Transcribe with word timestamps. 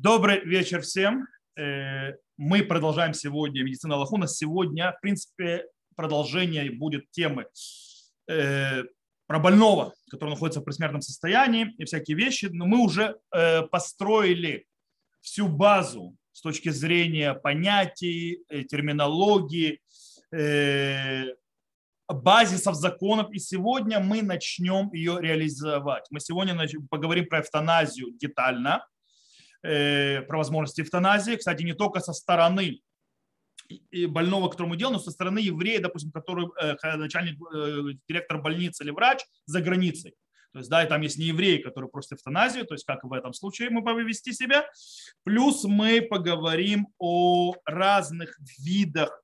Добрый 0.00 0.44
вечер 0.44 0.82
всем. 0.82 1.26
Э, 1.58 2.12
мы 2.36 2.62
продолжаем 2.62 3.14
сегодня 3.14 3.64
медицина 3.64 3.96
Аллаху. 3.96 4.24
Сегодня, 4.28 4.92
в 4.92 5.00
принципе, 5.00 5.64
продолжение 5.96 6.70
будет 6.70 7.10
темы 7.10 7.46
э, 8.30 8.84
про 9.26 9.38
больного, 9.40 9.92
который 10.08 10.30
находится 10.30 10.60
в 10.60 10.64
пресмертном 10.64 11.00
состоянии 11.00 11.74
и 11.78 11.84
всякие 11.84 12.16
вещи. 12.16 12.46
Но 12.46 12.64
мы 12.66 12.78
уже 12.78 13.18
э, 13.34 13.62
построили 13.62 14.66
всю 15.20 15.48
базу 15.48 16.14
с 16.30 16.42
точки 16.42 16.68
зрения 16.68 17.34
понятий, 17.34 18.44
терминологии, 18.70 19.80
базисов 22.06 22.76
законов, 22.76 23.32
и 23.32 23.40
сегодня 23.40 23.98
мы 23.98 24.22
начнем 24.22 24.92
ее 24.92 25.18
реализовать. 25.20 26.06
Мы 26.10 26.20
сегодня 26.20 26.56
поговорим 26.88 27.26
про 27.26 27.40
эвтаназию 27.40 28.12
детально– 28.16 28.86
про 29.60 30.36
возможности 30.36 30.82
эвтаназии. 30.82 31.36
Кстати, 31.36 31.62
не 31.62 31.74
только 31.74 32.00
со 32.00 32.12
стороны 32.12 32.80
больного, 34.08 34.48
которому 34.48 34.76
делал, 34.76 34.94
но 34.94 34.98
со 34.98 35.10
стороны 35.10 35.38
еврея, 35.38 35.80
допустим, 35.80 36.10
который 36.10 36.48
э, 36.60 36.96
начальник, 36.96 37.38
э, 37.54 37.98
директор 38.08 38.40
больницы 38.40 38.84
или 38.84 38.90
врач 38.90 39.20
за 39.46 39.60
границей. 39.60 40.14
То 40.52 40.60
есть, 40.60 40.70
да, 40.70 40.82
и 40.82 40.88
там 40.88 41.02
есть 41.02 41.18
не 41.18 41.26
евреи, 41.26 41.58
которые 41.58 41.90
просят 41.90 42.12
эвтаназию, 42.12 42.64
то 42.64 42.74
есть 42.74 42.86
как 42.86 43.04
в 43.04 43.12
этом 43.12 43.34
случае 43.34 43.68
мы 43.68 43.82
будем 43.82 44.06
вести 44.06 44.32
себя. 44.32 44.66
Плюс 45.22 45.64
мы 45.64 46.00
поговорим 46.00 46.88
о 46.98 47.54
разных 47.66 48.38
видах 48.58 49.22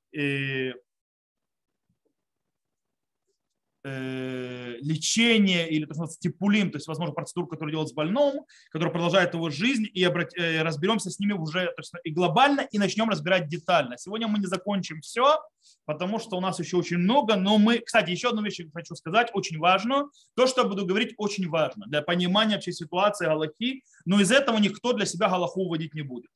Э, 3.87 4.77
лечение 4.81 5.69
или 5.69 5.85
то, 5.85 5.93
что 5.93 6.07
стипулим, 6.07 6.71
то 6.71 6.77
есть, 6.77 6.87
возможно, 6.87 7.13
процедуру, 7.13 7.45
которую 7.45 7.71
делают 7.71 7.91
с 7.91 7.93
больным, 7.93 8.43
которая 8.71 8.91
продолжает 8.91 9.35
его 9.35 9.51
жизнь, 9.51 9.85
и 9.93 10.03
обрат... 10.03 10.35
Э, 10.35 10.63
разберемся 10.63 11.11
с 11.11 11.19
ними 11.19 11.33
уже 11.33 11.67
то 11.67 11.81
есть, 11.81 11.93
и 12.03 12.09
глобально, 12.09 12.61
и 12.61 12.79
начнем 12.79 13.07
разбирать 13.09 13.47
детально. 13.47 13.95
Сегодня 13.99 14.27
мы 14.27 14.39
не 14.39 14.47
закончим 14.47 15.01
все, 15.01 15.37
потому 15.85 16.17
что 16.17 16.35
у 16.35 16.41
нас 16.41 16.57
еще 16.57 16.77
очень 16.77 16.97
много, 16.97 17.35
но 17.35 17.59
мы, 17.59 17.77
кстати, 17.77 18.09
еще 18.09 18.29
одну 18.29 18.41
вещь 18.41 18.59
хочу 18.73 18.95
сказать, 18.95 19.29
очень 19.33 19.59
важную. 19.59 20.09
То, 20.35 20.47
что 20.47 20.63
я 20.63 20.67
буду 20.67 20.83
говорить, 20.83 21.13
очень 21.17 21.47
важно 21.47 21.85
для 21.85 22.01
понимания 22.01 22.55
вообще 22.55 22.71
ситуации 22.71 23.25
Галахи, 23.25 23.83
но 24.03 24.19
из 24.19 24.31
этого 24.31 24.57
никто 24.57 24.93
для 24.93 25.05
себя 25.05 25.29
Галаху 25.29 25.61
уводить 25.61 25.93
не 25.93 26.01
будет. 26.01 26.31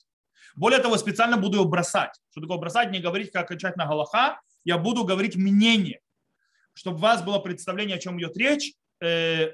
Более 0.56 0.82
того, 0.82 0.98
специально 0.98 1.36
буду 1.36 1.58
его 1.58 1.68
бросать. 1.68 2.14
Что 2.30 2.42
такое 2.42 2.60
бросать? 2.60 2.92
Не 2.92 3.00
говорить, 3.00 3.32
как 3.32 3.46
окончательно 3.46 3.88
Галаха, 3.88 4.40
я 4.66 4.78
буду 4.78 5.04
говорить 5.04 5.36
мнение 5.36 6.02
чтобы 6.80 6.98
у 6.98 7.02
вас 7.02 7.22
было 7.22 7.40
представление, 7.40 7.98
о 7.98 8.00
чем 8.00 8.18
идет 8.20 8.38
речь, 8.38 8.74
э, 9.02 9.52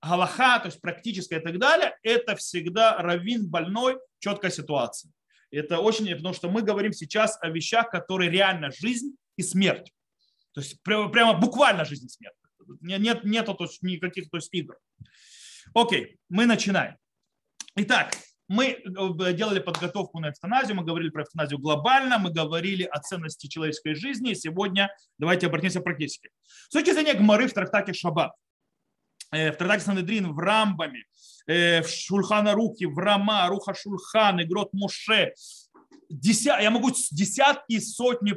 галаха, 0.00 0.60
то 0.60 0.66
есть 0.66 0.80
практическое 0.80 1.40
и 1.40 1.42
так 1.42 1.58
далее, 1.58 1.98
это 2.04 2.36
всегда 2.36 2.96
раввин 2.98 3.48
больной, 3.48 3.98
четкая 4.20 4.52
ситуация. 4.52 5.10
Это 5.50 5.80
очень, 5.80 6.08
потому 6.14 6.32
что 6.32 6.48
мы 6.48 6.62
говорим 6.62 6.92
сейчас 6.92 7.36
о 7.40 7.48
вещах, 7.48 7.90
которые 7.90 8.30
реально 8.30 8.70
жизнь 8.70 9.16
и 9.36 9.42
смерть. 9.42 9.92
То 10.52 10.60
есть 10.60 10.80
прямо 10.84 11.34
буквально 11.34 11.84
жизнь 11.84 12.06
и 12.06 12.08
смерть. 12.08 12.36
Нет, 12.80 13.24
нету 13.24 13.54
то 13.54 13.64
есть, 13.64 13.82
никаких 13.82 14.30
то 14.30 14.36
есть, 14.36 14.54
игр. 14.54 14.78
Окей, 15.74 16.18
мы 16.28 16.46
начинаем. 16.46 16.96
Итак, 17.74 18.14
мы 18.48 18.66
э, 18.66 19.32
делали 19.32 19.58
подготовку 19.58 20.20
на 20.20 20.30
эвтаназию, 20.30 20.76
мы 20.76 20.84
говорили 20.84 21.10
про 21.10 21.22
эвтаназию 21.22 21.58
глобально, 21.58 22.18
мы 22.18 22.30
говорили 22.30 22.82
о 22.84 23.00
ценности 23.00 23.46
человеческой 23.46 23.94
жизни, 23.94 24.32
и 24.32 24.34
сегодня 24.34 24.94
давайте 25.18 25.46
обратимся 25.46 25.80
практически. 25.80 26.30
С 26.68 26.70
точки 26.70 26.92
зрения 26.92 27.14
Гмары 27.14 27.48
в 27.48 27.52
трактате 27.54 27.92
Шаббат, 27.92 28.32
э, 29.32 29.50
в 29.50 29.56
трактате 29.56 29.84
Санедрин, 29.84 30.32
в 30.32 30.38
Рамбаме, 30.38 31.04
э, 31.46 31.82
в 31.82 31.88
Шульхана 31.88 32.52
Руки, 32.52 32.84
в 32.84 32.98
Рама, 32.98 33.46
Руха 33.48 33.74
Шульхан, 33.74 34.42
Игрот 34.42 34.72
Моше, 34.72 35.32
Деся... 36.10 36.60
я 36.60 36.70
могу 36.70 36.90
десятки, 36.90 37.80
сотни 37.80 38.32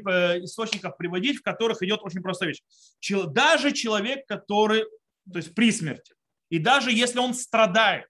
источников 0.46 0.96
приводить, 0.98 1.40
в 1.40 1.44
которых 1.44 1.84
идет 1.84 2.00
очень 2.02 2.22
простая 2.22 2.50
вещь. 2.50 2.62
Даже 3.28 3.74
человек, 3.74 4.26
который, 4.26 4.86
то 5.32 5.38
есть 5.38 5.54
при 5.54 5.72
смерти, 5.72 6.14
и 6.50 6.60
даже 6.60 6.92
если 6.92 7.20
он 7.20 7.34
страдает, 7.34 8.08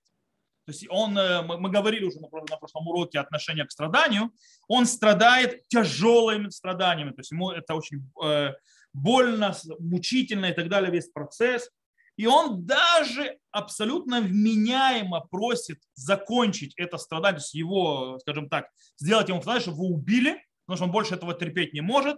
то 0.68 0.74
есть 0.74 0.86
он, 0.90 1.18
э, 1.18 1.42
мы 1.44 1.70
говорили 1.70 2.04
уже 2.04 2.20
на 2.20 2.58
прошлом 2.58 2.88
уроке 2.90 3.20
отношения 3.20 3.64
к 3.64 3.72
страданию, 3.72 4.34
он 4.68 4.86
страдает 4.86 5.66
тяжелыми 5.70 6.50
страданиями, 6.50 7.12
то 7.12 7.22
есть 7.22 7.32
ему 7.32 7.52
это 7.52 7.74
очень 7.74 8.12
э, 8.22 8.52
больно, 8.92 9.56
мучительно 9.80 10.48
и 10.48 10.54
так 10.54 10.68
далее, 10.68 10.92
весь 10.92 11.08
процесс. 11.08 11.70
И 12.18 12.26
он 12.26 12.66
даже 12.66 13.38
абсолютно 13.52 14.20
вменяемо 14.20 15.22
просит 15.22 15.80
закончить 15.94 16.74
это 16.76 16.98
страдание, 16.98 17.38
то 17.38 17.44
есть 17.44 17.54
его, 17.54 18.20
скажем 18.20 18.50
так, 18.50 18.68
сделать 18.98 19.30
ему, 19.30 19.42
знаешь, 19.42 19.62
чтобы 19.62 19.78
его 19.78 19.96
убили, 19.96 20.44
потому 20.66 20.76
что 20.76 20.86
он 20.88 20.92
больше 20.92 21.16
этого 21.16 21.34
терпеть 21.34 21.72
не 21.72 21.82
может. 21.82 22.18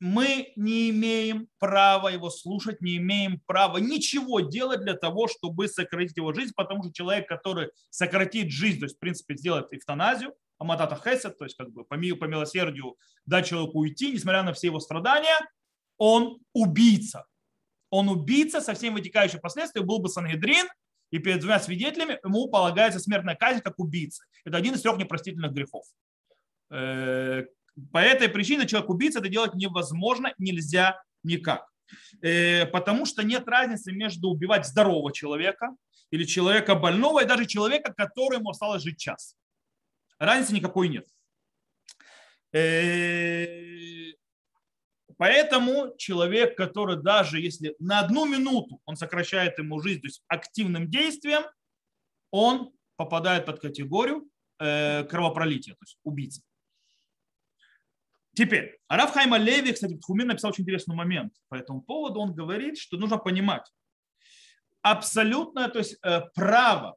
Мы 0.00 0.52
не 0.56 0.90
имеем 0.90 1.48
права 1.58 2.08
его 2.08 2.30
слушать, 2.30 2.80
не 2.80 2.96
имеем 2.96 3.40
права 3.46 3.76
ничего 3.76 4.40
делать 4.40 4.80
для 4.80 4.94
того, 4.94 5.28
чтобы 5.28 5.68
сократить 5.68 6.16
его 6.16 6.32
жизнь, 6.32 6.52
потому 6.56 6.82
что 6.82 6.92
человек, 6.92 7.28
который 7.28 7.70
сократит 7.90 8.50
жизнь, 8.50 8.78
то 8.78 8.86
есть, 8.86 8.96
в 8.96 8.98
принципе, 8.98 9.36
сделает 9.36 9.66
эвтаназию, 9.72 10.34
аматата 10.58 10.96
хесед, 10.96 11.36
то 11.36 11.44
есть, 11.44 11.56
как 11.56 11.70
бы 11.70 11.84
по, 11.84 11.96
по 11.96 12.24
милосердию 12.24 12.96
дать 13.26 13.46
человеку 13.48 13.80
уйти, 13.80 14.10
несмотря 14.12 14.42
на 14.42 14.54
все 14.54 14.68
его 14.68 14.80
страдания, 14.80 15.38
он 15.98 16.38
убийца. 16.54 17.26
Он 17.90 18.08
убийца 18.08 18.62
со 18.62 18.72
всеми 18.72 18.94
вытекающими 18.94 19.40
последствиями, 19.40 19.86
был 19.86 19.98
бы 19.98 20.08
Сангедрин, 20.08 20.66
и 21.10 21.18
перед 21.18 21.40
двумя 21.40 21.60
свидетелями 21.60 22.18
ему 22.24 22.48
полагается 22.48 23.00
смертная 23.00 23.34
казнь 23.34 23.60
как 23.60 23.78
убийца. 23.78 24.24
Это 24.44 24.56
один 24.56 24.74
из 24.74 24.80
трех 24.80 24.96
непростительных 24.96 25.52
грехов 25.52 25.84
э, 26.70 27.44
по 27.92 27.98
этой 27.98 28.28
причине 28.28 28.66
человек-убийца 28.66 29.20
это 29.20 29.28
делать 29.28 29.54
невозможно, 29.54 30.32
нельзя 30.38 31.02
никак. 31.22 31.66
Э, 32.22 32.66
потому 32.66 33.06
что 33.06 33.22
нет 33.22 33.48
разницы 33.48 33.92
между 33.92 34.28
убивать 34.28 34.66
здорового 34.66 35.12
человека 35.12 35.74
или 36.10 36.24
человека 36.24 36.74
больного 36.74 37.22
и 37.22 37.26
даже 37.26 37.46
человека, 37.46 37.92
которому 37.92 38.50
осталось 38.50 38.82
жить 38.82 38.98
час. 38.98 39.36
Разницы 40.18 40.54
никакой 40.54 40.88
нет. 40.88 41.06
Э, 42.52 44.12
поэтому 45.16 45.94
человек, 45.96 46.56
который 46.56 47.00
даже 47.00 47.40
если 47.40 47.74
на 47.78 48.00
одну 48.00 48.26
минуту 48.26 48.80
он 48.84 48.96
сокращает 48.96 49.58
ему 49.58 49.80
жизнь, 49.80 50.00
то 50.00 50.06
есть 50.06 50.22
активным 50.28 50.90
действием, 50.90 51.42
он 52.30 52.72
попадает 52.96 53.46
под 53.46 53.60
категорию 53.60 54.28
э, 54.58 55.04
кровопролития, 55.04 55.74
то 55.74 55.82
есть 55.82 55.98
убийца. 56.04 56.42
Теперь, 58.34 58.78
Араф 58.88 59.14
Леви, 59.16 59.72
кстати, 59.72 59.96
Тхумин 59.96 60.28
написал 60.28 60.50
очень 60.50 60.62
интересный 60.62 60.94
момент 60.94 61.32
по 61.48 61.56
этому 61.56 61.82
поводу. 61.82 62.20
Он 62.20 62.34
говорит, 62.34 62.78
что 62.78 62.96
нужно 62.96 63.18
понимать, 63.18 63.70
абсолютное 64.82 65.68
то 65.68 65.78
есть, 65.78 65.98
э, 66.02 66.22
право 66.34 66.96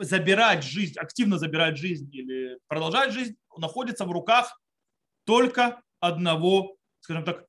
забирать 0.00 0.64
жизнь, 0.64 0.98
активно 0.98 1.38
забирать 1.38 1.76
жизнь 1.76 2.08
или 2.12 2.58
продолжать 2.66 3.12
жизнь 3.12 3.36
находится 3.56 4.04
в 4.04 4.10
руках 4.10 4.60
только 5.24 5.82
одного, 6.00 6.76
скажем 7.00 7.24
так, 7.24 7.44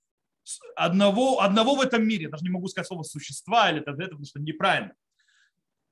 одного, 0.76 1.42
одного 1.42 1.76
в 1.76 1.82
этом 1.82 2.06
мире, 2.06 2.30
даже 2.30 2.44
не 2.44 2.50
могу 2.50 2.68
сказать 2.68 2.88
слово 2.88 3.04
существа 3.04 3.70
или 3.70 3.82
это, 3.82 3.94
потому 3.94 4.26
что 4.26 4.40
неправильно, 4.40 4.94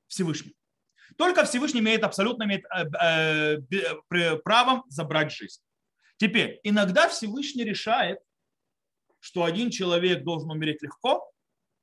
Всевышний. 0.07 0.55
Только 1.17 1.43
Всевышний 1.45 1.79
имеет 1.79 2.03
абсолютно 2.03 2.43
имеет 2.43 2.63
э, 2.65 3.57
э, 4.11 4.37
правом 4.37 4.83
забрать 4.89 5.31
жизнь. 5.31 5.61
Теперь, 6.19 6.59
иногда 6.63 7.07
Всевышний 7.07 7.63
решает, 7.63 8.19
что 9.19 9.45
один 9.45 9.71
человек 9.71 10.25
должен 10.25 10.51
умереть 10.51 10.81
легко, 10.81 11.31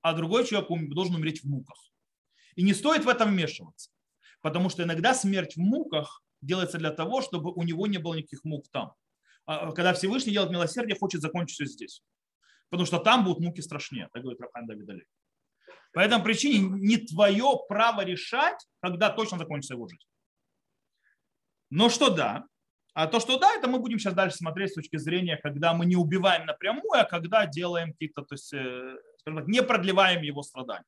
а 0.03 0.13
другой 0.13 0.47
человек 0.47 0.69
должен 0.91 1.15
умереть 1.15 1.43
в 1.43 1.49
муках. 1.49 1.79
И 2.55 2.63
не 2.63 2.75
стоит 2.75 3.07
в 3.07 3.09
этом 3.09 3.31
вмешиваться, 3.31 3.91
потому 4.43 4.69
что 4.69 4.83
иногда 4.83 5.15
смерть 5.15 5.57
в 5.57 5.61
муках 5.61 6.23
делается 6.43 6.77
для 6.77 6.91
того, 6.91 7.23
чтобы 7.23 7.51
у 7.51 7.63
него 7.63 7.87
не 7.87 7.97
было 7.97 8.13
никаких 8.13 8.45
мук 8.45 8.67
там. 8.71 8.93
А 9.47 9.73
когда 9.73 9.95
Всевышний 9.95 10.33
делает 10.33 10.53
милосердие, 10.53 10.99
хочет 10.99 11.23
закончить 11.23 11.55
все 11.55 11.65
здесь. 11.65 12.03
Потому 12.69 12.85
что 12.85 12.99
там 12.99 13.25
будут 13.25 13.41
муки 13.41 13.63
страшнее, 13.63 14.11
так 14.13 14.21
говорит 14.21 14.41
Рафхан 14.43 14.67
Давидали. 14.67 15.07
По 15.95 16.01
этой 16.01 16.23
причине 16.23 16.59
не 16.59 16.99
твое 16.99 17.59
право 17.71 18.05
решать, 18.05 18.67
когда 18.81 19.09
точно 19.09 19.39
закончится 19.39 19.75
его 19.75 19.89
жизнь. 19.89 20.07
Но 21.71 21.89
что 21.89 22.11
да, 22.11 22.45
а 22.97 23.07
то, 23.09 23.21
что 23.21 23.39
да, 23.39 23.55
это 23.55 23.69
мы 23.69 23.79
будем 23.79 23.99
сейчас 23.99 24.15
дальше 24.15 24.39
смотреть 24.39 24.71
с 24.71 24.75
точки 24.75 24.97
зрения, 24.97 25.37
когда 25.37 25.75
мы 25.75 25.85
не 25.85 25.97
убиваем 25.97 26.47
напрямую, 26.47 26.99
а 26.99 27.05
когда 27.05 27.45
делаем 27.45 27.93
какие-то, 27.93 28.23
то 28.23 28.35
есть, 28.35 28.55
э, 28.55 28.97
скажем 29.21 29.41
так, 29.41 29.49
не 29.49 29.63
продлеваем 29.63 30.23
его 30.23 30.43
страдания. 30.43 30.87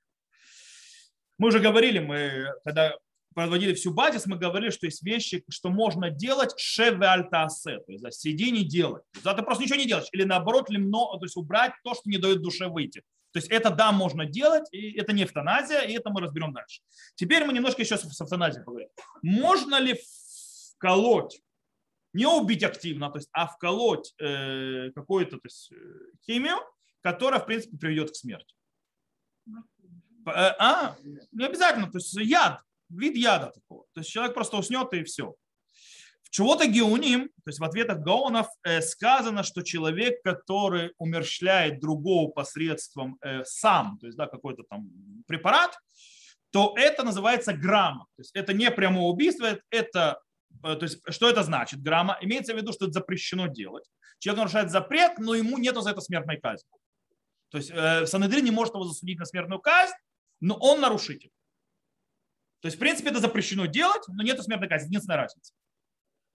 Мы 1.37 1.49
уже 1.49 1.61
говорили, 1.61 1.99
мы 1.99 2.47
когда 2.65 2.97
проводили 3.35 3.75
всю 3.75 3.93
базис, 3.93 4.25
мы 4.25 4.39
говорили, 4.39 4.71
что 4.71 4.87
есть 4.87 5.03
вещи, 5.03 5.45
что 5.51 5.69
можно 5.69 6.09
делать 6.09 6.59
шеве 6.59 7.09
альтаасе, 7.09 7.81
то 7.81 7.93
есть 7.93 8.21
сиди 8.21 8.53
не 8.53 8.65
делай. 8.65 9.03
Да, 9.23 9.35
ты 9.35 9.43
просто 9.43 9.65
ничего 9.65 9.79
не 9.79 9.87
делаешь. 9.87 10.09
Или 10.13 10.25
наоборот, 10.25 10.71
лимно, 10.71 11.19
то 11.19 11.25
есть 11.25 11.37
убрать 11.37 11.73
то, 11.85 11.93
что 11.93 12.09
не 12.09 12.17
дает 12.17 12.41
душе 12.41 12.69
выйти. 12.69 13.03
То 13.33 13.39
есть 13.39 13.49
это 13.51 13.69
да, 13.69 13.93
можно 13.93 14.25
делать, 14.25 14.67
и 14.73 14.99
это 14.99 15.13
не 15.13 15.25
эвтаназия, 15.25 15.83
и 15.83 15.93
это 15.93 16.09
мы 16.09 16.23
разберем 16.23 16.55
дальше. 16.55 16.81
Теперь 17.17 17.45
мы 17.45 17.53
немножко 17.53 17.83
еще 17.83 17.99
с 17.99 18.19
эвтаназией 18.19 18.65
поговорим. 18.65 18.89
Можно 19.21 19.79
ли 19.79 20.01
вколоть, 20.75 21.43
не 22.13 22.27
убить 22.27 22.65
активно, 22.65 23.11
то 23.11 23.19
есть, 23.19 23.29
а 23.33 23.47
вколоть 23.47 24.15
э, 24.19 24.91
какую-то 24.95 25.37
то 25.37 25.45
есть, 25.45 25.73
э, 25.73 25.77
химию, 26.25 26.57
которая, 27.03 27.41
в 27.41 27.47
принципе, 27.47 27.77
приведет 27.77 28.11
к 28.11 28.17
смерти? 28.17 28.55
Э, 30.27 30.55
а, 30.59 30.97
не 31.33 31.45
обязательно, 31.45 31.91
то 31.91 31.99
есть 31.99 32.15
яд, 32.15 32.63
вид 32.89 33.17
яда 33.17 33.53
такого. 33.53 33.85
То 33.95 34.01
есть 34.01 34.11
человек 34.11 34.35
просто 34.35 34.57
уснет 34.57 34.93
и 34.93 35.05
все. 35.05 35.35
В 36.23 36.31
чего-то 36.31 36.67
геоним, 36.67 37.29
то 37.29 37.49
есть 37.49 37.59
в 37.59 37.65
ответах 37.65 38.01
гаонов 38.01 38.49
э, 38.63 38.83
сказано, 38.83 39.43
что 39.43 39.63
человек, 39.63 40.23
который 40.23 40.93
умерщвляет 40.99 41.81
другого 41.81 42.31
посредством 42.31 43.17
э, 43.23 43.45
сам, 43.45 43.99
то 43.99 44.07
есть 44.07 44.19
да, 44.19 44.27
какой-то 44.27 44.65
там 44.69 44.91
препарат, 45.27 45.79
то 46.51 46.75
это 46.77 47.03
называется 47.03 47.55
грамма. 47.55 48.07
То 48.17 48.21
есть 48.21 48.35
это 48.35 48.53
не 48.53 48.71
прямое 48.71 49.07
убийство, 49.07 49.59
это 49.71 50.21
то 50.63 50.83
есть, 50.83 51.01
что 51.09 51.29
это 51.29 51.43
значит? 51.43 51.83
Грамма. 51.83 52.19
Имеется 52.21 52.55
в 52.55 52.57
виду, 52.57 52.73
что 52.73 52.87
это 52.87 52.95
запрещено 52.95 53.47
делать. 53.47 53.85
Человек 54.19 54.39
нарушает 54.39 54.71
запрет, 54.71 55.19
но 55.19 55.35
ему 55.35 55.59
нету 55.59 55.81
за 55.81 55.91
это 55.91 56.01
смертной 56.01 56.39
казни. 56.39 56.69
То 57.51 57.59
есть 57.59 57.71
э, 57.71 58.07
Санедрин 58.07 58.45
не 58.45 58.51
может 58.51 58.75
его 58.75 58.85
засудить 58.85 59.19
на 59.19 59.25
смертную 59.25 59.61
казнь, 59.61 59.95
но 60.41 60.57
он 60.57 60.81
нарушитель. 60.81 61.31
То 62.61 62.67
есть, 62.67 62.77
в 62.77 62.81
принципе, 62.81 63.11
это 63.11 63.21
запрещено 63.21 63.67
делать, 63.67 64.03
но 64.09 64.23
нет 64.23 64.43
смертной 64.43 64.69
казни. 64.69 64.89
Единственная 64.89 65.19
разница. 65.19 65.55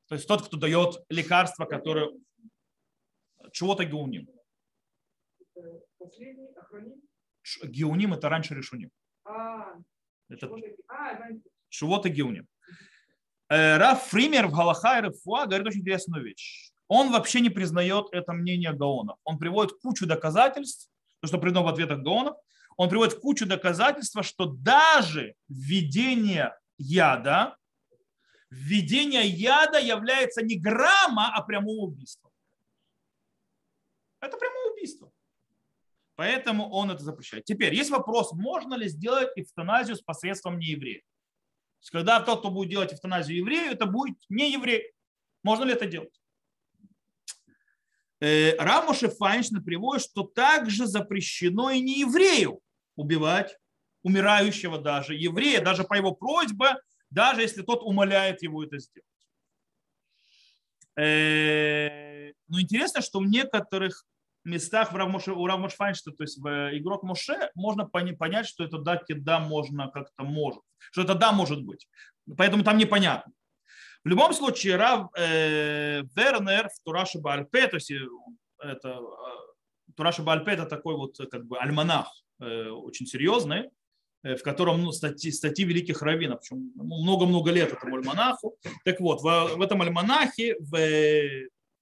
То 0.07 0.15
есть 0.15 0.27
тот, 0.27 0.45
кто 0.45 0.57
дает 0.57 1.03
лекарство, 1.09 1.65
которое 1.65 2.09
чего-то 3.51 3.83
геуним. 3.83 4.29
Геуним 7.63 8.13
это 8.13 8.29
раньше 8.29 8.55
решуним. 8.55 8.89
А, 9.25 9.75
это 10.29 10.49
чего-то 11.69 12.09
геуним. 12.09 12.47
Э, 13.53 13.77
Раф 13.77 14.07
Фример 14.07 14.47
в 14.47 14.51
Галаха 14.51 14.97
и 14.97 15.01
Рефуа 15.03 15.45
говорит 15.45 15.67
очень 15.67 15.81
интересную 15.81 16.23
вещь. 16.23 16.71
Он 16.87 17.11
вообще 17.11 17.39
не 17.39 17.51
признает 17.51 18.07
это 18.11 18.33
мнение 18.33 18.73
Гаонов. 18.73 19.17
Он 19.23 19.37
приводит 19.37 19.73
кучу 19.79 20.07
доказательств, 20.07 20.89
то, 21.19 21.27
что 21.27 21.37
придумал 21.37 21.65
в 21.65 21.73
ответах 21.73 21.99
Гаонов, 21.99 22.35
он 22.77 22.89
приводит 22.89 23.19
кучу 23.19 23.45
доказательств, 23.45 24.17
что 24.25 24.45
даже 24.45 25.35
введение 25.47 26.57
яда 26.79 27.55
введение 28.49 29.27
яда 29.27 29.79
является 29.79 30.41
не 30.43 30.57
грамма, 30.57 31.31
а 31.35 31.41
прямое 31.43 31.79
убийство. 31.79 32.31
Это 34.19 34.37
прямое 34.37 34.73
убийство. 34.73 35.11
Поэтому 36.15 36.69
он 36.69 36.91
это 36.91 37.03
запрещает. 37.03 37.45
Теперь 37.45 37.73
есть 37.73 37.89
вопрос, 37.89 38.31
можно 38.33 38.75
ли 38.75 38.87
сделать 38.87 39.29
эвтаназию 39.35 39.95
с 39.95 40.01
посредством 40.01 40.59
нееврея. 40.59 41.01
Когда 41.91 42.19
тот, 42.21 42.39
кто 42.39 42.49
будет 42.49 42.69
делать 42.69 42.93
эвтаназию 42.93 43.39
еврею, 43.39 43.71
это 43.71 43.85
будет 43.85 44.17
не 44.29 44.51
еврей. 44.51 44.93
Можно 45.43 45.65
ли 45.65 45.73
это 45.73 45.85
делать? 45.85 46.21
Э, 48.19 48.55
Рамоше 48.57 49.09
Файнштейн 49.09 49.63
приводит, 49.63 50.03
что 50.03 50.23
также 50.23 50.87
запрещено 50.87 51.69
и 51.71 51.81
не 51.81 51.99
еврею 51.99 52.61
убивать 52.95 53.57
умирающего 54.01 54.77
даже 54.77 55.15
еврея, 55.15 55.61
даже 55.61 55.83
по 55.83 55.93
его 55.93 56.13
просьбе 56.13 56.77
даже 57.13 57.41
если 57.41 57.61
тот 57.61 57.83
умоляет 57.83 58.41
его 58.41 58.63
это 58.63 58.79
сделать. 58.79 59.07
Э, 60.95 62.31
но 62.47 62.59
интересно, 62.59 63.01
что 63.01 63.19
в 63.19 63.25
некоторых 63.25 64.05
местах 64.43 64.91
в 64.91 64.95
Равмоше, 64.95 65.31
у 65.31 65.45
Равмош 65.45 65.73
Файнштейна, 65.73 66.15
то 66.15 66.23
есть 66.23 66.37
в 66.37 66.77
игрок 66.77 67.03
Моше, 67.03 67.49
можно 67.55 67.85
понять, 67.85 68.47
что 68.47 68.63
это 68.63 68.77
да, 68.77 69.01
да, 69.07 69.39
можно 69.39 69.89
как-то 69.89 70.23
может. 70.23 70.61
Что 70.91 71.01
это 71.03 71.15
да, 71.15 71.31
может 71.31 71.63
быть. 71.63 71.87
Поэтому 72.37 72.63
там 72.63 72.77
непонятно. 72.77 73.31
В 74.03 74.07
любом 74.09 74.33
случае, 74.33 74.75
Рав 74.75 75.09
э, 75.17 76.03
Вернер 76.15 76.69
в 76.69 76.83
Тураше 76.83 77.19
Бальпе, 77.19 77.67
то 77.67 77.77
есть 77.77 77.91
э, 77.91 78.05
это, 78.59 78.89
э, 78.89 79.91
Тураше 79.95 80.23
Бальпе 80.23 80.51
это 80.51 80.65
такой 80.65 80.95
вот 80.95 81.17
как 81.31 81.45
бы 81.45 81.57
альманах, 81.57 82.07
э, 82.41 82.67
очень 82.69 83.05
серьезный, 83.05 83.69
Э, 84.23 84.35
в 84.37 84.43
котором 84.43 84.81
ну, 84.81 84.91
статьи, 84.93 85.31
статьи 85.31 85.65
великих 85.65 86.01
раввинов, 86.01 86.39
причем 86.39 86.71
много-много 86.75 87.51
лет 87.51 87.73
этому 87.73 87.97
альманаху. 87.97 88.55
Так 88.85 89.01
вот, 89.01 89.21
в, 89.21 89.55
в 89.57 89.61
этом 89.61 89.81
альманахе, 89.81 90.55
в 90.59 90.77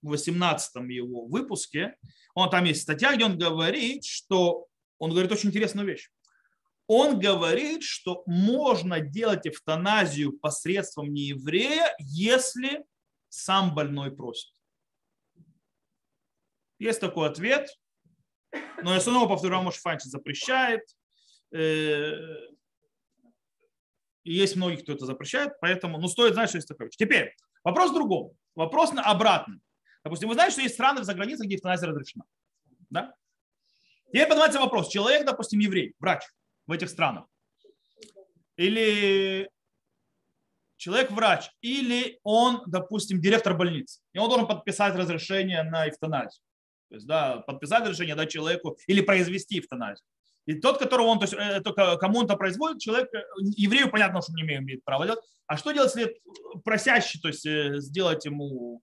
18 0.01 0.75
его 0.89 1.25
выпуске, 1.25 1.95
он, 2.33 2.50
там 2.50 2.65
есть 2.65 2.81
статья, 2.81 3.15
где 3.15 3.25
он 3.25 3.38
говорит, 3.38 4.06
что, 4.06 4.68
он 4.98 5.12
говорит 5.12 5.31
очень 5.31 5.50
интересную 5.50 5.88
вещь. 5.88 6.09
Он 6.88 7.19
говорит, 7.19 7.83
что 7.83 8.24
можно 8.25 9.00
делать 9.00 9.48
эвтаназию 9.48 10.33
посредством 10.33 11.13
нееврея, 11.13 11.95
если 12.00 12.83
сам 13.30 13.74
больной 13.74 14.15
просит. 14.15 14.51
Есть 16.80 17.00
такой 17.00 17.30
ответ, 17.30 17.69
но 18.81 18.94
я 18.94 19.00
снова 19.00 19.30
повторю, 19.30 19.54
Рамош 19.54 19.75
Фанчи 19.75 20.07
запрещает, 20.07 20.81
Э, 21.54 22.13
и 24.24 24.33
есть 24.33 24.56
многие, 24.56 24.77
кто 24.77 24.94
это 24.94 25.06
запрещает, 25.06 25.54
поэтому 25.59 26.00
ну, 26.00 26.07
стоит 26.07 26.33
знать, 26.33 26.50
что 26.50 26.57
есть 26.57 26.68
такое. 26.68 26.89
Теперь, 26.89 27.36
вопрос 27.63 27.92
в 27.92 27.94
другом. 27.94 28.31
Вопрос 28.56 28.94
на 28.94 29.04
обратный. 29.04 29.59
Допустим, 30.03 30.30
вы 30.30 30.36
знаете, 30.36 30.53
что 30.53 30.62
есть 30.62 30.75
страны 30.75 31.03
за 31.03 31.13
границей, 31.13 31.45
где 31.45 31.56
эвтаназия 31.56 31.89
разрешена. 31.89 32.25
Да? 32.89 33.13
Теперь 34.07 34.27
поднимается 34.27 34.59
вопрос. 34.59 34.89
Человек, 34.89 35.25
допустим, 35.25 35.59
еврей, 35.59 35.94
врач 36.00 36.24
в 36.68 36.71
этих 36.71 36.89
странах. 36.89 37.25
Или 38.57 39.50
человек 40.75 41.12
врач, 41.12 41.50
или 41.62 42.19
он, 42.24 42.63
допустим, 42.65 43.21
директор 43.21 43.56
больницы. 43.56 44.01
И 44.13 44.19
он 44.19 44.30
должен 44.30 44.48
подписать 44.48 44.95
разрешение 44.95 45.63
на 45.63 45.88
эвтаназию. 45.88 46.42
То 46.89 46.95
есть, 46.95 47.07
да, 47.07 47.38
подписать 47.38 47.83
разрешение 47.83 48.15
дать 48.15 48.31
человеку 48.31 48.77
или 48.88 49.01
произвести 49.01 49.59
эвтаназию. 49.59 50.06
И 50.45 50.56
тот, 50.56 50.80
которого 50.80 51.07
он, 51.07 51.19
то 51.19 51.25
есть, 51.25 51.36
это 51.38 51.97
кому 51.97 52.19
он 52.19 52.25
это 52.25 52.36
производит, 52.36 52.81
человек, 52.81 53.13
э, 53.13 53.21
еврею 53.56 53.92
понятно, 53.92 54.21
что 54.21 54.33
не 54.33 54.42
имеет 54.42 54.83
права 54.83 55.06
делать. 55.06 55.24
А 55.45 55.56
что 55.56 55.71
делать, 55.71 55.95
если 55.95 56.19
просящий, 56.63 57.19
то 57.21 57.27
есть 57.27 57.45
э, 57.45 57.80
сделать 57.80 58.25
ему, 58.25 58.81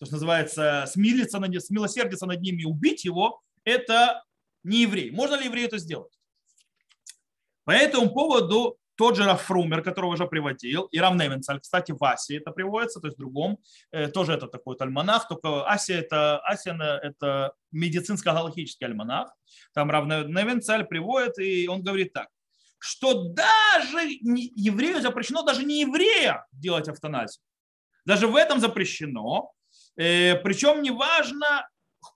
то, 0.00 0.06
что 0.06 0.14
называется, 0.14 0.86
смириться 0.88 1.38
над, 1.38 1.62
смилосердиться 1.62 2.26
над 2.26 2.40
ним 2.40 2.58
и 2.58 2.64
убить 2.64 3.04
его, 3.04 3.42
это 3.64 4.24
не 4.62 4.82
еврей. 4.82 5.10
Можно 5.10 5.34
ли 5.34 5.44
еврею 5.44 5.68
это 5.68 5.78
сделать? 5.78 6.18
По 7.64 7.72
этому 7.72 8.10
поводу 8.10 8.78
тот 8.96 9.16
же 9.16 9.24
Рафрумер, 9.24 9.82
которого 9.82 10.12
уже 10.12 10.26
приводил, 10.26 10.84
и 10.84 10.98
Равневенцаль, 10.98 11.60
кстати, 11.60 11.92
в 11.92 12.02
Асии 12.02 12.38
это 12.38 12.50
приводится, 12.50 13.00
то 13.00 13.08
есть 13.08 13.18
в 13.18 13.20
другом, 13.20 13.58
э, 13.92 14.08
тоже 14.08 14.32
это 14.32 14.46
такой 14.46 14.74
вот 14.74 14.82
альманах, 14.82 15.28
только 15.28 15.66
Асия 15.66 16.00
это, 16.00 16.38
Асия 16.40 16.74
это 17.02 17.52
медицинско-галактический 17.70 18.86
альманах, 18.86 19.34
там 19.74 19.90
Равневенцаль 19.90 20.84
приводит, 20.84 21.38
и 21.38 21.68
он 21.68 21.82
говорит 21.82 22.12
так, 22.12 22.28
что 22.78 23.24
даже 23.24 24.00
еврею 24.08 25.00
запрещено 25.02 25.42
даже 25.42 25.64
не 25.64 25.80
еврея 25.80 26.46
делать 26.52 26.88
автоназию. 26.88 27.42
Даже 28.06 28.26
в 28.26 28.36
этом 28.36 28.60
запрещено. 28.60 29.52
Э, 30.00 30.34
Причем 30.36 30.80
неважно, 30.80 31.68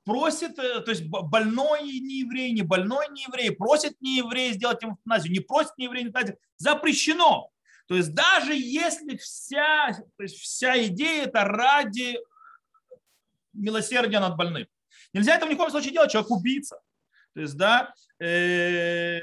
просит, 0.05 0.59
э, 0.59 0.81
то 0.81 0.91
есть 0.91 1.05
больной 1.07 1.83
не 1.83 2.21
еврей, 2.21 2.51
не 2.53 2.63
больной 2.63 3.09
не 3.11 3.25
еврей, 3.25 3.51
просит 3.51 4.01
не 4.01 4.17
еврей 4.17 4.55
сделать 4.55 4.83
ему 4.83 4.95
эвтаназию, 4.95 5.33
не 5.35 5.41
просит 5.41 5.77
не 5.77 5.85
еврей, 5.85 6.07
эвтаназию, 6.07 6.39
запрещено. 6.57 7.51
То 7.87 7.97
есть 7.97 8.15
даже 8.15 8.55
если 8.55 9.19
вся, 9.19 9.93
то 10.17 10.23
есть 10.23 10.39
вся 10.39 10.83
идея 10.85 11.25
это 11.25 11.45
ради 11.45 12.19
милосердия 13.53 14.19
над 14.19 14.37
больным. 14.37 14.67
Нельзя 15.13 15.35
это 15.35 15.45
в 15.45 15.51
никаком 15.51 15.71
случае 15.71 15.93
делать, 15.93 16.11
человек 16.11 16.31
убийца. 16.31 16.81
То 17.35 17.41
есть, 17.43 17.57
да, 17.59 17.93
э, 18.19 19.21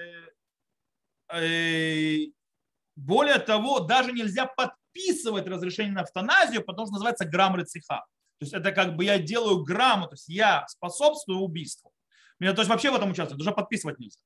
более 2.95 3.39
того, 3.39 3.79
даже 3.79 4.11
нельзя 4.11 4.45
подписывать 4.45 5.47
разрешение 5.47 5.93
на 5.93 6.03
эвтаназию, 6.03 6.63
потому 6.63 6.85
что 6.85 6.93
называется 6.93 7.25
грамм 7.25 7.55
рецеха. 7.55 8.05
То 8.41 8.45
есть 8.45 8.53
это 8.55 8.71
как 8.71 8.95
бы 8.95 9.05
я 9.05 9.19
делаю 9.19 9.63
грамоту, 9.63 10.09
то 10.09 10.13
есть 10.15 10.27
я 10.27 10.65
способствую 10.67 11.41
убийству. 11.41 11.93
Меня, 12.39 12.53
то 12.53 12.61
есть 12.61 12.71
вообще 12.71 12.89
в 12.89 12.95
этом 12.95 13.11
участвовать, 13.11 13.37
даже 13.37 13.55
подписывать 13.55 13.99
нельзя. 13.99 14.19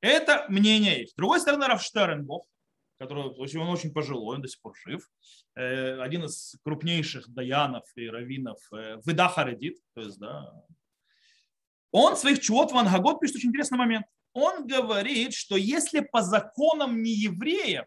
Это 0.00 0.44
мнение 0.48 0.98
есть. 0.98 1.12
С 1.12 1.14
другой 1.14 1.38
стороны, 1.38 1.68
Рафштеренбов, 1.68 2.46
который 2.98 3.32
то 3.32 3.42
есть 3.44 3.54
он 3.54 3.68
очень 3.68 3.92
пожилой, 3.92 4.34
он 4.34 4.42
до 4.42 4.48
сих 4.48 4.60
пор 4.60 4.74
жив, 4.84 5.08
э, 5.54 6.00
один 6.00 6.24
из 6.24 6.56
крупнейших 6.64 7.28
даянов 7.28 7.84
и 7.94 8.08
раввинов 8.08 8.58
э, 8.72 8.96
Выда 9.04 9.28
Харедит, 9.28 9.78
то 9.94 10.00
есть, 10.00 10.18
да, 10.18 10.52
он 11.92 12.16
своих 12.16 12.40
чуот 12.40 12.72
Вангагот 12.72 13.20
пишет 13.20 13.36
очень 13.36 13.50
интересный 13.50 13.78
момент. 13.78 14.06
Он 14.32 14.66
говорит, 14.66 15.32
что 15.32 15.54
если 15.54 16.00
по 16.00 16.22
законам 16.22 17.04
не 17.04 17.12
евреев 17.12 17.86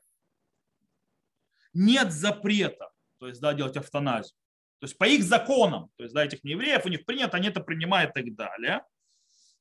нет 1.74 2.13
запрета, 2.13 2.89
то 3.19 3.27
есть 3.27 3.41
да, 3.41 3.53
делать 3.53 3.75
автоназию, 3.75 4.38
то 4.84 4.86
есть 4.86 4.98
по 4.98 5.06
их 5.06 5.24
законам, 5.24 5.90
то 5.96 6.04
есть 6.04 6.13
да, 6.13 6.25
этих 6.25 6.44
неевреев, 6.44 6.86
у 6.86 6.90
них 6.90 7.06
принято, 7.06 7.38
они 7.38 7.48
это 7.48 7.62
принимают 7.62 8.12
и 8.18 8.22
так 8.22 8.36
далее, 8.36 8.84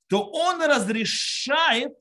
то 0.09 0.29
он 0.29 0.61
разрешает, 0.61 1.97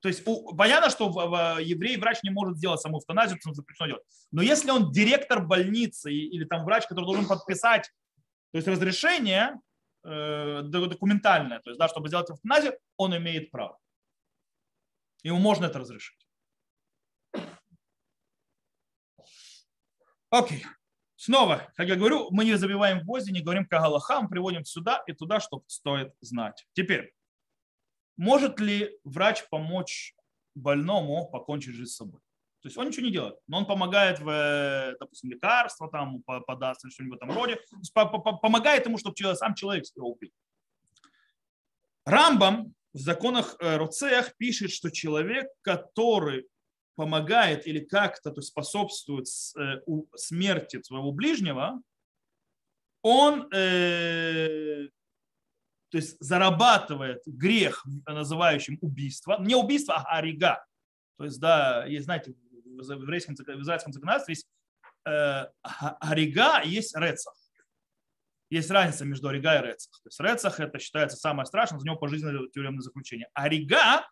то 0.00 0.08
есть 0.08 0.24
понятно, 0.56 0.88
что 0.88 1.58
еврей 1.58 1.98
врач 1.98 2.22
не 2.22 2.30
может 2.30 2.56
сделать 2.56 2.80
саму 2.80 3.00
эвтаназию, 3.00 3.38
это 3.38 3.52
запрещено 3.52 3.88
делать. 3.88 4.02
Но 4.30 4.40
если 4.40 4.70
он 4.70 4.92
директор 4.92 5.44
больницы 5.44 6.10
или 6.10 6.46
там 6.46 6.64
врач, 6.64 6.86
который 6.86 7.04
должен 7.04 7.28
подписать 7.28 7.92
то 8.52 8.56
есть 8.56 8.66
разрешение 8.66 9.60
э, 10.04 10.62
документальное, 10.62 11.60
то 11.60 11.68
есть, 11.68 11.78
да, 11.78 11.86
чтобы 11.86 12.08
сделать 12.08 12.30
эвтаназию, 12.30 12.78
он 12.96 13.14
имеет 13.14 13.50
право. 13.50 13.78
Ему 15.22 15.38
можно 15.38 15.66
это 15.66 15.80
разрешить. 15.80 16.26
Окей. 20.30 20.64
Снова, 21.24 21.72
как 21.76 21.86
я 21.86 21.94
говорю, 21.94 22.32
мы 22.32 22.44
не 22.44 22.56
забиваем 22.56 23.04
гвозди, 23.04 23.30
не 23.30 23.42
говорим 23.42 23.64
как 23.64 23.82
Галаха, 23.82 24.22
мы 24.22 24.28
приводим 24.28 24.64
сюда 24.64 25.04
и 25.06 25.12
туда, 25.12 25.38
что 25.38 25.62
стоит 25.68 26.12
знать. 26.20 26.66
Теперь, 26.72 27.14
может 28.16 28.58
ли 28.58 28.98
врач 29.04 29.48
помочь 29.48 30.16
больному 30.56 31.30
покончить 31.30 31.74
жизнь 31.74 31.92
с 31.92 31.94
собой? 31.94 32.18
То 32.60 32.66
есть 32.66 32.76
он 32.76 32.88
ничего 32.88 33.06
не 33.06 33.12
делает, 33.12 33.36
но 33.46 33.58
он 33.58 33.66
помогает 33.66 34.18
в, 34.18 34.96
допустим, 34.98 35.30
лекарства, 35.30 35.88
там, 35.88 36.24
подаст 36.24 36.84
или 36.84 36.90
что-нибудь 36.90 37.20
в 37.20 37.22
этом 37.22 37.30
роде, 37.30 37.60
помогает 37.94 38.86
ему, 38.86 38.98
чтобы 38.98 39.14
сам 39.36 39.54
человек 39.54 39.86
себя 39.86 40.02
убил. 40.02 40.32
Рамбам 42.04 42.74
в 42.94 42.98
законах 42.98 43.54
э, 43.60 43.76
Роцеях 43.76 44.36
пишет, 44.38 44.72
что 44.72 44.90
человек, 44.90 45.46
который 45.62 46.48
помогает 46.94 47.66
или 47.66 47.80
как-то 47.80 48.30
то 48.30 48.40
способствует 48.40 49.26
э, 49.58 49.80
смерти 50.16 50.82
своего 50.82 51.12
ближнего, 51.12 51.80
он 53.02 53.52
э, 53.52 54.88
то 55.90 55.98
есть 55.98 56.16
зарабатывает 56.20 57.22
грех, 57.26 57.84
называющим 58.06 58.78
убийство, 58.80 59.36
не 59.40 59.54
убийство, 59.54 59.96
а 59.96 60.18
арига. 60.18 60.64
То 61.18 61.24
есть, 61.24 61.38
да, 61.38 61.84
есть, 61.84 62.06
знаете, 62.06 62.34
в 62.64 62.90
еврейском, 62.90 63.34
в 63.34 63.64
законодательстве 63.64 64.32
есть 64.32 64.46
э, 65.06 65.46
арига 66.00 66.62
и 66.62 66.70
есть 66.70 66.96
рецах. 66.96 67.34
Есть 68.48 68.70
разница 68.70 69.04
между 69.04 69.28
арига 69.28 69.58
и 69.58 69.66
рецах. 69.66 69.92
То 70.02 70.08
есть 70.08 70.20
рецах 70.20 70.60
это 70.60 70.78
считается 70.78 71.18
самое 71.18 71.44
страшное, 71.44 71.78
за 71.78 71.86
него 71.86 71.96
пожизненное 71.96 72.48
тюремное 72.48 72.80
заключение. 72.80 73.28
Арига 73.34 74.06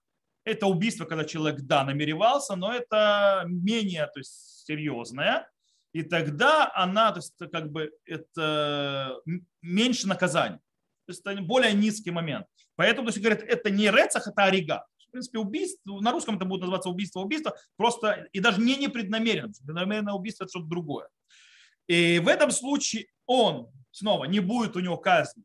это 0.44 0.66
убийство, 0.66 1.04
когда 1.04 1.24
человек, 1.24 1.60
да, 1.62 1.84
намеревался, 1.84 2.56
но 2.56 2.72
это 2.72 3.44
менее 3.46 4.06
то 4.06 4.20
есть, 4.20 4.64
серьезное. 4.66 5.48
И 5.92 6.02
тогда 6.02 6.70
она, 6.74 7.10
то 7.12 7.18
есть, 7.18 7.34
как 7.50 7.70
бы, 7.70 7.92
это 8.04 9.20
меньше 9.60 10.06
наказания. 10.06 10.60
То 11.06 11.12
есть 11.12 11.22
это 11.24 11.42
более 11.42 11.72
низкий 11.72 12.10
момент. 12.10 12.46
Поэтому, 12.76 13.08
то 13.08 13.12
есть, 13.12 13.18
говорят, 13.18 13.42
это 13.42 13.70
не 13.70 13.90
рецах, 13.90 14.28
это 14.28 14.44
орига. 14.44 14.86
В 15.08 15.10
принципе, 15.10 15.38
убийство, 15.38 16.00
на 16.00 16.12
русском 16.12 16.36
это 16.36 16.44
будет 16.44 16.60
называться 16.60 16.88
убийство, 16.88 17.20
убийство, 17.20 17.56
просто 17.76 18.28
и 18.32 18.38
даже 18.38 18.60
не 18.60 18.76
непреднамеренно. 18.76 19.52
Преднамеренное 19.66 20.14
убийство 20.14 20.44
это 20.44 20.50
что-то 20.50 20.66
другое. 20.66 21.08
И 21.88 22.20
в 22.20 22.28
этом 22.28 22.52
случае 22.52 23.06
он, 23.26 23.66
снова, 23.90 24.26
не 24.26 24.38
будет 24.38 24.76
у 24.76 24.80
него 24.80 24.96
казни 24.96 25.42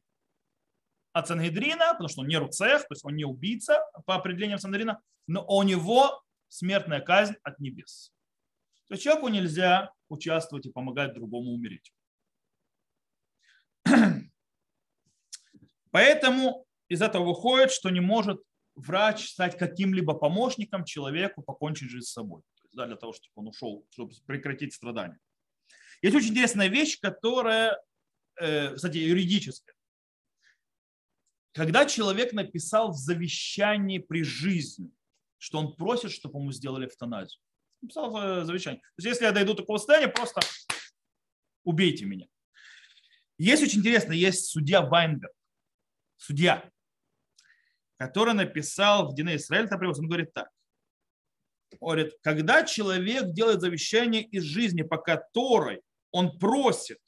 от 1.15 1.29
Сангедрина, 1.29 1.93
потому 1.93 2.09
что 2.09 2.21
он 2.21 2.27
не 2.27 2.35
руцех, 2.35 2.81
то 2.81 2.91
есть 2.91 3.05
он 3.05 3.15
не 3.15 3.23
убийца 3.23 3.79
по 4.05 4.15
определениям 4.15 4.59
Сангедрина, 4.59 5.01
но 5.27 5.45
у 5.47 5.63
него 5.63 6.21
смертная 6.49 6.99
казнь 6.99 7.35
от 7.41 7.57
небес. 7.59 8.11
То 8.89 8.95
есть 8.95 9.03
человеку 9.05 9.29
нельзя 9.29 9.93
участвовать 10.09 10.65
и 10.65 10.71
помогать 10.71 11.13
другому 11.13 11.53
умереть. 11.53 11.93
Поэтому 15.91 16.65
из 16.89 17.01
этого 17.01 17.23
выходит, 17.23 17.71
что 17.71 17.89
не 17.91 18.01
может 18.01 18.41
врач 18.75 19.29
стать 19.29 19.57
каким-либо 19.57 20.15
помощником 20.15 20.83
человеку 20.83 21.43
покончить 21.43 21.89
жизнь 21.89 22.07
с 22.07 22.11
собой. 22.11 22.41
То 22.41 22.63
есть, 22.63 22.75
да, 22.75 22.87
для 22.87 22.97
того, 22.97 23.13
чтобы 23.13 23.31
он 23.35 23.47
ушел, 23.47 23.87
чтобы 23.89 24.11
прекратить 24.25 24.73
страдания. 24.73 25.19
Есть 26.01 26.17
очень 26.17 26.31
интересная 26.31 26.67
вещь, 26.67 26.99
которая, 26.99 27.81
э, 28.35 28.75
кстати, 28.75 28.97
юридическая. 28.97 29.75
Когда 31.55 31.85
человек 31.85 32.33
написал 32.33 32.91
в 32.91 32.97
завещании 32.97 33.99
при 33.99 34.23
жизни, 34.23 34.91
что 35.37 35.59
он 35.59 35.73
просит, 35.77 36.11
чтобы 36.11 36.39
ему 36.39 36.51
сделали 36.51 36.85
эвтаназию. 36.85 37.41
Написал 37.81 38.11
в 38.11 38.45
завещании. 38.45 38.79
То 38.79 38.85
есть, 38.97 39.07
если 39.07 39.23
я 39.23 39.31
дойду 39.31 39.53
до 39.53 39.61
такого 39.61 39.77
состояния, 39.77 40.09
просто 40.09 40.41
убейте 41.63 42.03
меня. 42.03 42.27
Есть 43.37 43.63
очень 43.63 43.79
интересно, 43.79 44.11
есть 44.11 44.47
судья 44.47 44.81
Вайнберг, 44.81 45.31
судья, 46.17 46.69
который 47.97 48.33
написал 48.33 49.09
в 49.09 49.15
Дине 49.15 49.37
Израиль, 49.37 49.69
он 49.71 50.07
говорит 50.07 50.33
так. 50.33 50.49
Говорит, 51.79 52.15
когда 52.21 52.65
человек 52.65 53.31
делает 53.31 53.61
завещание 53.61 54.23
из 54.23 54.43
жизни, 54.43 54.81
по 54.81 54.97
которой 54.97 55.81
он 56.11 56.37
просит, 56.37 56.99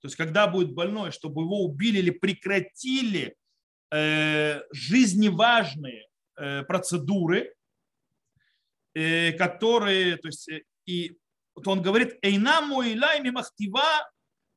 то 0.00 0.06
есть 0.06 0.16
когда 0.16 0.48
будет 0.48 0.72
больной, 0.72 1.12
чтобы 1.12 1.42
его 1.42 1.64
убили 1.64 1.98
или 1.98 2.10
прекратили 2.10 3.36
Э, 3.36 3.45
жизневажные 3.90 6.06
э, 6.36 6.62
процедуры, 6.64 7.54
э, 8.94 9.32
которые, 9.32 10.16
то 10.16 10.28
есть, 10.28 10.48
и 10.86 11.16
то 11.62 11.70
он 11.70 11.82
говорит, 11.82 12.18
эйнаму 12.22 12.82
илай 12.82 13.20
мимахтива 13.20 14.10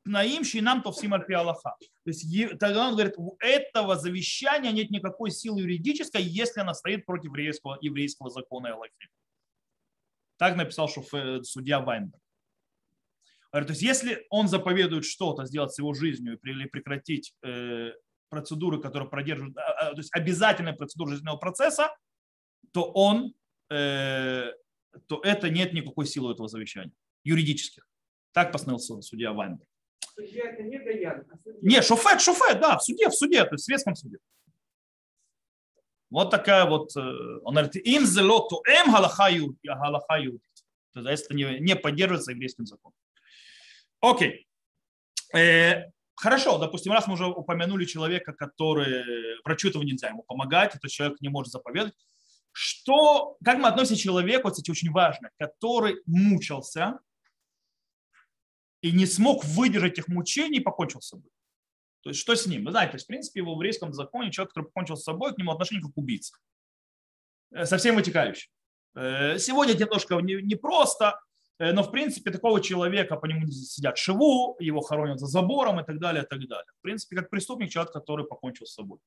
наим 0.06 0.44
шинам 0.44 0.82
товсим 0.82 1.14
альпи 1.14 1.34
Аллаха. 1.34 1.76
То 1.80 2.12
есть 2.12 2.26
тогда 2.60 2.88
он 2.88 2.94
говорит, 2.94 3.14
у 3.18 3.36
этого 3.40 3.96
завещания 3.96 4.72
нет 4.72 4.90
никакой 4.90 5.32
силы 5.32 5.62
юридической, 5.62 6.24
если 6.24 6.62
она 6.62 6.74
стоит 6.74 7.06
против 7.06 7.26
еврейского, 7.26 7.78
еврейского 7.82 8.30
закона 8.30 8.74
Аллахи. 8.74 8.94
Так 10.38 10.56
написал 10.56 10.90
шофе, 10.90 11.44
судья 11.44 11.80
Вайнберг. 11.80 12.22
То 13.52 13.66
есть 13.68 13.82
если 13.82 14.26
он 14.30 14.48
заповедует 14.48 15.06
что-то 15.06 15.46
сделать 15.46 15.74
с 15.74 15.80
его 15.80 15.94
жизнью 15.94 16.40
или 16.44 16.66
прекратить 16.66 17.34
процедуры, 18.30 18.82
которые 18.82 19.10
продерживают, 19.10 19.58
а, 19.58 19.62
а, 19.62 19.92
то 19.92 19.98
есть 19.98 20.16
обязательная 20.16 20.74
процедура 20.74 21.10
жизненного 21.10 21.38
процесса, 21.38 21.90
то 22.72 22.84
он, 22.92 23.34
э, 23.72 24.52
то 25.08 25.22
это 25.24 25.50
нет 25.50 25.74
никакой 25.74 26.06
силы 26.06 26.34
этого 26.34 26.48
завещания, 26.48 26.94
юридических. 27.24 27.88
Так 28.32 28.52
постановил 28.52 28.80
судья 28.80 29.34
Вайнберг. 29.34 29.68
Судья 30.16 30.52
это 30.52 30.64
не 30.64 30.80
Даян, 30.80 31.26
а 31.32 31.38
судья. 31.38 31.60
Не, 31.62 31.82
шофет, 31.82 32.22
шофет, 32.22 32.60
да, 32.60 32.78
в 32.78 32.84
суде, 32.84 33.10
в 33.10 33.14
суде, 33.14 33.44
то 33.44 33.54
есть 33.54 33.64
в 33.64 33.66
светском 33.66 33.96
суде. 33.96 34.18
Вот 36.10 36.32
такая 36.32 36.66
вот, 36.66 36.96
э, 36.96 37.00
он 37.44 37.54
говорит, 37.54 37.76
им 37.76 38.06
зелоту 38.06 38.62
эм 38.68 38.92
галахаю, 38.92 39.58
галахаю. 39.64 40.40
То 40.94 41.08
есть 41.08 41.26
это 41.26 41.36
не, 41.36 41.60
не 41.60 41.76
поддерживается 41.76 42.32
еврейским 42.32 42.66
законом. 42.66 42.96
Окей. 44.02 44.48
Э, 45.36 45.92
Хорошо, 46.22 46.58
допустим, 46.58 46.92
раз 46.92 47.08
мы 47.08 47.14
уже 47.14 47.28
упомянули 47.28 47.86
человека, 47.86 48.34
который 48.34 49.40
врачу 49.46 49.70
этого 49.70 49.84
нельзя 49.84 50.10
ему 50.10 50.24
помогать, 50.24 50.76
этот 50.76 50.92
человек 50.92 51.22
не 51.22 51.30
может 51.30 51.50
заповедать. 51.50 51.94
Что, 52.52 53.38
как 53.42 53.58
мы 53.58 53.70
относимся 53.70 54.02
к 54.02 54.04
человеку, 54.04 54.50
кстати, 54.50 54.70
очень 54.70 54.92
важно, 54.92 55.30
который 55.40 56.02
мучился 56.06 57.00
и 58.82 58.92
не 58.92 59.06
смог 59.06 59.46
выдержать 59.46 59.94
этих 59.94 60.10
мучений 60.10 60.60
покончил 60.60 61.00
с 61.00 61.08
собой. 61.08 61.32
То 62.02 62.10
есть 62.10 62.20
что 62.20 62.36
с 62.36 62.46
ним? 62.46 62.66
Вы 62.66 62.72
знаете, 62.72 62.98
в 62.98 63.08
принципе, 63.08 63.42
в 63.42 63.48
еврейском 63.48 63.94
законе 63.94 64.30
человек, 64.30 64.52
который 64.52 64.66
покончил 64.66 64.98
с 64.98 65.04
собой, 65.04 65.34
к 65.34 65.38
нему 65.38 65.54
отношение 65.54 65.84
как 65.84 65.96
убийца. 65.96 66.36
Э, 67.52 67.66
со 67.66 67.78
всем 67.78 67.96
вытекающим. 67.96 68.52
Э, 68.94 69.40
сегодня 69.40 69.74
немножко 69.74 70.16
непросто, 70.16 71.18
Э, 71.22 71.29
но 71.60 71.84
в 71.84 71.92
принципе 71.92 72.32
такого 72.32 72.62
человека 72.62 73.18
по 73.18 73.26
нему 73.26 73.48
сидят 73.48 73.98
шиву, 73.98 74.56
его 74.60 74.82
хоронят 74.82 75.20
за 75.20 75.28
забором 75.28 75.80
и 75.80 75.86
так 75.86 76.00
далее, 76.00 76.24
и 76.24 76.28
так 76.28 76.40
далее. 76.48 76.72
В 76.80 76.82
принципе, 76.82 77.18
как 77.18 77.30
преступник, 77.30 77.70
человек, 77.70 77.92
который 77.92 78.26
покончил 78.26 78.66
с 78.66 78.74
собой. 78.74 79.00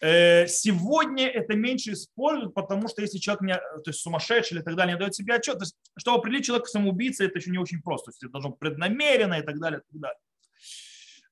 Э, 0.00 0.46
сегодня 0.46 1.28
это 1.28 1.54
меньше 1.54 1.92
используют, 1.92 2.54
потому 2.54 2.88
что 2.88 3.02
если 3.02 3.18
человек 3.18 3.42
не, 3.42 3.54
то 3.54 3.90
есть 3.90 4.00
сумасшедший 4.00 4.56
или 4.56 4.64
так 4.64 4.74
далее, 4.74 4.94
не 4.94 4.98
дает 4.98 5.14
себе 5.14 5.34
отчет, 5.34 5.58
то 5.58 5.64
есть, 5.64 5.76
чтобы 5.98 6.18
определить 6.18 6.46
человека 6.46 6.68
самоубийцей, 6.68 7.26
это 7.26 7.38
еще 7.38 7.50
не 7.50 7.58
очень 7.58 7.82
просто. 7.82 8.06
То 8.06 8.10
есть 8.12 8.22
это 8.22 8.32
должно 8.32 8.50
быть 8.50 8.58
преднамеренно 8.58 9.34
и 9.34 9.42
так 9.42 9.58
далее, 9.60 9.80
и 9.80 9.92
так 9.92 10.00
далее. 10.00 10.18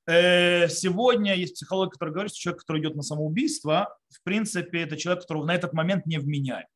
Э, 0.05 0.69
сегодня 0.69 1.33
есть 1.33 1.55
психолог, 1.55 1.93
который 1.93 2.11
говорит, 2.11 2.31
что 2.31 2.41
человек, 2.41 2.61
который 2.61 2.81
идет 2.81 2.95
на 2.95 3.01
самоубийство, 3.01 3.97
в 4.09 4.21
принципе, 4.23 4.81
это 4.81 4.97
человек, 4.97 5.23
который 5.23 5.45
на 5.45 5.55
этот 5.55 5.73
момент 5.73 6.05
не 6.05 6.19
вменяет. 6.19 6.67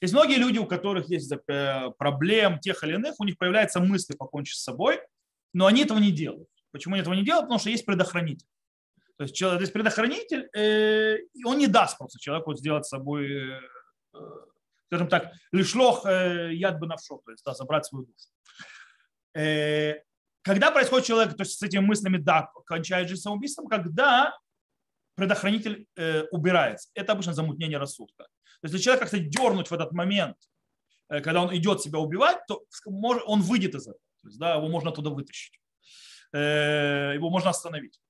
Есть 0.00 0.14
многие 0.14 0.36
люди, 0.36 0.58
у 0.58 0.66
которых 0.66 1.08
есть 1.08 1.32
э, 1.32 1.90
проблем 1.98 2.58
тех 2.60 2.82
или 2.84 2.94
иных, 2.94 3.14
у 3.18 3.24
них 3.24 3.38
появляются 3.38 3.80
мысли 3.80 4.14
покончить 4.14 4.58
с 4.58 4.62
собой, 4.62 5.00
но 5.52 5.66
они 5.66 5.82
этого 5.82 5.98
не 5.98 6.12
делают. 6.12 6.48
Почему 6.70 6.94
они 6.94 7.02
этого 7.02 7.14
не 7.14 7.24
делают? 7.24 7.46
Потому 7.46 7.58
что 7.58 7.70
есть 7.70 7.86
предохранитель. 7.86 8.46
То 9.16 9.24
есть, 9.24 9.34
человек, 9.34 9.58
то 9.58 9.62
есть 9.62 9.72
предохранитель, 9.72 10.48
э, 10.54 11.18
он 11.44 11.58
не 11.58 11.66
даст 11.66 11.96
просто 11.96 12.18
человеку 12.20 12.54
сделать 12.54 12.84
с 12.84 12.90
собой, 12.90 13.30
э, 13.30 13.60
э 14.14 14.18
скажем 14.88 15.08
так, 15.08 15.32
лишлох 15.50 16.06
э, 16.06 16.54
яд 16.54 16.78
бы 16.78 16.86
навшо, 16.86 17.20
то 17.24 17.32
есть 17.32 17.44
да, 17.44 17.54
забрать 17.54 17.86
свою 17.86 18.06
душу. 18.06 18.28
Э, 19.34 19.94
когда 20.42 20.70
происходит 20.70 21.06
человек, 21.06 21.36
то 21.36 21.42
есть 21.42 21.58
с 21.58 21.62
этими 21.62 21.80
мыслями, 21.80 22.18
да, 22.18 22.50
кончает 22.66 23.08
жизнь 23.08 23.22
самоубийством, 23.22 23.66
когда 23.66 24.38
предохранитель 25.16 25.86
э, 25.96 26.24
убирается. 26.30 26.90
Это 26.94 27.12
обычно 27.12 27.32
замутнение 27.32 27.78
рассудка. 27.78 28.28
Если 28.62 28.78
человек 28.78 29.02
как-то 29.02 29.18
дернуть 29.18 29.70
в 29.70 29.74
этот 29.74 29.92
момент, 29.92 30.36
э, 31.08 31.20
когда 31.20 31.42
он 31.42 31.54
идет 31.56 31.80
себя 31.80 31.98
убивать, 31.98 32.38
то 32.48 32.64
он 32.84 33.42
выйдет 33.42 33.74
из 33.74 33.82
этого. 33.82 34.00
То 34.22 34.28
есть, 34.28 34.38
да, 34.38 34.54
его 34.54 34.68
можно 34.68 34.92
туда 34.92 35.10
вытащить. 35.10 35.60
Э, 36.32 37.12
его 37.14 37.30
можно 37.30 37.50
остановить. 37.50 38.00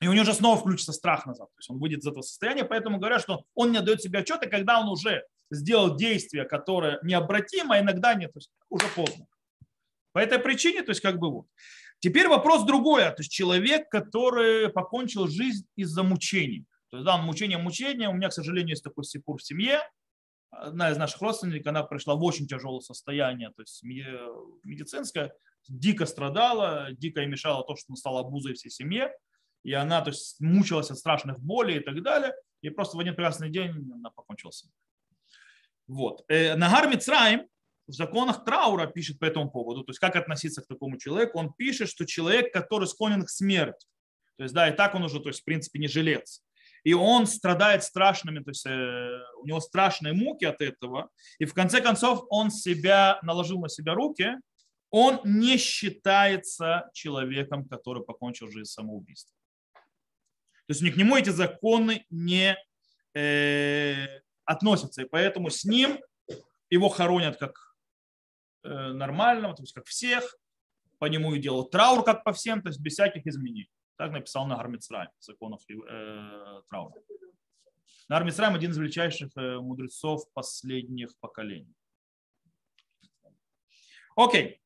И 0.00 0.08
у 0.08 0.12
него 0.12 0.22
уже 0.22 0.34
снова 0.34 0.58
включится 0.58 0.92
страх 0.92 1.26
назад. 1.26 1.48
То 1.48 1.58
есть 1.58 1.70
он 1.70 1.78
выйдет 1.78 2.00
из 2.00 2.06
этого 2.06 2.22
состояния. 2.22 2.64
Поэтому 2.64 2.98
говорят, 2.98 3.22
что 3.22 3.44
он 3.54 3.72
не 3.72 3.78
отдает 3.78 4.02
себе 4.02 4.20
отчета, 4.20 4.48
когда 4.48 4.80
он 4.80 4.88
уже 4.88 5.24
сделал 5.50 5.96
действие, 5.96 6.44
которое 6.44 6.98
необратимо, 7.02 7.74
а 7.74 7.80
иногда 7.80 8.14
нет, 8.14 8.32
то 8.32 8.38
есть 8.38 8.50
уже 8.68 8.86
поздно. 8.94 9.26
По 10.12 10.18
этой 10.18 10.38
причине, 10.38 10.82
то 10.82 10.90
есть 10.90 11.00
как 11.00 11.18
бы 11.18 11.30
вот. 11.30 11.46
Теперь 12.00 12.28
вопрос 12.28 12.64
другой. 12.64 13.02
То 13.02 13.16
есть 13.18 13.30
человек, 13.30 13.88
который 13.90 14.70
покончил 14.70 15.28
жизнь 15.28 15.66
из-за 15.76 16.02
мучений. 16.02 16.64
То 16.90 16.96
есть, 16.96 17.06
да, 17.06 17.16
мучение, 17.16 17.58
мучение. 17.58 18.08
У 18.08 18.12
меня, 18.12 18.28
к 18.28 18.32
сожалению, 18.32 18.70
есть 18.70 18.84
такой 18.84 19.04
сипур 19.04 19.38
в 19.38 19.42
семье. 19.42 19.80
Одна 20.50 20.90
из 20.90 20.96
наших 20.96 21.20
родственников, 21.20 21.68
она 21.68 21.84
пришла 21.84 22.16
в 22.16 22.22
очень 22.24 22.48
тяжелое 22.48 22.80
состояние, 22.80 23.50
то 23.50 23.62
есть 23.62 23.84
медицинское, 23.84 25.32
дико 25.68 26.06
страдала, 26.06 26.88
дико 26.90 27.20
ей 27.20 27.28
мешало 27.28 27.64
то, 27.64 27.76
что 27.76 27.86
она 27.90 27.96
стала 27.96 28.20
обузой 28.20 28.54
всей 28.54 28.70
семье. 28.70 29.12
И 29.62 29.72
она 29.72 30.00
то 30.00 30.10
есть, 30.10 30.40
мучилась 30.40 30.90
от 30.90 30.98
страшных 30.98 31.38
болей 31.38 31.78
и 31.78 31.80
так 31.80 32.02
далее, 32.02 32.34
и 32.62 32.70
просто 32.70 32.96
в 32.96 33.00
один 33.00 33.14
прекрасный 33.14 33.50
день 33.50 33.70
она 33.92 34.10
покончила 34.10 34.50
с 34.50 34.64
Вот. 35.86 36.24
Э, 36.28 36.56
Нагар 36.56 36.88
Мицраим 36.88 37.46
в 37.86 37.92
законах 37.92 38.44
траура 38.44 38.86
пишет 38.86 39.18
по 39.18 39.26
этому 39.26 39.50
поводу, 39.50 39.84
то 39.84 39.90
есть 39.90 39.98
как 39.98 40.16
относиться 40.16 40.62
к 40.62 40.66
такому 40.66 40.98
человеку, 40.98 41.38
он 41.38 41.52
пишет, 41.52 41.88
что 41.88 42.06
человек, 42.06 42.52
который 42.52 42.86
склонен 42.86 43.24
к 43.24 43.30
смерти, 43.30 43.86
то 44.36 44.44
есть 44.44 44.54
да, 44.54 44.68
и 44.68 44.72
так 44.72 44.94
он 44.94 45.04
уже, 45.04 45.20
то 45.20 45.28
есть 45.28 45.42
в 45.42 45.44
принципе 45.44 45.78
не 45.78 45.88
жилец, 45.88 46.42
и 46.84 46.94
он 46.94 47.26
страдает 47.26 47.84
страшными, 47.84 48.40
то 48.40 48.50
есть 48.50 48.66
э, 48.66 49.18
у 49.38 49.46
него 49.46 49.60
страшные 49.60 50.12
муки 50.12 50.44
от 50.44 50.60
этого, 50.60 51.10
и 51.38 51.44
в 51.44 51.54
конце 51.54 51.80
концов 51.80 52.24
он 52.30 52.50
себя 52.50 53.18
наложил 53.22 53.60
на 53.60 53.68
себя 53.68 53.94
руки, 53.94 54.36
он 54.90 55.20
не 55.24 55.56
считается 55.56 56.90
человеком, 56.92 57.68
который 57.68 58.02
покончил 58.02 58.50
жизнь 58.50 58.70
самоубийством. 58.70 59.36
То 60.66 60.72
есть 60.72 60.94
к 60.94 60.96
нему 60.96 61.16
эти 61.16 61.30
законы 61.30 62.04
не 62.10 62.56
э, 63.14 64.06
относятся, 64.44 65.02
и 65.02 65.04
поэтому 65.04 65.50
с 65.50 65.64
ним 65.64 65.98
его 66.70 66.88
хоронят 66.88 67.38
как 67.38 67.76
э, 68.62 68.68
нормального, 68.68 69.54
то 69.54 69.62
есть 69.62 69.72
как 69.72 69.86
всех, 69.86 70.36
по 70.98 71.06
нему 71.06 71.34
и 71.34 71.40
делают 71.40 71.70
траур 71.70 72.04
как 72.04 72.24
по 72.24 72.32
всем, 72.32 72.62
то 72.62 72.68
есть 72.68 72.80
без 72.80 72.92
всяких 72.92 73.26
изменений. 73.26 73.70
Так 74.00 74.12
написал 74.12 74.46
на 74.46 74.56
Гармицрай, 74.56 75.08
законов 75.18 75.60
э, 75.68 76.62
траура. 76.70 76.94
Нагар 78.08 78.24
Мицраим 78.24 78.54
один 78.54 78.70
из 78.70 78.78
величайших 78.78 79.30
э, 79.36 79.58
мудрецов 79.58 80.22
последних 80.32 81.14
поколений. 81.18 81.74
Окей. 84.16 84.58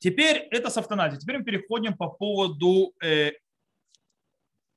Теперь 0.00 0.48
это 0.50 0.68
с 0.68 0.76
автоназией. 0.76 1.20
Теперь 1.20 1.38
мы 1.38 1.44
переходим 1.44 1.96
по 1.96 2.08
поводу 2.08 2.92
э, 3.00 3.34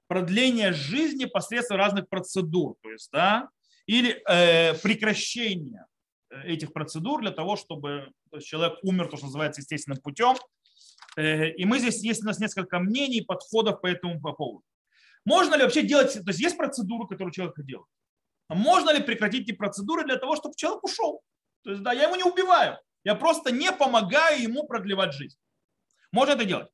продление 0.05 0.71
жизни 0.71 1.25
посредством 1.25 1.77
разных 1.77 2.07
процедур, 2.09 2.75
то 2.83 2.91
есть, 2.91 3.09
да, 3.11 3.49
или 3.87 4.21
э, 4.29 4.75
прекращение 4.83 5.87
э, 6.29 6.43
этих 6.43 6.73
процедур 6.73 7.21
для 7.21 7.31
того, 7.31 7.55
чтобы 7.55 8.11
человек 8.39 8.77
умер, 8.83 9.07
то, 9.07 9.17
что 9.17 9.25
называется, 9.25 9.61
естественным 9.61 9.99
путем. 9.99 10.35
Э, 11.17 11.49
и 11.49 11.65
мы 11.65 11.79
здесь, 11.79 12.01
есть 12.03 12.23
у 12.23 12.25
нас 12.25 12.39
несколько 12.39 12.79
мнений, 12.79 13.21
подходов 13.21 13.81
по 13.81 13.87
этому 13.87 14.21
поводу. 14.21 14.63
Можно 15.25 15.55
ли 15.55 15.63
вообще 15.63 15.81
делать, 15.81 16.13
то 16.13 16.27
есть 16.27 16.39
есть 16.39 16.55
процедуры, 16.55 17.07
которые 17.07 17.33
человек 17.33 17.55
делает. 17.57 17.87
А 18.47 18.55
можно 18.55 18.91
ли 18.91 19.03
прекратить 19.03 19.49
эти 19.49 19.51
процедуры 19.51 20.05
для 20.05 20.15
того, 20.17 20.35
чтобы 20.37 20.55
человек 20.55 20.83
ушел? 20.83 21.21
То 21.63 21.71
есть, 21.71 21.83
да, 21.83 21.91
я 21.91 22.03
его 22.03 22.15
не 22.15 22.23
убиваю, 22.23 22.77
я 23.03 23.15
просто 23.15 23.51
не 23.51 23.71
помогаю 23.73 24.41
ему 24.41 24.65
продлевать 24.67 25.13
жизнь. 25.13 25.37
Можно 26.13 26.33
это 26.33 26.45
делать. 26.45 26.69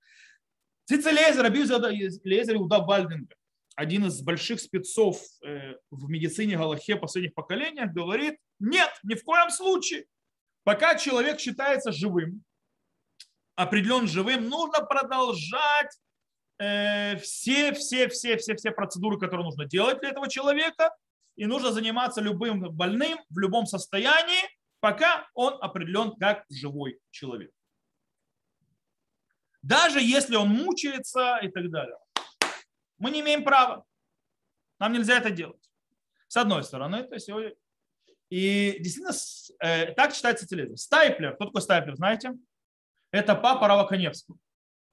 Цицелезер, 0.85 1.45
Абьюзер 1.45 2.55
Иуда 2.55 2.79
Бальдинга, 2.79 3.33
один 3.75 4.05
из 4.05 4.21
больших 4.21 4.59
спецов 4.59 5.19
э, 5.43 5.75
в 5.89 6.09
медицине 6.09 6.57
Галахе 6.57 6.97
последних 6.97 7.33
поколениях, 7.33 7.91
говорит, 7.91 8.37
нет, 8.59 8.91
ни 9.03 9.15
в 9.15 9.23
коем 9.23 9.49
случае. 9.49 10.05
Пока 10.63 10.95
человек 10.95 11.39
считается 11.39 11.91
живым, 11.91 12.43
определен 13.55 14.07
живым, 14.07 14.49
нужно 14.49 14.83
продолжать 14.85 15.99
э, 16.59 17.17
все, 17.17 17.73
все, 17.73 18.07
все, 18.07 18.37
все, 18.37 18.55
все 18.55 18.71
процедуры, 18.71 19.19
которые 19.19 19.45
нужно 19.45 19.65
делать 19.65 19.99
для 19.99 20.09
этого 20.09 20.29
человека, 20.29 20.91
и 21.35 21.45
нужно 21.45 21.71
заниматься 21.71 22.21
любым 22.21 22.71
больным 22.71 23.17
в 23.29 23.39
любом 23.39 23.65
состоянии, 23.65 24.41
пока 24.79 25.27
он 25.33 25.57
определен 25.61 26.15
как 26.15 26.45
живой 26.49 26.99
человек 27.11 27.51
даже 29.63 30.01
если 30.01 30.35
он 30.35 30.49
мучается 30.49 31.39
и 31.41 31.47
так 31.47 31.71
далее. 31.71 31.97
Мы 32.99 33.09
не 33.09 33.21
имеем 33.21 33.43
права. 33.43 33.83
Нам 34.79 34.93
нельзя 34.93 35.17
это 35.17 35.31
делать. 35.31 35.71
С 36.27 36.37
одной 36.37 36.63
стороны, 36.63 37.03
то 37.03 37.15
есть, 37.15 37.29
и 38.29 38.77
действительно 38.79 39.13
э, 39.59 39.93
так 39.93 40.13
читается 40.13 40.45
телевизор. 40.45 40.77
Стайплер, 40.77 41.35
кто 41.35 41.45
такой 41.45 41.61
Стайплер, 41.61 41.95
знаете? 41.95 42.33
Это 43.13 43.35
папа 43.35 43.67
Рава 43.67 43.87
Коневского. 43.87 44.37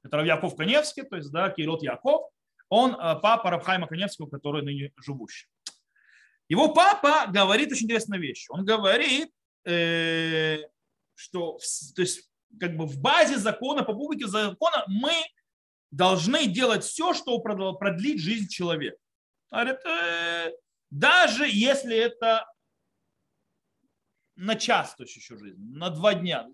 Рав 0.03 0.27
Яков 0.27 0.55
Коневский, 0.55 1.05
то 1.05 1.17
есть, 1.17 1.33
да, 1.33 1.49
Кирот 1.51 1.83
Яков. 1.83 2.31
Он 2.69 2.95
э, 2.95 3.19
папа 3.21 3.51
Равхайма 3.51 3.89
Коневского, 3.89 4.29
который 4.29 4.63
ныне 4.63 4.93
живущий. 5.03 5.49
Его 6.49 6.75
папа 6.75 7.27
говорит 7.29 7.73
очень 7.73 7.87
интересную 7.87 8.21
вещь. 8.21 8.47
Он 8.51 8.65
говорит, 8.65 9.31
э, 9.65 10.59
что 11.15 11.59
то 11.97 12.03
есть, 12.03 12.31
как 12.61 12.77
бы 12.77 12.87
в 12.87 12.99
базе 13.01 13.39
закона, 13.39 13.85
по 13.85 13.95
букве 13.95 14.27
закона 14.27 14.85
мы 14.87 15.15
должны 15.91 16.47
делать 16.47 16.85
все, 16.85 17.15
чтобы 17.15 17.43
продлить 17.79 18.21
жизнь 18.21 18.49
человека. 18.49 18.99
Говорит, 19.51 19.79
э, 19.87 20.53
даже 20.91 21.49
если 21.49 21.97
это 21.97 22.47
на 24.41 24.57
час, 24.57 24.95
то 24.95 25.05
есть 25.05 25.23
жизнь, 25.23 25.61
на 25.77 25.91
два 25.91 26.15
дня. 26.15 26.49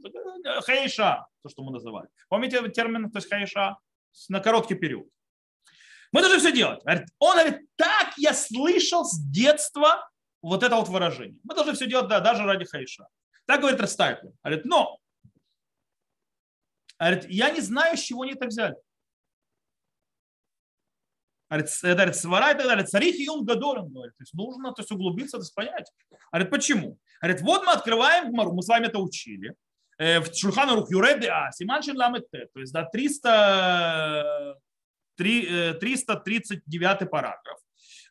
Хаиша, 0.62 1.26
то, 1.42 1.48
что 1.48 1.62
мы 1.62 1.72
называли. 1.72 2.08
Помните 2.28 2.68
термин, 2.70 3.10
то 3.10 3.18
есть 3.18 3.28
хаиша? 3.28 3.76
На 4.28 4.40
короткий 4.40 4.74
период. 4.74 5.08
Мы 6.12 6.20
должны 6.20 6.38
все 6.38 6.52
делать. 6.52 6.82
Он 7.18 7.36
говорит, 7.36 7.68
так 7.76 8.14
я 8.16 8.32
слышал 8.32 9.04
с 9.04 9.18
детства 9.30 10.08
вот 10.42 10.62
это 10.62 10.76
вот 10.76 10.88
выражение. 10.88 11.38
Мы 11.44 11.54
должны 11.54 11.74
все 11.74 11.86
делать, 11.86 12.08
да, 12.08 12.20
даже 12.20 12.42
ради 12.44 12.64
хаиша. 12.64 13.06
Так 13.46 13.60
говорит 13.60 13.80
Растайпер. 13.80 14.32
Говорит, 14.42 14.64
но 14.64 14.98
Говорит, 16.98 17.26
я 17.28 17.50
не 17.50 17.60
знаю, 17.60 17.96
с 17.96 18.00
чего 18.00 18.22
они 18.22 18.32
это 18.32 18.46
взяли. 18.46 18.74
Говорит, 21.48 22.16
свара 22.16 22.50
и 22.50 22.56
так 22.56 22.66
далее. 22.66 22.84
Царих 22.84 23.16
и 23.18 23.28
он 23.28 23.44
гадолен, 23.44 23.88
говорит. 23.88 24.16
То 24.16 24.22
есть 24.22 24.34
нужно 24.34 24.72
то 24.72 24.82
есть, 24.82 24.90
углубиться, 24.90 25.36
то 25.36 25.42
есть 25.42 25.54
понять. 25.54 25.90
Говорит, 26.32 26.50
почему? 26.50 26.98
Говорит, 27.20 27.42
вот 27.42 27.64
мы 27.64 27.72
открываем 27.72 28.32
Гмару, 28.32 28.52
мы 28.52 28.62
с 28.62 28.68
вами 28.68 28.86
это 28.86 28.98
учили. 28.98 29.54
Э, 29.98 30.20
в 30.20 30.34
Шурхана 30.34 30.74
Рух 30.74 30.90
Юреды 30.90 31.28
А, 31.28 31.50
Симаншин 31.52 31.96
Ламет 31.96 32.30
Т, 32.30 32.48
то 32.52 32.60
есть 32.60 32.72
да, 32.72 32.84
300, 32.84 34.56
339 35.16 37.02
э, 37.02 37.06
параграф 37.06 37.58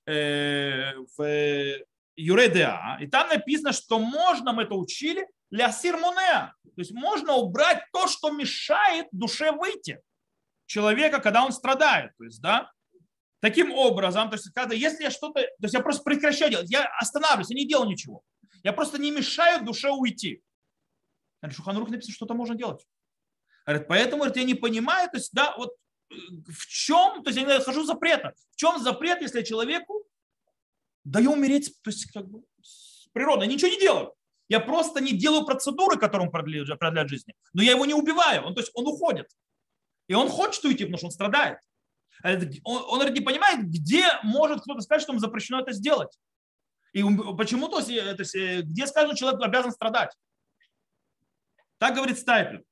э, 0.07 0.93
в 1.17 1.77
Юреды 2.15 2.63
А. 2.63 2.97
И 3.01 3.07
там 3.07 3.29
написано, 3.29 3.71
что 3.71 3.99
можно, 3.99 4.53
мы 4.53 4.63
это 4.63 4.73
учили, 4.75 5.27
ля 5.51 5.71
сирмунеа. 5.71 6.53
То 6.63 6.81
есть 6.81 6.91
можно 6.91 7.33
убрать 7.33 7.83
то, 7.93 8.07
что 8.07 8.31
мешает 8.31 9.07
душе 9.11 9.51
выйти 9.51 10.01
человека, 10.65 11.19
когда 11.19 11.45
он 11.45 11.51
страдает. 11.51 12.11
То 12.17 12.23
есть, 12.23 12.41
да, 12.41 12.71
таким 13.45 13.71
образом, 13.71 14.27
то 14.29 14.37
есть, 14.37 14.51
когда, 14.53 14.73
если 14.73 15.03
я 15.03 15.11
что-то, 15.11 15.39
то 15.39 15.61
есть 15.61 15.75
я 15.75 15.79
просто 15.79 16.03
прекращаю 16.03 16.49
делать, 16.49 16.71
я 16.71 16.85
останавливаюсь, 16.99 17.51
я 17.51 17.55
не 17.55 17.67
делаю 17.67 17.87
ничего. 17.87 18.23
Я 18.63 18.73
просто 18.73 18.97
не 18.97 19.11
мешаю 19.11 19.63
душе 19.63 19.91
уйти. 19.91 20.41
Шуханрух 21.51 21.89
написано, 21.89 22.15
что-то 22.15 22.33
можно 22.33 22.55
делать. 22.55 22.83
Говорит, 23.67 23.87
поэтому 23.87 24.25
я 24.25 24.43
не 24.43 24.55
понимаю, 24.55 25.11
то 25.11 25.17
есть, 25.17 25.31
да, 25.31 25.55
вот 25.57 25.75
э, 26.09 26.15
в 26.47 26.65
чем, 26.65 27.21
то 27.21 27.29
есть 27.29 27.37
я 27.37 27.45
не 27.45 27.53
нахожу 27.53 27.83
запрета. 27.83 28.33
В 28.49 28.55
чем 28.55 28.79
запрет, 28.79 29.21
если 29.21 29.37
я 29.37 29.45
человеку 29.45 30.07
даю 31.03 31.33
умереть, 31.33 31.71
то 31.83 31.91
есть 31.91 32.11
как 32.11 32.27
бы 32.27 32.41
с 32.63 33.07
природой, 33.13 33.45
ничего 33.45 33.69
не 33.69 33.79
делаю. 33.79 34.15
Я 34.49 34.59
просто 34.59 35.01
не 35.01 35.11
делаю 35.11 35.45
процедуры, 35.45 35.99
которым 35.99 36.31
продляют, 36.31 36.79
продляют 36.79 37.11
жизни. 37.11 37.35
Но 37.53 37.61
я 37.61 37.73
его 37.73 37.85
не 37.85 37.93
убиваю. 37.93 38.43
Он, 38.43 38.55
то 38.55 38.61
есть 38.61 38.71
он 38.73 38.87
уходит. 38.87 39.27
И 40.07 40.15
он 40.15 40.29
хочет 40.29 40.65
уйти, 40.65 40.85
потому 40.85 40.97
что 40.97 41.07
он 41.07 41.11
страдает. 41.11 41.59
Он, 42.23 43.01
он 43.01 43.13
не 43.13 43.21
понимает, 43.21 43.67
где 43.67 44.05
может 44.23 44.61
кто-то 44.61 44.81
сказать, 44.81 45.01
что 45.01 45.11
ему 45.11 45.19
запрещено 45.19 45.61
это 45.61 45.73
сделать. 45.73 46.17
И 46.93 47.03
почему 47.37 47.67
то, 47.67 47.81
то 47.81 47.91
есть, 47.91 48.65
где 48.65 48.87
сказано, 48.87 49.15
человек 49.15 49.41
обязан 49.41 49.71
страдать. 49.71 50.15
Так 51.77 51.95
говорит 51.95 52.17
Стайпер. 52.17 52.63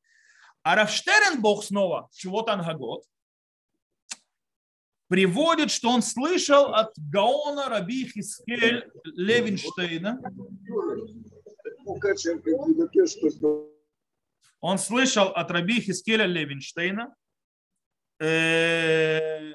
А 0.61 0.75
Рафштерен 0.75 1.41
Бог 1.41 1.63
снова, 1.65 2.09
чего-то 2.13 2.53
ангагот, 2.53 3.03
приводит, 5.09 5.69
что 5.71 5.89
он 5.89 6.01
слышал 6.01 6.73
от 6.73 6.93
Гаона 6.97 7.67
Раби 7.67 8.07
Хискель 8.07 8.89
Левинштейна. 9.03 10.21
Он 14.61 14.77
слышал 14.77 15.27
от 15.27 15.51
Раби 15.51 15.81
Хискеля 15.81 16.25
Левинштейна. 16.25 17.13
Э, 18.19 19.53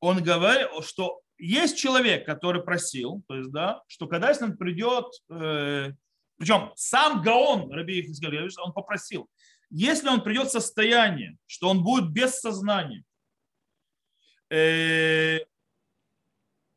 он 0.00 0.22
говорил, 0.22 0.82
что 0.82 1.20
есть 1.38 1.76
человек, 1.78 2.24
который 2.26 2.62
просил, 2.62 3.22
то 3.28 3.36
есть, 3.36 3.50
да, 3.50 3.82
что 3.86 4.06
когда 4.06 4.28
если 4.28 4.44
он 4.44 4.56
придет, 4.56 5.06
э, 5.30 5.92
причем 6.38 6.72
сам 6.76 7.22
Гаон, 7.22 7.70
Раби 7.72 8.02
Хискель, 8.02 8.48
он 8.64 8.72
попросил, 8.72 9.28
если 9.70 10.08
он 10.08 10.22
придет 10.22 10.48
в 10.48 10.52
состояние, 10.52 11.36
что 11.46 11.68
он 11.68 11.82
будет 11.82 12.10
без 12.10 12.38
сознания, 12.38 13.04
э, 14.50 15.40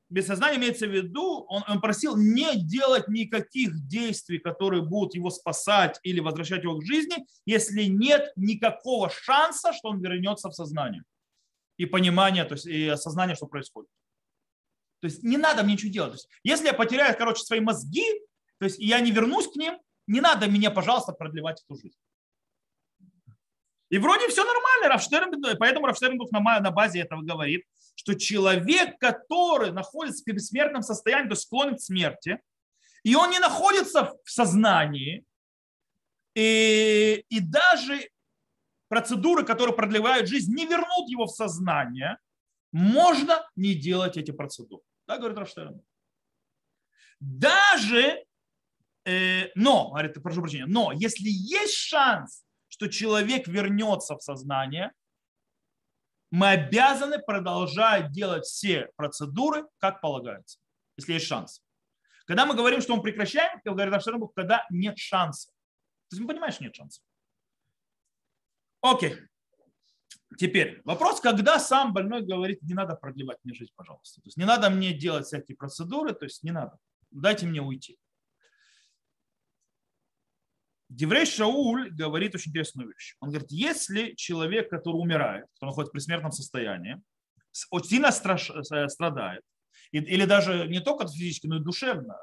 без 0.09 0.27
сознания 0.27 0.57
имеется 0.57 0.87
в 0.87 0.91
виду, 0.91 1.45
он, 1.49 1.63
он 1.67 1.81
просил 1.81 2.15
не 2.15 2.55
делать 2.55 3.07
никаких 3.07 3.87
действий, 3.87 4.37
которые 4.37 4.83
будут 4.83 5.15
его 5.15 5.29
спасать 5.29 5.99
или 6.03 6.19
возвращать 6.19 6.63
его 6.63 6.77
к 6.77 6.85
жизни, 6.85 7.25
если 7.45 7.85
нет 7.85 8.31
никакого 8.35 9.09
шанса, 9.09 9.73
что 9.73 9.89
он 9.89 9.99
вернется 9.99 10.49
в 10.49 10.53
сознание 10.53 11.03
и 11.77 11.85
понимание, 11.85 12.45
то 12.45 12.53
есть 12.53 12.67
и 12.67 12.87
осознание, 12.87 13.35
что 13.35 13.47
происходит. 13.47 13.89
То 15.01 15.07
есть 15.07 15.23
не 15.23 15.37
надо 15.37 15.63
мне 15.63 15.73
ничего 15.73 15.91
делать. 15.91 16.11
То 16.11 16.15
есть, 16.15 16.29
если 16.43 16.67
я 16.67 16.73
потеряю, 16.73 17.15
короче, 17.17 17.43
свои 17.43 17.59
мозги, 17.59 18.05
то 18.59 18.65
есть 18.65 18.79
я 18.79 18.99
не 19.01 19.11
вернусь 19.11 19.47
к 19.51 19.55
ним, 19.55 19.77
не 20.07 20.21
надо 20.21 20.47
мне, 20.47 20.69
пожалуйста, 20.71 21.11
продлевать 21.13 21.63
эту 21.63 21.79
жизнь. 21.79 21.97
И 23.89 23.97
вроде 23.97 24.27
все 24.29 24.43
нормально, 24.43 24.89
Рафштерн, 24.89 25.57
поэтому 25.59 25.87
Рафштернбух 25.87 26.31
на, 26.31 26.39
на 26.59 26.71
базе 26.71 27.01
этого 27.01 27.21
говорит, 27.21 27.65
что 27.95 28.13
человек, 28.15 28.99
который 28.99 29.71
находится 29.71 30.23
в 30.23 30.33
бессмертном 30.33 30.81
состоянии, 30.81 31.29
то 31.29 31.35
склонен 31.35 31.75
к 31.75 31.81
смерти, 31.81 32.39
и 33.03 33.15
он 33.15 33.31
не 33.31 33.39
находится 33.39 34.13
в 34.23 34.29
сознании, 34.29 35.25
и, 36.35 37.25
и 37.29 37.39
даже 37.39 38.09
процедуры, 38.87 39.45
которые 39.45 39.75
продлевают 39.75 40.27
жизнь, 40.27 40.53
не 40.53 40.65
вернут 40.65 41.09
его 41.09 41.25
в 41.25 41.31
сознание, 41.31 42.17
можно 42.71 43.47
не 43.55 43.73
делать 43.73 44.17
эти 44.17 44.31
процедуры. 44.31 44.83
Так 45.05 45.19
говорит 45.19 45.37
Рафштерн. 45.37 45.81
Даже, 47.19 48.25
э, 49.05 49.49
но, 49.55 49.89
говорит, 49.89 50.21
прошу 50.21 50.41
прощения, 50.41 50.65
но 50.65 50.91
если 50.91 51.29
есть 51.29 51.75
шанс 51.75 52.45
что 52.75 52.89
человек 52.89 53.47
вернется 53.47 54.17
в 54.17 54.21
сознание, 54.21 54.91
мы 56.35 56.49
обязаны 56.49 57.17
продолжать 57.19 58.11
делать 58.11 58.43
все 58.43 58.89
процедуры, 58.97 59.65
как 59.77 60.01
полагается, 60.01 60.59
если 60.97 61.13
есть 61.13 61.27
шанс. 61.27 61.61
Когда 62.25 62.45
мы 62.45 62.55
говорим, 62.55 62.81
что 62.81 62.93
мы 62.93 63.01
прекращаем, 63.01 63.61
то 63.63 63.71
говорит 63.71 63.93
Аштербух, 63.93 64.33
когда 64.35 64.65
нет 64.69 64.97
шанса. 64.97 65.47
То 66.09 66.15
есть 66.15 66.21
мы 66.21 66.27
понимаем, 66.27 66.51
что 66.51 66.65
нет 66.65 66.75
шанса. 66.75 67.01
Окей. 68.81 69.15
Теперь 70.37 70.81
вопрос, 70.83 71.21
когда 71.21 71.57
сам 71.57 71.93
больной 71.93 72.21
говорит, 72.25 72.61
не 72.63 72.73
надо 72.73 72.95
продлевать 72.95 73.37
мне 73.45 73.53
жизнь, 73.53 73.71
пожалуйста. 73.73 74.21
То 74.21 74.27
есть 74.27 74.35
не 74.35 74.43
надо 74.45 74.69
мне 74.69 74.91
делать 74.91 75.27
всякие 75.27 75.55
процедуры, 75.55 76.13
то 76.13 76.25
есть 76.25 76.43
не 76.43 76.51
надо. 76.51 76.77
Дайте 77.11 77.45
мне 77.45 77.61
уйти. 77.61 77.97
Деврей 80.89 81.25
Шауль 81.25 81.91
говорит 81.91 82.35
очень 82.35 82.51
интересную 82.51 82.89
вещь. 82.89 83.15
Он 83.19 83.29
говорит, 83.29 83.49
если 83.51 84.13
человек, 84.15 84.69
который 84.69 84.97
умирает, 84.97 85.45
который 85.53 85.69
находится 85.69 85.89
в 85.89 85.93
пресмертном 85.93 86.31
состоянии, 86.31 87.01
очень 87.71 87.89
сильно 87.89 88.07
э, 88.07 88.89
страдает, 88.89 89.41
или 89.91 90.25
даже 90.25 90.67
не 90.67 90.81
только 90.81 91.07
физически, 91.07 91.47
но 91.47 91.57
и 91.57 91.63
душевно, 91.63 92.17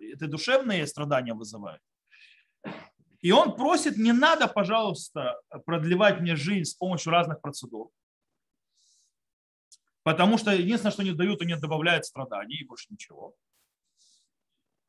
это 0.00 0.28
душевные 0.28 0.86
страдания 0.86 1.34
вызывает. 1.34 1.80
И 3.20 3.32
он 3.32 3.56
просит, 3.56 3.96
не 3.96 4.12
надо, 4.12 4.48
пожалуйста, 4.48 5.40
продлевать 5.64 6.20
мне 6.20 6.36
жизнь 6.36 6.70
с 6.70 6.74
помощью 6.74 7.10
разных 7.10 7.40
процедур. 7.40 7.90
Потому 10.02 10.36
что 10.36 10.52
единственное, 10.52 10.92
что 10.92 11.02
не 11.02 11.12
дают, 11.12 11.40
они 11.40 11.54
добавляют 11.56 12.04
страданий 12.04 12.56
и 12.56 12.66
больше 12.66 12.88
ничего. 12.90 13.34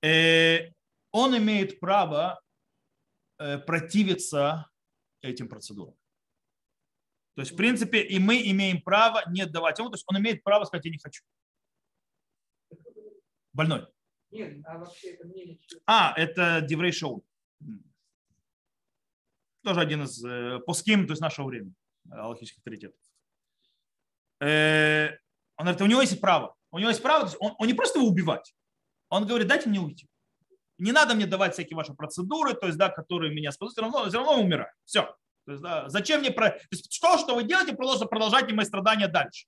Э, 0.04 0.72
он 1.12 1.38
имеет 1.38 1.80
право 1.80 2.42
противиться 3.38 4.70
этим 5.22 5.50
процедурам. 5.50 5.96
То 7.36 7.42
есть, 7.42 7.52
в 7.52 7.56
принципе, 7.58 8.02
и 8.02 8.18
мы 8.18 8.42
имеем 8.50 8.82
право 8.82 9.22
не 9.30 9.46
давать 9.46 9.78
ему, 9.78 9.90
то 9.90 9.96
есть 9.96 10.06
он 10.08 10.18
имеет 10.20 10.42
право 10.44 10.64
сказать, 10.64 10.86
я 10.86 10.92
не 10.92 11.00
хочу. 11.00 11.24
Больной. 13.52 13.88
Нет, 14.32 14.62
а 14.66 14.78
вообще 14.78 15.12
это 15.12 15.28
мнение... 15.28 15.60
А, 15.86 16.14
это 16.18 16.62
Диврей 16.62 16.92
Шоу. 16.92 17.26
Тоже 19.64 19.82
один 19.82 20.04
из 20.04 20.24
э, 20.24 20.60
пуским, 20.66 21.08
то 21.08 21.12
есть 21.12 21.22
нашего 21.22 21.48
времени, 21.48 21.74
аллахических 22.10 22.60
авторитетов. 22.60 23.00
Э, 24.40 25.10
он 25.58 25.66
говорит, 25.66 25.82
у 25.82 25.86
него 25.88 26.02
есть 26.02 26.20
право. 26.22 26.56
У 26.72 26.80
него 26.80 26.90
есть 26.90 27.02
право, 27.02 27.22
то 27.22 27.28
есть 27.28 27.38
он, 27.40 27.56
он 27.58 27.68
не 27.68 27.74
просто 27.74 28.00
его 28.00 28.08
убивать. 28.08 28.54
Он 29.10 29.26
говорит, 29.26 29.48
дайте 29.48 29.70
мне 29.70 29.80
уйти. 29.80 30.08
Не 30.78 30.92
надо 30.92 31.16
мне 31.16 31.26
давать 31.26 31.54
всякие 31.54 31.78
ваши 31.78 31.94
процедуры, 31.94 32.54
то 32.54 32.68
есть, 32.68 32.78
да, 32.78 32.90
которые 32.90 33.34
меня 33.34 33.52
спасут, 33.52 33.74
все 33.74 33.82
равно, 33.82 34.08
все 34.08 34.18
равно 34.18 34.42
умираю. 34.42 34.72
Все. 34.84 35.04
То 35.46 35.52
есть, 35.52 35.64
да, 35.64 35.90
зачем 35.90 36.20
мне... 36.20 36.32
Про... 36.32 36.50
То 36.50 36.68
есть, 36.72 36.92
что, 36.92 37.18
что 37.18 37.36
вы 37.36 37.44
делаете, 37.44 37.76
просто 37.76 38.06
продолжайте 38.06 38.54
мои 38.54 38.66
страдания 38.66 39.08
дальше. 39.08 39.48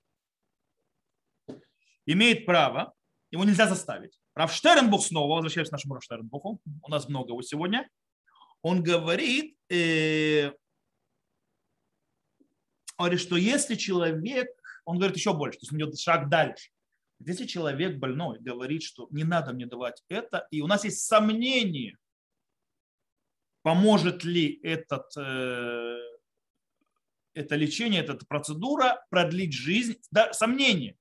Имеет 2.06 2.46
право, 2.46 2.94
его 3.30 3.44
нельзя 3.44 3.66
заставить. 3.66 4.18
Раф 4.34 4.52
Штернбух 4.52 5.04
снова, 5.04 5.34
возвращаясь 5.34 5.68
к 5.68 5.72
нашему 5.72 5.94
Раф 5.94 6.04
Штернбуху, 6.04 6.60
у 6.82 6.90
нас 6.90 7.08
много 7.08 7.30
его 7.30 7.42
сегодня, 7.42 7.88
он 8.62 8.82
говорит, 8.82 9.56
э, 9.68 10.52
говорит, 12.96 13.20
что 13.20 13.36
если 13.36 13.74
человек, 13.74 14.48
он 14.84 14.96
говорит 14.96 15.16
еще 15.16 15.34
больше, 15.34 15.58
то 15.58 15.64
есть 15.64 15.72
он 15.72 15.78
идет 15.78 15.98
шаг 15.98 16.28
дальше. 16.28 16.70
Если 17.20 17.46
человек 17.46 17.98
больной 17.98 18.38
говорит, 18.38 18.82
что 18.82 19.08
не 19.10 19.24
надо 19.24 19.52
мне 19.52 19.66
давать 19.66 20.02
это, 20.08 20.46
и 20.50 20.60
у 20.60 20.66
нас 20.66 20.84
есть 20.84 21.04
сомнение, 21.04 21.96
поможет 23.62 24.24
ли 24.24 24.60
этот, 24.62 25.16
э, 25.16 25.98
это 27.34 27.56
лечение, 27.56 28.02
эта 28.02 28.24
процедура 28.26 29.04
продлить 29.10 29.52
жизнь, 29.52 30.00
да, 30.10 30.32
сомнение, 30.32 30.96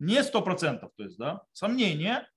не 0.00 0.22
сто 0.22 0.42
процентов, 0.42 0.92
то 0.96 1.04
есть, 1.04 1.16
да, 1.18 1.42
сомнение, 1.52 2.28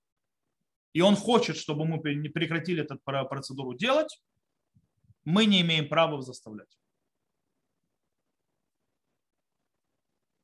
и 0.92 1.00
он 1.00 1.16
хочет, 1.16 1.56
чтобы 1.56 1.84
мы 1.84 2.00
прекратили 2.00 2.82
эту 2.82 2.98
процедуру 2.98 3.74
делать, 3.74 4.22
мы 5.24 5.46
не 5.46 5.60
имеем 5.62 5.88
права 5.88 6.20
заставлять. 6.22 6.78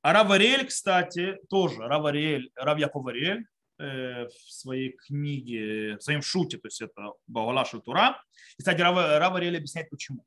А 0.08 0.12
Рав 0.14 0.30
Ариэль, 0.30 0.66
кстати, 0.66 1.36
тоже, 1.50 1.86
Рав 1.86 2.06
Ариэль, 2.06 2.50
Рав 2.54 2.78
Яков 2.78 3.06
Ариэль 3.08 3.44
э, 3.78 4.24
в 4.24 4.50
своей 4.50 4.92
книге, 4.92 5.98
в 5.98 6.02
своем 6.02 6.22
шуте, 6.22 6.56
то 6.56 6.66
есть 6.68 6.80
это 6.80 7.12
Баула 7.26 7.66
Шутура. 7.66 8.18
И, 8.56 8.62
кстати, 8.62 8.80
Рав, 8.80 9.36
объясняет, 9.58 9.90
почему. 9.90 10.24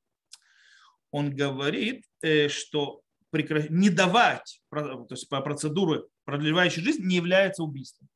Он 1.09 1.35
говорит, 1.35 2.05
э, 2.21 2.47
что 2.47 3.01
не 3.71 3.89
давать 3.89 4.61
то 4.69 5.07
есть 5.09 5.27
по 5.29 5.41
процедуру 5.41 6.07
продлевающей 6.25 6.83
жизнь 6.83 7.03
не 7.03 7.15
является 7.15 7.63
убийством. 7.63 8.07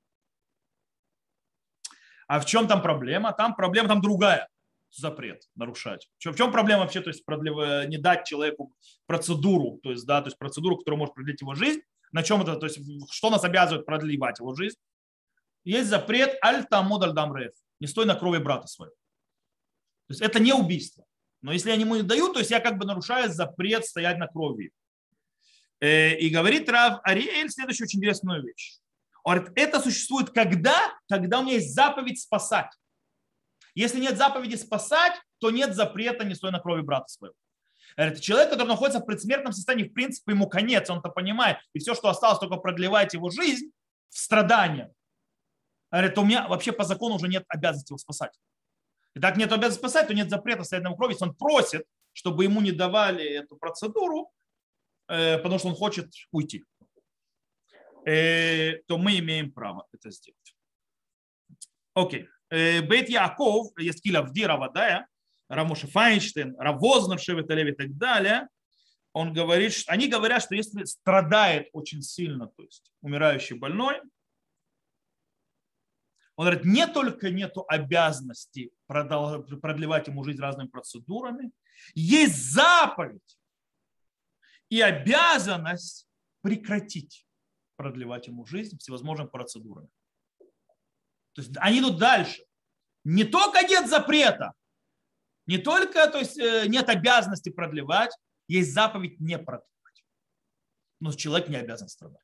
А 2.28 2.39
в 2.39 2.45
чем 2.45 2.67
там 2.67 2.84
проблема? 2.84 3.34
Там 3.34 3.56
проблема 3.56 3.88
там 3.88 4.01
другая 4.01 4.47
запрет 4.96 5.44
нарушать. 5.56 6.10
В 6.18 6.36
чем 6.36 6.52
проблема 6.52 6.84
вообще, 6.84 7.02
то 7.02 7.10
есть 7.10 7.26
продлев... 7.26 7.88
не 7.88 7.98
дать 7.98 8.26
человеку 8.26 8.76
процедуру, 9.06 9.80
то 9.84 9.92
есть, 9.92 10.06
да, 10.06 10.22
то 10.22 10.28
есть 10.28 10.38
процедуру, 10.38 10.78
которая 10.78 11.00
может 11.00 11.16
продлить 11.16 11.42
его 11.42 11.56
жизнь, 11.56 11.82
на 12.12 12.24
чем 12.24 12.42
это, 12.42 12.56
то 12.56 12.66
есть 12.66 12.80
что 13.12 13.30
нас 13.30 13.44
обязывает 13.44 13.86
продлевать 13.86 14.40
его 14.40 14.54
жизнь? 14.56 14.78
Есть 15.64 15.90
запрет 15.90 16.38
аль-тамуд 16.44 17.04
аль-дамреф, 17.04 17.54
не 17.80 17.88
стой 17.88 18.06
на 18.06 18.16
крови 18.16 18.38
брата 18.38 18.68
своего. 18.68 18.96
То 20.08 20.12
есть 20.12 20.22
это 20.22 20.40
не 20.40 20.54
убийство. 20.54 21.06
Но 21.42 21.52
если 21.52 21.70
я 21.70 21.76
ему 21.76 21.96
не 21.96 22.04
даю, 22.04 22.32
то 22.32 22.40
есть 22.40 22.52
я 22.52 22.60
как 22.60 22.78
бы 22.78 22.86
нарушаю 22.86 23.32
запрет 23.32 23.86
стоять 23.86 24.18
на 24.18 24.28
крови. 24.28 24.72
Э, 25.80 26.16
и 26.16 26.30
говорит 26.30 26.70
Рав 26.70 27.00
Ариэль 27.04 27.50
следующую 27.50 27.86
очень 27.86 28.00
интересную 28.00 28.44
вещь. 28.44 28.80
Он 29.24 29.36
говорит, 29.36 29.58
это 29.58 29.82
существует 29.82 30.30
когда? 30.30 30.94
Когда 31.10 31.40
у 31.40 31.44
меня 31.44 31.56
есть 31.56 31.74
заповедь 31.74 32.22
спасать. 32.22 32.72
Если 33.76 34.00
нет 34.00 34.18
заповеди 34.18 34.56
спасать, 34.56 35.14
то 35.40 35.52
нет 35.52 35.76
запрета 35.76 36.24
не 36.24 36.34
стой 36.34 36.52
на 36.52 36.60
крови 36.60 36.82
брата 36.82 37.08
своего. 37.08 37.36
Это 37.98 38.20
человек, 38.20 38.50
который 38.50 38.68
находится 38.68 39.00
в 39.00 39.06
предсмертном 39.06 39.54
состоянии, 39.54 39.88
в 39.88 39.94
принципе, 39.94 40.32
ему 40.32 40.48
конец, 40.48 40.90
он 40.90 41.00
это 41.00 41.10
понимает. 41.10 41.58
И 41.74 41.80
все, 41.80 41.94
что 41.94 42.10
осталось, 42.10 42.40
только 42.40 42.58
продлевает 42.58 43.14
его 43.14 43.30
жизнь 43.30 43.72
в 44.10 44.18
страдании. 44.18 44.90
Говорит, 45.92 46.18
у 46.18 46.26
меня 46.26 46.48
вообще 46.48 46.72
по 46.72 46.84
закону 46.84 47.16
уже 47.16 47.28
нет 47.28 47.46
обязанности 47.48 47.92
его 47.92 47.98
спасать. 47.98 48.32
И 49.14 49.20
так 49.20 49.38
нет 49.38 49.52
обязанности 49.52 49.80
спасать, 49.80 50.08
то 50.08 50.14
нет 50.14 50.30
запрета 50.30 50.64
стоять 50.64 50.84
на 50.84 50.94
крови. 50.94 51.14
Если 51.14 51.26
он 51.26 51.36
просит, 51.36 51.86
чтобы 52.12 52.44
ему 52.44 52.60
не 52.60 52.72
давали 52.72 53.24
эту 53.26 53.56
процедуру, 53.56 54.30
э, 55.08 55.38
потому 55.38 55.60
что 55.60 55.70
он 55.70 55.76
хочет 55.76 56.12
уйти. 56.32 56.64
э, 58.06 58.78
то 58.88 58.98
мы 58.98 59.18
имеем 59.20 59.52
право 59.52 59.88
это 59.92 60.12
сделать. 60.12 60.56
Окей. 61.94 62.28
Э, 62.56 62.82
Бейт 62.82 63.10
Яков, 63.10 63.68
есть 63.78 64.02
Киля 64.02 64.22
Вди, 64.22 64.46
Равадая, 64.46 65.08
Рамоша 65.50 65.88
Файнштейн, 65.88 66.56
Равознер, 66.58 67.20
Шеветалев 67.20 67.68
и 67.68 67.76
так 67.76 67.98
далее, 67.98 68.48
он 69.12 69.34
говорит, 69.34 69.74
что, 69.74 69.91
они 69.91 70.08
говорят, 70.08 70.41
что 70.41 70.56
если 70.56 70.86
страдает 70.86 71.68
очень 71.74 72.02
сильно, 72.02 72.48
то 72.48 72.63
есть 72.63 72.91
умирающий 73.02 73.58
больной, 73.58 74.02
он 76.38 76.46
говорит, 76.46 76.65
не 76.65 76.88
только 76.88 77.30
нет 77.30 77.54
обязанности 77.68 78.72
продлевать 78.88 80.08
ему 80.08 80.24
жизнь 80.24 80.39
разными 80.39 80.68
процедурами, 80.68 81.52
есть 81.94 82.52
заповедь 82.52 83.38
и 84.70 84.80
обязанность 84.80 86.08
прекратить 86.41 87.26
продлевать 87.76 88.28
ему 88.28 88.46
жизнь 88.46 88.78
всевозможными 88.78 89.28
процедурами. 89.28 89.89
То 91.36 91.41
есть 91.41 91.52
они 91.58 91.80
идут 91.80 91.98
дальше. 91.98 92.43
Не 93.04 93.24
только 93.24 93.62
нет 93.62 93.88
запрета, 93.88 94.54
не 95.45 95.58
только 95.58 96.08
то 96.08 96.17
есть, 96.17 96.38
э, 96.39 96.65
нет 96.67 96.89
обязанности 96.89 97.50
продлевать, 97.50 98.12
есть 98.48 98.74
заповедь 98.74 99.19
не 99.19 99.38
продлевать. 99.38 100.04
Но 101.00 101.12
человек 101.12 101.50
не 101.50 101.58
обязан 101.58 101.88
страдать. 101.88 102.21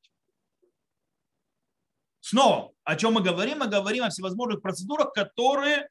Снова, 2.22 2.72
о 2.84 2.96
чем 2.96 3.14
мы 3.14 3.22
говорим? 3.22 3.60
Мы 3.60 3.68
говорим 3.68 4.06
о 4.06 4.10
всевозможных 4.10 4.62
процедурах, 4.62 5.14
которые 5.14 5.90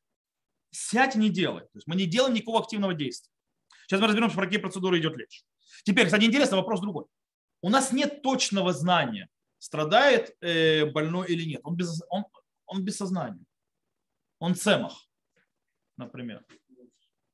сядь 0.70 1.14
не 1.14 1.28
делай. 1.28 1.62
То 1.62 1.74
есть 1.74 1.87
мы 1.87 1.96
не 1.96 2.06
делаем 2.06 2.35
никакого 2.35 2.61
активного 2.61 2.94
действия. 2.94 3.33
Сейчас 3.87 4.00
мы 4.00 4.06
разберемся, 4.06 4.37
про 4.37 4.44
какие 4.44 4.61
процедуры 4.61 4.98
идет 4.98 5.16
речь. 5.16 5.42
Теперь, 5.85 6.06
кстати, 6.06 6.24
интересно, 6.24 6.56
вопрос 6.56 6.80
другой. 6.80 7.04
У 7.61 7.68
нас 7.68 7.92
нет 7.92 8.22
точного 8.22 8.72
знания, 8.72 9.28
страдает 9.59 10.37
э, 10.40 10.87
больной 10.87 11.28
или 11.28 11.44
нет. 11.44 11.61
Он 11.64 11.76
без, 11.76 12.00
он, 12.09 12.24
он 12.70 12.85
без 12.85 12.96
сознания. 12.96 13.44
Он 14.38 14.54
цемах, 14.54 15.06
например. 15.96 16.44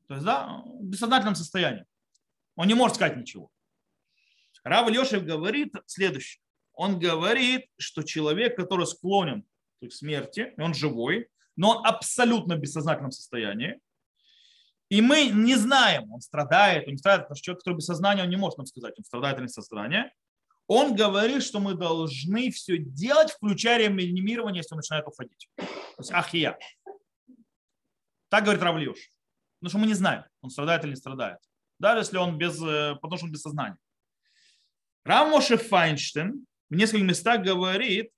То 0.08 0.14
есть, 0.14 0.24
да, 0.24 0.62
в 0.64 0.84
бессознательном 0.84 1.34
состоянии. 1.34 1.84
Он 2.56 2.66
не 2.66 2.74
может 2.74 2.96
сказать 2.96 3.16
ничего. 3.16 3.50
Рав 4.64 4.88
Лешев 4.90 5.24
говорит 5.24 5.74
следующее. 5.86 6.40
Он 6.72 6.98
говорит, 6.98 7.66
что 7.78 8.02
человек, 8.02 8.56
который 8.56 8.86
склонен 8.86 9.44
к 9.80 9.92
смерти, 9.92 10.54
он 10.58 10.74
живой, 10.74 11.28
но 11.54 11.76
он 11.76 11.86
абсолютно 11.86 12.56
в 12.56 12.60
бессознательном 12.60 13.12
состоянии, 13.12 13.80
и 14.88 15.00
мы 15.00 15.28
не 15.28 15.56
знаем, 15.56 16.10
он 16.12 16.20
страдает, 16.20 16.86
он 16.86 16.92
не 16.92 16.98
страдает, 16.98 17.24
потому 17.24 17.36
что 17.36 17.44
человек, 17.44 17.60
который 17.60 17.76
без 17.76 17.86
сознания, 17.86 18.22
он 18.22 18.30
не 18.30 18.36
может 18.36 18.58
нам 18.58 18.66
сказать, 18.66 18.94
он 18.96 19.04
страдает 19.04 19.36
или 19.36 19.44
не 19.44 19.48
сознание. 19.48 20.12
Он 20.68 20.96
говорит, 20.96 21.42
что 21.42 21.60
мы 21.60 21.74
должны 21.74 22.50
все 22.50 22.78
делать, 22.78 23.30
включая 23.30 23.78
реанимирование, 23.78 24.60
если 24.60 24.74
он 24.74 24.78
начинает 24.78 25.06
уходить. 25.06 25.48
То 25.56 25.64
есть 25.98 26.12
ахия. 26.12 26.58
Так 28.28 28.44
говорит 28.44 28.62
Равлиуш. 28.62 28.98
Потому 29.60 29.70
что 29.70 29.78
мы 29.78 29.86
не 29.86 29.94
знаем, 29.94 30.24
он 30.42 30.50
страдает 30.50 30.82
или 30.84 30.90
не 30.90 30.96
страдает. 30.96 31.38
Даже 31.78 32.00
если 32.00 32.18
он 32.18 32.36
без, 32.36 32.60
э, 32.60 32.94
потому 32.96 33.16
что 33.16 33.26
он 33.26 33.32
без 33.32 33.42
сознания. 33.42 33.78
Рамоше 35.04 35.56
Файнштейн 35.56 36.46
в 36.68 36.74
нескольких 36.74 37.04
местах 37.04 37.42
говорит, 37.42 38.10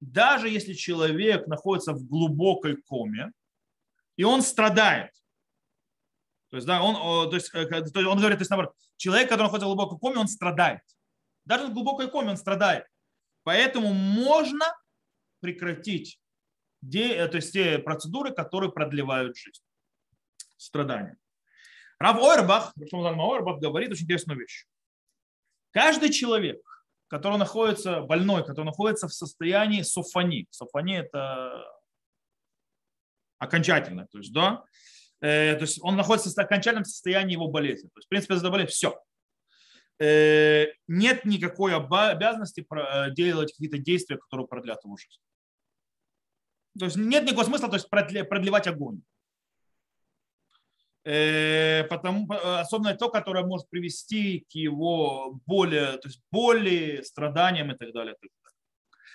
даже 0.00 0.48
если 0.48 0.74
человек 0.74 1.46
находится 1.46 1.92
в 1.92 2.04
глубокой 2.06 2.76
коме, 2.76 3.32
и 4.16 4.24
он 4.24 4.42
страдает, 4.42 5.12
то 6.50 6.56
есть, 6.56 6.66
да, 6.66 6.82
он, 6.82 7.28
то 7.28 7.34
есть, 7.34 7.50
э, 7.54 7.66
то 7.66 7.78
есть 7.78 7.96
он 7.96 8.18
говорит, 8.18 8.38
то 8.38 8.42
есть, 8.42 8.50
наоборот, 8.50 8.74
человек, 8.96 9.28
который 9.28 9.44
находится 9.44 9.66
в 9.66 9.74
глубокой 9.74 9.98
коме, 9.98 10.18
он 10.18 10.28
страдает. 10.28 10.82
Даже 11.46 11.66
в 11.66 11.72
глубокой 11.72 12.10
коме 12.10 12.30
он 12.30 12.36
страдает. 12.36 12.86
Поэтому 13.44 13.92
можно 13.94 14.66
прекратить 15.40 16.20
э, 16.92 17.28
то 17.28 17.36
есть, 17.36 17.52
те 17.52 17.78
процедуры, 17.78 18.32
которые 18.32 18.72
продлевают 18.72 19.36
жизнь, 19.36 19.62
страдания. 20.56 21.16
Рав 21.98 22.20
Ойрбах, 22.20 22.74
Ойрбах 22.92 23.60
говорит 23.60 23.90
очень 23.90 24.04
интересную 24.04 24.40
вещь. 24.40 24.66
Каждый 25.70 26.10
человек, 26.10 26.60
который 27.08 27.38
находится, 27.38 28.00
больной, 28.00 28.44
который 28.44 28.66
находится 28.66 29.08
в 29.08 29.14
состоянии 29.14 29.82
софани. 29.82 30.46
Софани– 30.50 30.96
это 30.98 31.64
окончательно, 33.38 34.06
то 34.06 34.18
есть, 34.18 34.32
да, 34.32 34.64
э, 35.20 35.54
то 35.54 35.62
есть 35.62 35.78
он 35.82 35.96
находится 35.96 36.30
в 36.30 36.38
окончательном 36.38 36.84
состоянии 36.84 37.34
его 37.34 37.48
болезни. 37.48 37.88
То 37.88 37.98
есть, 37.98 38.06
в 38.06 38.08
принципе, 38.08 38.36
заболели, 38.36 38.66
все. 38.66 38.98
Э, 39.98 40.66
нет 40.88 41.24
никакой 41.24 41.74
обязанности 41.74 42.66
э, 42.70 43.14
делать 43.14 43.52
какие-то 43.52 43.78
действия, 43.78 44.18
которые 44.18 44.46
продлят 44.46 44.84
его 44.84 44.96
жизнь. 44.96 45.20
То 46.78 46.84
есть 46.84 46.96
нет 46.96 47.24
никакого 47.24 47.44
смысла 47.44 47.68
то 47.68 47.76
есть, 47.76 47.88
продлевать 47.88 48.66
огонь. 48.66 49.00
Э, 51.04 51.84
потому, 51.84 52.30
особенно 52.30 52.94
то, 52.94 53.08
которое 53.08 53.46
может 53.46 53.70
привести 53.70 54.40
к 54.50 54.54
его 54.54 55.40
более, 55.46 55.96
то 55.96 56.08
есть 56.08 56.20
боли, 56.30 57.00
страданиям 57.02 57.72
и 57.72 57.76
так 57.76 57.92
далее. 57.92 58.16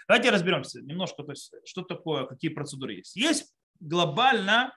Давайте 0.08 0.32
разберемся 0.32 0.82
немножко, 0.82 1.24
то 1.24 1.32
есть, 1.32 1.54
что 1.64 1.84
такое, 1.84 2.26
какие 2.26 2.50
процедуры 2.50 2.94
есть. 2.96 3.16
Есть 3.16 3.54
глобально 3.80 4.76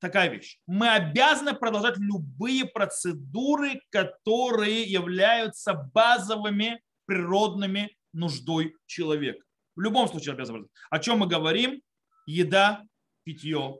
такая 0.00 0.28
вещь. 0.28 0.58
Мы 0.66 0.88
обязаны 0.88 1.54
продолжать 1.54 1.98
любые 1.98 2.64
процедуры, 2.64 3.80
которые 3.90 4.82
являются 4.84 5.74
базовыми 5.74 6.82
природными 7.06 7.96
нуждой 8.12 8.74
человека. 8.86 9.44
В 9.76 9.80
любом 9.80 10.08
случае 10.08 10.34
обязаны. 10.34 10.66
О 10.90 10.98
чем 10.98 11.18
мы 11.18 11.26
говорим? 11.26 11.80
Еда, 12.26 12.82
питье, 13.24 13.78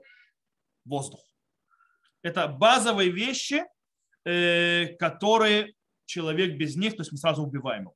воздух. 0.85 1.21
Это 2.21 2.47
базовые 2.47 3.09
вещи, 3.09 3.63
э, 4.25 4.95
которые 4.99 5.73
человек 6.05 6.57
без 6.57 6.75
них, 6.75 6.95
то 6.95 7.01
есть 7.01 7.11
мы 7.11 7.17
сразу 7.17 7.43
убиваем 7.43 7.83
его. 7.83 7.95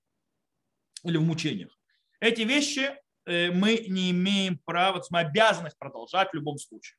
Или 1.04 1.18
в 1.18 1.24
мучениях. 1.24 1.78
Эти 2.20 2.42
вещи 2.42 2.96
э, 3.26 3.52
мы 3.52 3.86
не 3.88 4.12
имеем 4.12 4.60
права, 4.66 5.04
мы 5.12 5.20
обязаны 5.20 5.68
их 5.68 5.78
продолжать 5.78 6.32
в 6.32 6.34
любом 6.34 6.58
случае. 6.58 6.98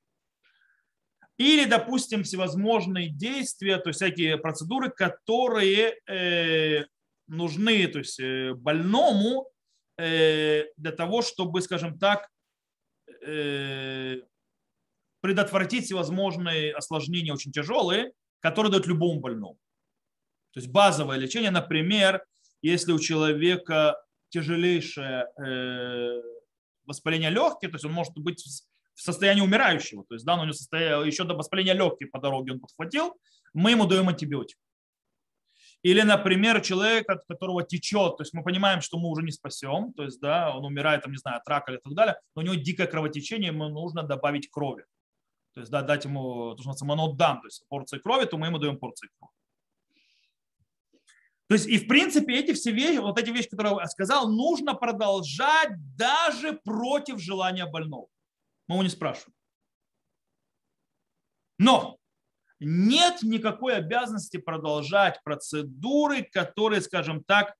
Или, 1.38 1.64
допустим, 1.66 2.24
всевозможные 2.24 3.08
действия, 3.08 3.78
то 3.78 3.90
есть 3.90 3.98
всякие 3.98 4.38
процедуры, 4.38 4.90
которые 4.90 5.98
э, 6.08 6.84
нужны 7.26 7.86
то 7.88 7.98
есть, 7.98 8.20
больному 8.60 9.50
для 9.98 10.92
того, 10.94 11.22
чтобы, 11.22 11.62
скажем 11.62 11.98
так, 11.98 12.28
предотвратить 15.22 15.86
всевозможные 15.86 16.74
осложнения 16.74 17.32
очень 17.32 17.50
тяжелые, 17.50 18.12
которые 18.40 18.70
дают 18.70 18.86
любому 18.86 19.20
больному. 19.20 19.58
То 20.52 20.60
есть 20.60 20.70
базовое 20.70 21.18
лечение, 21.18 21.50
например, 21.50 22.24
если 22.62 22.92
у 22.92 22.98
человека 22.98 23.96
тяжелейшее 24.30 25.26
э, 25.38 26.22
воспаление 26.84 27.30
легких, 27.30 27.70
то 27.70 27.74
есть 27.74 27.84
он 27.84 27.92
может 27.92 28.16
быть 28.16 28.42
в 28.96 29.00
состоянии 29.02 29.42
умирающего, 29.42 30.04
то 30.08 30.14
есть 30.14 30.26
да, 30.26 30.34
у 30.34 30.42
него 30.42 30.52
состоя... 30.52 31.02
еще 31.04 31.22
до 31.22 31.34
воспаления 31.34 31.74
легких 31.74 32.10
по 32.10 32.18
дороге 32.18 32.52
он 32.52 32.60
подхватил, 32.60 33.16
мы 33.54 33.70
ему 33.70 33.86
даем 33.86 34.08
антибиотик. 34.08 34.58
Или, 35.82 36.02
например, 36.02 36.60
человек, 36.62 37.08
от 37.08 37.24
которого 37.26 37.62
течет, 37.62 38.16
то 38.16 38.22
есть 38.22 38.34
мы 38.34 38.42
понимаем, 38.42 38.80
что 38.80 38.98
мы 38.98 39.08
уже 39.08 39.22
не 39.22 39.30
спасем, 39.30 39.92
то 39.92 40.02
есть 40.02 40.20
да, 40.20 40.56
он 40.56 40.64
умирает, 40.64 41.02
там, 41.02 41.12
не 41.12 41.18
знаю, 41.18 41.36
от 41.36 41.48
рака 41.48 41.70
или 41.70 41.78
так 41.78 41.94
далее, 41.94 42.16
но 42.34 42.42
у 42.42 42.44
него 42.44 42.56
дикое 42.56 42.88
кровотечение, 42.88 43.52
ему 43.52 43.68
нужно 43.68 44.02
добавить 44.02 44.50
крови 44.50 44.84
то 45.56 45.60
есть 45.60 45.72
да, 45.72 45.80
дать 45.80 46.04
ему, 46.04 46.54
то, 46.54 46.60
что 46.60 46.68
называется, 46.68 46.84
монодам, 46.84 47.40
то 47.40 47.46
есть 47.46 47.66
порции 47.68 47.98
крови, 47.98 48.26
то 48.26 48.36
мы 48.36 48.48
ему 48.48 48.58
даем 48.58 48.78
порции 48.78 49.08
крови. 49.18 49.32
То 51.48 51.54
есть 51.54 51.66
и 51.66 51.78
в 51.78 51.88
принципе 51.88 52.38
эти 52.38 52.52
все 52.52 52.72
вещи, 52.72 52.98
вот 52.98 53.18
эти 53.18 53.30
вещи, 53.30 53.48
которые 53.48 53.74
я 53.80 53.86
сказал, 53.86 54.28
нужно 54.28 54.74
продолжать 54.74 55.70
даже 55.96 56.52
против 56.62 57.20
желания 57.20 57.64
больного. 57.64 58.08
Мы 58.68 58.76
его 58.76 58.82
не 58.82 58.88
спрашиваем. 58.88 59.34
Но 61.58 61.98
нет 62.60 63.22
никакой 63.22 63.76
обязанности 63.76 64.38
продолжать 64.38 65.20
процедуры, 65.22 66.22
которые, 66.22 66.80
скажем 66.80 67.22
так, 67.24 67.54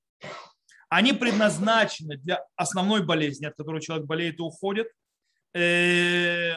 они 0.89 1.13
предназначены 1.13 2.17
для 2.17 2.45
основной 2.55 3.05
болезни, 3.05 3.45
от 3.45 3.55
которой 3.55 3.81
человек 3.81 4.05
болеет 4.05 4.39
и 4.39 4.41
уходит, 4.41 4.87
э, 5.53 6.53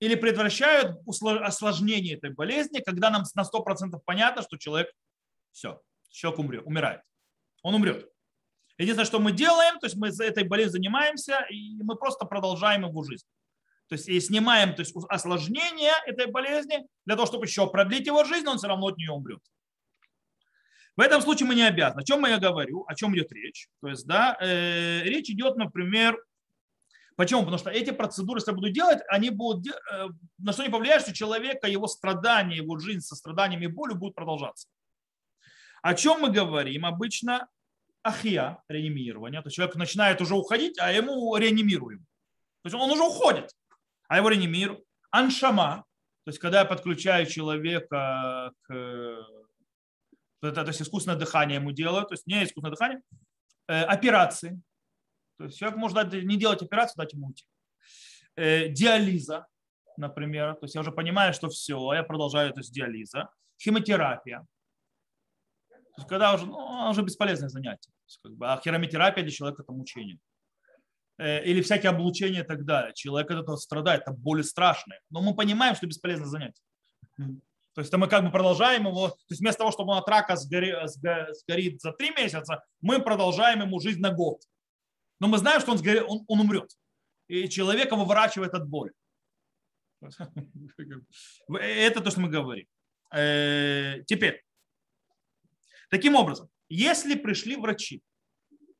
или 0.00 0.14
предотвращают 0.14 0.98
осложнение 1.06 2.16
этой 2.16 2.30
болезни, 2.30 2.80
когда 2.80 3.10
нам 3.10 3.24
на 3.34 3.44
100% 3.44 3.98
понятно, 4.04 4.42
что 4.42 4.58
человек 4.58 4.92
все, 5.52 5.80
человек 6.10 6.38
умрет, 6.40 6.66
умирает. 6.66 7.00
Он 7.62 7.74
умрет. 7.74 8.10
Единственное, 8.78 9.06
что 9.06 9.20
мы 9.20 9.32
делаем, 9.32 9.78
то 9.78 9.86
есть 9.86 9.96
мы 9.96 10.08
этой 10.08 10.44
болезнью 10.44 10.72
занимаемся, 10.72 11.46
и 11.50 11.82
мы 11.82 11.96
просто 11.96 12.26
продолжаем 12.26 12.84
его 12.84 13.02
жизнь. 13.02 13.26
То 13.88 13.94
есть 13.94 14.08
и 14.08 14.20
снимаем 14.20 14.74
то 14.74 14.80
есть, 14.80 14.94
осложнение 15.08 15.92
этой 16.06 16.26
болезни 16.26 16.86
для 17.04 17.14
того, 17.14 17.26
чтобы 17.26 17.46
еще 17.46 17.68
продлить 17.70 18.06
его 18.06 18.24
жизнь, 18.24 18.46
он 18.46 18.58
все 18.58 18.66
равно 18.66 18.88
от 18.88 18.96
нее 18.98 19.12
умрет. 19.12 19.40
В 20.96 21.00
этом 21.00 21.20
случае 21.20 21.46
мы 21.46 21.54
не 21.54 21.62
обязаны. 21.62 22.00
О 22.00 22.04
чем 22.04 22.24
я 22.26 22.38
говорю? 22.38 22.84
О 22.86 22.94
чем 22.94 23.14
идет 23.14 23.30
речь? 23.32 23.68
То 23.80 23.88
есть, 23.88 24.06
да, 24.06 24.36
э, 24.40 25.02
речь 25.02 25.30
идет, 25.30 25.56
например, 25.56 26.18
Почему? 27.16 27.40
Потому 27.40 27.58
что 27.58 27.70
эти 27.70 27.92
процедуры, 27.92 28.40
если 28.40 28.50
я 28.50 28.54
буду 28.54 28.68
делать, 28.68 28.98
они 29.08 29.30
будут 29.30 29.74
э, 29.74 30.08
на 30.36 30.52
что 30.52 30.62
не 30.62 30.68
повлияют, 30.68 31.02
что 31.02 31.14
человека, 31.14 31.66
его 31.66 31.86
страдания, 31.86 32.56
его 32.56 32.78
жизнь 32.78 33.00
со 33.00 33.16
страданиями 33.16 33.64
и 33.64 33.68
болью 33.68 33.96
будет 33.96 34.14
продолжаться. 34.14 34.68
О 35.80 35.94
чем 35.94 36.20
мы 36.20 36.30
говорим? 36.30 36.84
Обычно 36.84 37.48
ахия, 38.06 38.62
реанимирование. 38.68 39.42
То 39.42 39.48
есть 39.48 39.56
человек 39.56 39.76
начинает 39.76 40.20
уже 40.20 40.34
уходить, 40.34 40.78
а 40.78 40.92
ему 40.92 41.36
реанимируем. 41.36 42.00
То 42.62 42.68
есть 42.68 42.74
он 42.74 42.90
уже 42.90 43.02
уходит, 43.02 43.50
а 44.08 44.18
его 44.18 44.28
реанимируем. 44.28 44.80
Аншама, 45.10 45.84
то 46.24 46.30
есть 46.30 46.38
когда 46.38 46.60
я 46.60 46.64
подключаю 46.64 47.26
человека 47.26 48.52
к 48.62 49.26
это, 50.42 50.62
то 50.62 50.68
есть 50.68 50.82
искусственное 50.82 51.18
дыхание 51.18 51.56
ему 51.56 51.72
делают, 51.72 52.08
то 52.08 52.14
есть 52.14 52.26
не 52.26 52.44
искусственное 52.44 52.70
дыхание, 52.70 53.00
э, 53.68 53.82
операции, 53.82 54.60
то 55.38 55.44
есть 55.44 55.58
человек 55.58 55.78
может 55.78 56.12
не 56.12 56.36
делать 56.36 56.62
операцию, 56.62 57.02
дать 57.02 57.12
ему 57.12 57.28
уйти. 57.28 57.44
Э, 58.36 58.68
диализа, 58.68 59.46
например. 59.96 60.54
То 60.54 60.64
есть 60.64 60.74
я 60.74 60.80
уже 60.80 60.92
понимаю, 60.92 61.32
что 61.32 61.48
все, 61.48 61.92
я 61.94 62.02
продолжаю, 62.02 62.52
то 62.52 62.60
есть 62.60 62.72
диализа. 62.72 63.28
Химиотерапия. 63.60 64.46
То 65.68 65.76
есть 65.98 66.08
когда 66.08 66.34
уже, 66.34 66.46
ну, 66.46 66.90
уже 66.90 67.02
бесполезное 67.02 67.48
занятие. 67.48 67.90
Как 68.22 68.32
бы, 68.32 68.46
а 68.48 68.60
химиотерапия 68.62 69.22
для 69.22 69.32
человека 69.32 69.62
это 69.62 69.72
мучение. 69.72 70.18
Э, 71.18 71.42
или 71.44 71.62
всякие 71.62 71.90
облучения 71.90 72.40
и 72.40 72.46
так 72.46 72.64
далее. 72.64 72.92
Человек 72.94 73.30
от 73.30 73.42
этого 73.42 73.56
страдает, 73.56 74.02
это 74.02 74.12
боли 74.12 74.42
страшные. 74.42 75.00
Но 75.10 75.22
мы 75.22 75.34
понимаем, 75.34 75.74
что 75.74 75.86
бесполезное 75.86 76.26
занятие. 76.26 76.62
То 77.74 77.80
есть 77.82 77.92
мы 77.92 78.08
как 78.08 78.24
бы 78.24 78.30
продолжаем 78.30 78.86
его, 78.86 79.08
то 79.08 79.16
есть 79.28 79.42
вместо 79.42 79.58
того, 79.58 79.70
чтобы 79.70 79.92
он 79.92 79.98
от 79.98 80.08
рака 80.08 80.34
сгори, 80.36 80.74
сгорит 80.86 81.82
за 81.82 81.92
три 81.92 82.10
месяца, 82.10 82.64
мы 82.80 83.02
продолжаем 83.02 83.60
ему 83.60 83.80
жизнь 83.80 84.00
на 84.00 84.10
год. 84.12 84.40
Но 85.20 85.28
мы 85.28 85.36
знаем, 85.36 85.60
что 85.60 85.72
он, 85.72 85.78
сгорит, 85.78 86.04
он, 86.08 86.24
он 86.26 86.40
умрет. 86.40 86.70
И 87.28 87.50
человека 87.50 87.94
выворачивает 87.94 88.54
от 88.54 88.66
боли. 88.66 88.92
Это 91.50 92.00
то, 92.00 92.10
что 92.10 92.20
мы 92.20 92.30
говорим. 92.30 92.66
Э, 93.12 94.02
теперь, 94.06 94.42
таким 95.90 96.14
образом, 96.14 96.48
если 96.68 97.14
пришли 97.14 97.56
врачи 97.56 98.02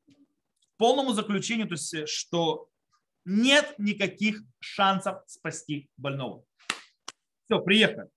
к 0.09 0.77
полному 0.77 1.13
заключению, 1.13 1.67
то 1.67 1.73
есть, 1.73 2.07
что 2.07 2.69
нет 3.25 3.75
никаких 3.77 4.41
шансов 4.59 5.23
спасти 5.27 5.89
больного. 5.97 6.43
Все, 7.45 7.59
приехали 7.59 8.09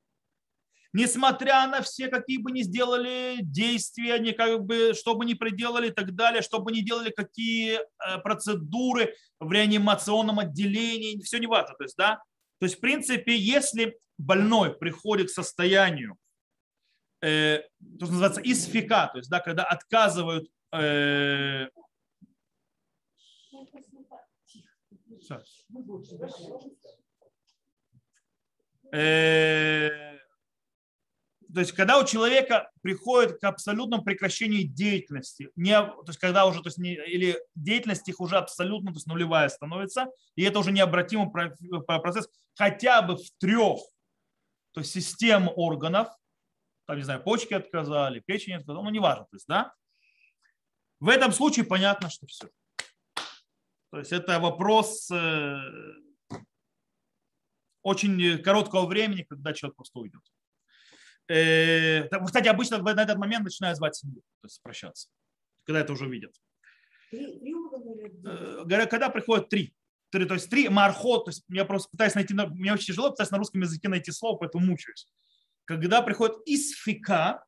несмотря 0.93 1.67
на 1.67 1.83
все, 1.83 2.09
какие 2.09 2.39
бы 2.39 2.51
ни 2.51 2.63
сделали 2.63 3.39
действия, 3.41 4.15
они 4.15 4.33
как 4.33 4.65
бы, 4.65 4.93
что 4.95 5.15
бы 5.15 5.25
ни 5.25 5.35
приделали 5.35 5.89
и 5.89 5.93
так 5.93 6.15
далее, 6.15 6.43
что 6.43 6.61
бы 6.61 6.73
ни 6.73 6.81
делали, 6.81 7.11
какие 7.11 7.79
э, 7.79 8.19
процедуры 8.23 9.15
в 9.39 9.51
реанимационном 9.51 10.39
отделении, 10.41 11.21
все 11.23 11.39
не 11.39 11.47
важно. 11.47 11.75
То 11.77 11.85
есть, 11.85 11.97
да, 11.97 12.23
то 12.59 12.67
есть, 12.67 12.77
в 12.77 12.81
принципе, 12.81 13.37
если 13.37 13.99
больной 14.19 14.75
приходит 14.75 15.29
к 15.29 15.31
состоянию, 15.31 16.17
э, 17.23 17.63
то, 17.99 18.07
что 18.07 18.15
называется 18.15 18.41
исфика, 18.43 19.11
то 19.13 19.19
есть, 19.19 19.31
да, 19.31 19.41
когда 19.41 19.65
отказывают 19.65 20.51
э, 20.73 21.69
э, 28.93 30.11
то 31.53 31.61
есть 31.61 31.73
когда 31.73 31.99
у 31.99 32.05
человека 32.05 32.71
приходит 32.81 33.39
к 33.39 33.45
абсолютному 33.45 34.05
прекращению 34.05 34.69
деятельности, 34.69 35.51
не, 35.57 35.81
то 35.81 36.05
есть 36.07 36.19
когда 36.19 36.47
уже, 36.47 36.63
то 36.63 36.69
есть 36.69 36.79
не, 36.79 36.95
или 36.95 37.37
деятельность 37.55 38.09
их 38.09 38.21
уже 38.21 38.37
абсолютно 38.37 38.93
то 38.93 38.97
есть 38.97 39.07
нулевая 39.07 39.49
становится, 39.49 40.07
и 40.37 40.45
это 40.45 40.59
уже 40.61 40.73
необратимый 40.73 41.31
процесс 41.31 42.29
хотя 42.55 43.03
бы 43.03 43.17
в 43.17 43.31
трех 43.39 43.81
то 44.73 44.81
есть 44.81 44.93
систем 44.93 45.51
органов, 45.57 46.09
там, 46.91 46.99
не 46.99 47.05
знаю, 47.05 47.23
почки 47.23 47.55
отказали, 47.55 48.19
печень 48.19 48.55
отказали, 48.55 48.83
ну, 48.83 48.91
неважно, 48.91 49.23
то 49.27 49.37
есть, 49.37 49.47
да, 49.47 49.73
в 50.99 51.09
этом 51.09 51.31
случае 51.31 51.65
понятно, 51.65 52.11
что 52.11 52.27
все. 52.27 52.51
То 53.93 54.01
есть 54.01 54.11
это 54.11 54.41
вопрос 54.41 55.09
э, 55.13 55.57
очень 57.83 58.43
короткого 58.43 58.87
времени, 58.87 59.23
когда 59.23 59.53
человек 59.53 59.77
просто 59.77 60.01
уйдет. 60.01 60.21
Э, 61.29 62.09
кстати, 62.25 62.49
обычно 62.49 62.79
на 62.79 63.03
этот 63.03 63.19
момент 63.19 63.45
начинают 63.45 63.79
звать 63.79 63.95
семью, 63.95 64.23
то 64.41 64.47
есть 64.47 64.61
прощаться, 64.61 65.09
когда 65.63 65.79
это 65.79 65.93
уже 65.93 66.09
видят. 66.09 66.35
Э, 67.13 68.87
когда 68.89 69.11
приходят 69.11 69.49
три, 69.49 69.77
три, 70.11 70.25
то 70.25 70.35
есть 70.35 70.51
три 70.51 70.69
мархот, 70.69 71.27
то 71.27 71.31
есть 71.31 71.45
я 71.51 71.65
просто 71.65 71.89
пытаюсь 71.89 72.17
найти, 72.17 72.35
мне 72.35 72.73
очень 72.73 72.87
тяжело 72.87 73.11
пытаюсь 73.11 73.31
на 73.31 73.39
русском 73.39 73.61
языке 73.61 73.89
найти 73.89 74.11
слово, 74.11 74.39
поэтому 74.39 74.67
мучаюсь. 74.67 75.07
Когда 75.71 76.03
приходит 76.03 76.37
исфика, 76.47 77.45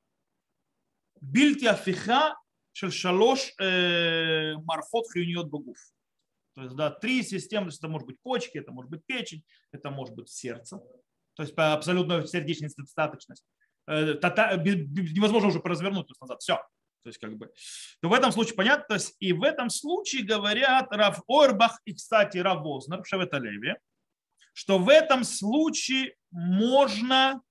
бильти 1.20 1.66
афиха 1.66 2.36
шалош 2.72 3.52
э, 3.60 4.54
мархот 4.62 5.08
хрюниот 5.10 5.48
богуф. 5.48 5.76
То 6.54 6.62
есть, 6.62 6.76
да, 6.76 6.90
три 6.92 7.24
системы, 7.24 7.70
это 7.76 7.88
может 7.88 8.06
быть 8.06 8.20
почки, 8.22 8.58
это 8.58 8.70
может 8.70 8.92
быть 8.92 9.04
печень, 9.06 9.42
это 9.72 9.90
может 9.90 10.14
быть 10.14 10.28
сердце, 10.28 10.78
то 11.34 11.42
есть 11.42 11.52
абсолютно 11.56 12.24
сердечная 12.24 12.68
недостаточность. 12.68 13.44
Э, 13.88 14.12
невозможно 14.14 15.48
уже 15.48 15.58
развернуть 15.58 16.08
назад. 16.20 16.42
Все. 16.42 16.54
То 17.02 17.08
есть, 17.08 17.18
как 17.18 17.36
бы, 17.36 17.50
то 18.00 18.08
в 18.08 18.12
этом 18.12 18.30
случае 18.30 18.54
понятно, 18.54 18.84
то 18.86 18.94
есть, 18.94 19.16
и 19.18 19.32
в 19.32 19.42
этом 19.42 19.68
случае 19.68 20.24
говорят 20.24 20.86
Рав 20.92 21.22
Орбах 21.26 21.80
и, 21.86 21.92
кстати, 21.92 22.38
Рав 22.38 22.62
Вознер 22.62 23.02
в 23.02 23.08
Шеветалеве, 23.08 23.80
что 24.52 24.78
в 24.78 24.88
этом 24.88 25.24
случае 25.24 26.14
можно 26.30 27.42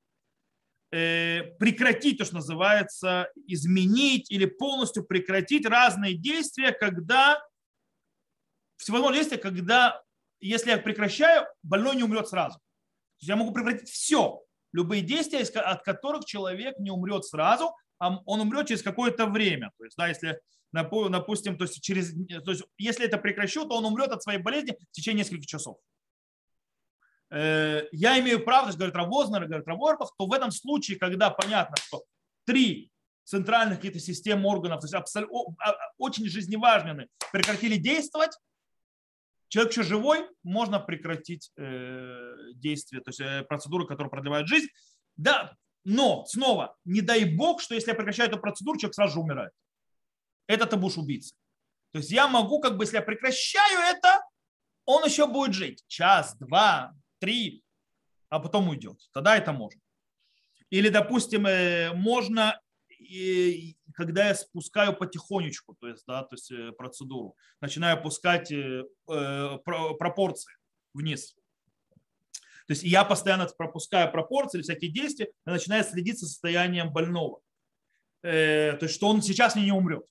прекратить 0.91 2.17
то, 2.17 2.25
что 2.25 2.35
называется, 2.35 3.31
изменить 3.47 4.29
или 4.29 4.45
полностью 4.45 5.05
прекратить 5.05 5.65
разные 5.65 6.15
действия, 6.15 6.73
когда 6.73 7.41
всевозможные 8.75 9.21
действия, 9.21 9.37
когда, 9.37 10.01
если 10.41 10.71
я 10.71 10.77
прекращаю, 10.77 11.47
больной 11.63 11.95
не 11.95 12.03
умрет 12.03 12.27
сразу. 12.27 12.55
То 12.57 13.21
есть 13.21 13.29
я 13.29 13.35
могу 13.37 13.53
прекратить 13.53 13.89
все, 13.89 14.41
любые 14.73 15.01
действия, 15.01 15.39
от 15.39 15.83
которых 15.83 16.25
человек 16.25 16.77
не 16.77 16.91
умрет 16.91 17.23
сразу, 17.25 17.73
а 17.97 18.17
он 18.25 18.41
умрет 18.41 18.67
через 18.67 18.81
какое-то 18.81 19.27
время. 19.27 19.71
То 19.77 19.85
есть, 19.85 19.95
да, 19.95 20.07
если, 20.09 20.41
допустим, 20.73 21.57
то 21.57 21.65
есть, 21.65 21.81
через, 21.81 22.11
то 22.43 22.51
есть, 22.51 22.63
если 22.77 23.05
это 23.05 23.17
прекращу, 23.17 23.65
то 23.65 23.77
он 23.77 23.85
умрет 23.85 24.09
от 24.09 24.23
своей 24.23 24.39
болезни 24.39 24.71
в 24.71 24.91
течение 24.91 25.23
нескольких 25.23 25.45
часов. 25.45 25.77
Э, 27.31 27.87
я 27.91 28.19
имею 28.19 28.43
право, 28.43 28.63
то 28.63 28.67
есть, 28.67 28.77
говорит 28.77 28.95
Равознер, 28.95 29.45
говорит 29.45 29.67
Раворбах, 29.67 30.13
то 30.17 30.27
в 30.27 30.33
этом 30.33 30.51
случае, 30.51 30.97
когда 30.97 31.29
понятно, 31.29 31.77
что 31.77 32.03
три 32.45 32.91
центральных 33.23 33.77
каких-то 33.77 33.99
систем 33.99 34.45
органов, 34.45 34.81
то 34.81 34.85
есть 34.85 34.93
абсолютно, 34.93 35.55
а, 35.59 35.75
очень 35.97 36.25
жизневажные, 36.25 37.07
прекратили 37.31 37.77
действовать, 37.77 38.37
человек 39.47 39.71
еще 39.71 39.83
живой, 39.83 40.27
можно 40.43 40.79
прекратить 40.79 41.51
э, 41.57 42.33
действие, 42.55 43.01
то 43.01 43.09
есть 43.09 43.21
э, 43.21 43.43
процедуры, 43.43 43.87
которые 43.87 44.09
продлевают 44.09 44.49
жизнь. 44.49 44.67
Да, 45.15 45.55
но 45.85 46.25
снова, 46.25 46.75
не 46.83 47.01
дай 47.01 47.23
бог, 47.23 47.61
что 47.61 47.75
если 47.75 47.91
я 47.91 47.95
прекращаю 47.95 48.29
эту 48.29 48.39
процедуру, 48.39 48.77
человек 48.77 48.95
сразу 48.95 49.13
же 49.13 49.19
умирает. 49.21 49.51
Это 50.47 50.65
ты 50.65 50.75
будешь 50.75 50.97
убийцей. 50.97 51.37
То 51.93 51.99
есть 51.99 52.11
я 52.11 52.27
могу, 52.27 52.59
как 52.59 52.77
бы, 52.77 52.83
если 52.83 52.97
я 52.97 53.01
прекращаю 53.01 53.79
это, 53.79 54.21
он 54.85 55.05
еще 55.05 55.27
будет 55.27 55.53
жить. 55.53 55.83
Час, 55.87 56.35
два, 56.37 56.93
три, 57.21 57.63
а 58.29 58.39
потом 58.39 58.67
уйдет. 58.67 58.97
Тогда 59.13 59.37
это 59.37 59.53
можно. 59.53 59.79
Или, 60.71 60.89
допустим, 60.89 61.45
э, 61.45 61.93
можно 61.93 62.59
когда 63.95 64.27
я 64.27 64.35
спускаю 64.35 64.95
потихонечку, 64.95 65.75
то 65.79 65.87
есть, 65.87 66.03
да, 66.07 66.23
то 66.23 66.35
есть 66.35 66.51
э, 66.51 66.71
процедуру, 66.71 67.35
начинаю 67.59 67.97
опускать 67.97 68.51
э, 68.51 68.83
пропорции 69.05 70.53
вниз. 70.93 71.35
То 72.67 72.73
есть 72.73 72.83
я 72.83 73.03
постоянно 73.03 73.47
пропускаю 73.57 74.11
пропорции, 74.11 74.61
всякие 74.61 74.91
действия, 74.91 75.25
и 75.25 75.49
начинаю 75.49 75.83
следить 75.83 76.19
за 76.19 76.27
состоянием 76.27 76.93
больного. 76.93 77.41
То 78.21 78.77
есть, 78.79 78.93
что 78.93 79.09
он 79.09 79.21
сейчас 79.23 79.55
не, 79.55 79.71
умрет. 79.71 80.05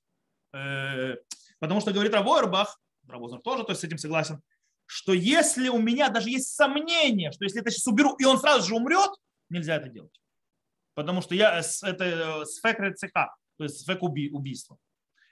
Потому 0.50 1.80
что 1.80 1.92
говорит 1.92 2.12
Равойербах, 2.12 2.78
Равозер 3.08 3.40
тоже 3.40 3.62
то 3.64 3.70
есть, 3.70 3.80
с 3.80 3.84
этим 3.84 3.98
согласен, 3.98 4.42
что 4.90 5.12
если 5.12 5.68
у 5.68 5.78
меня 5.78 6.08
даже 6.08 6.30
есть 6.30 6.54
сомнение, 6.54 7.32
что 7.32 7.44
если 7.44 7.58
я 7.58 7.62
это 7.62 7.70
сейчас 7.70 7.86
уберу, 7.86 8.14
и 8.18 8.24
он 8.24 8.38
сразу 8.38 8.68
же 8.68 8.74
умрет, 8.74 9.10
нельзя 9.48 9.76
это 9.76 9.88
делать 9.88 10.20
потому 11.00 11.22
что 11.22 11.34
я, 11.34 11.58
это 11.58 12.04
э, 12.04 12.44
сфек 12.44 12.78
рецеха, 12.78 13.34
то 13.56 13.64
есть 13.64 13.80
сфек 13.80 14.02
убийства. 14.02 14.76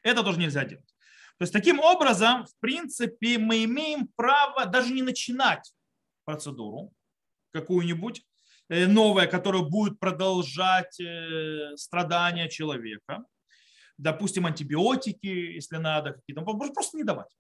Это 0.03 0.23
тоже 0.23 0.39
нельзя 0.39 0.65
делать. 0.65 0.95
То 1.39 1.43
есть 1.43 1.53
таким 1.53 1.79
образом, 1.79 2.47
в 2.47 2.59
принципе, 2.61 3.39
мы 3.39 3.65
имеем 3.65 4.09
право 4.17 4.65
даже 4.67 4.93
не 4.93 5.03
начинать 5.03 5.73
процедуру 6.25 6.93
какую-нибудь 7.53 8.25
э, 8.71 8.87
новая, 8.87 9.27
которая 9.27 9.63
будет 9.63 10.01
продолжать 10.01 10.99
э, 11.01 11.77
страдания 11.77 12.49
человека. 12.49 13.25
допустим, 13.99 14.47
антибиотики, 14.47 15.27
если 15.27 15.77
надо, 15.77 16.13
какие-то, 16.13 16.43
просто 16.43 16.97
не 16.97 17.05
давать. 17.05 17.37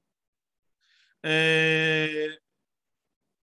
Э, 1.25 2.29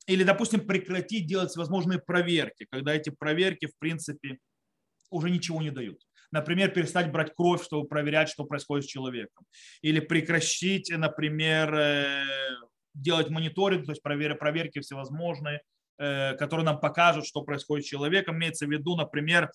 или, 0.08 0.24
допустим, 0.24 0.66
прекратить 0.66 1.28
делать 1.28 1.50
всевозможные 1.50 2.00
проверки, 2.00 2.68
когда 2.70 2.94
эти 2.94 3.10
проверки, 3.10 3.68
в 3.68 3.78
принципе, 3.80 4.38
уже 5.10 5.30
ничего 5.30 5.62
не 5.62 5.72
дают. 5.72 6.00
Например, 6.32 6.70
перестать 6.70 7.12
брать 7.12 7.34
кровь, 7.36 7.64
чтобы 7.64 7.88
проверять, 7.88 8.30
что 8.30 8.44
происходит 8.44 8.86
с 8.86 8.90
человеком. 8.90 9.46
Или 9.82 10.00
прекращить, 10.00 10.92
например, 10.96 11.74
э, 11.74 12.24
делать 12.94 13.30
мониторинг, 13.30 13.86
то 13.86 13.92
есть 13.92 14.02
проверки 14.02 14.80
всевозможные, 14.80 15.62
э, 15.98 16.34
которые 16.36 16.66
нам 16.66 16.80
покажут, 16.80 17.26
что 17.26 17.42
происходит 17.42 17.86
с 17.86 17.90
человеком. 17.90 18.38
Имеется 18.38 18.66
в 18.68 18.72
виду, 18.72 18.96
например, 18.96 19.52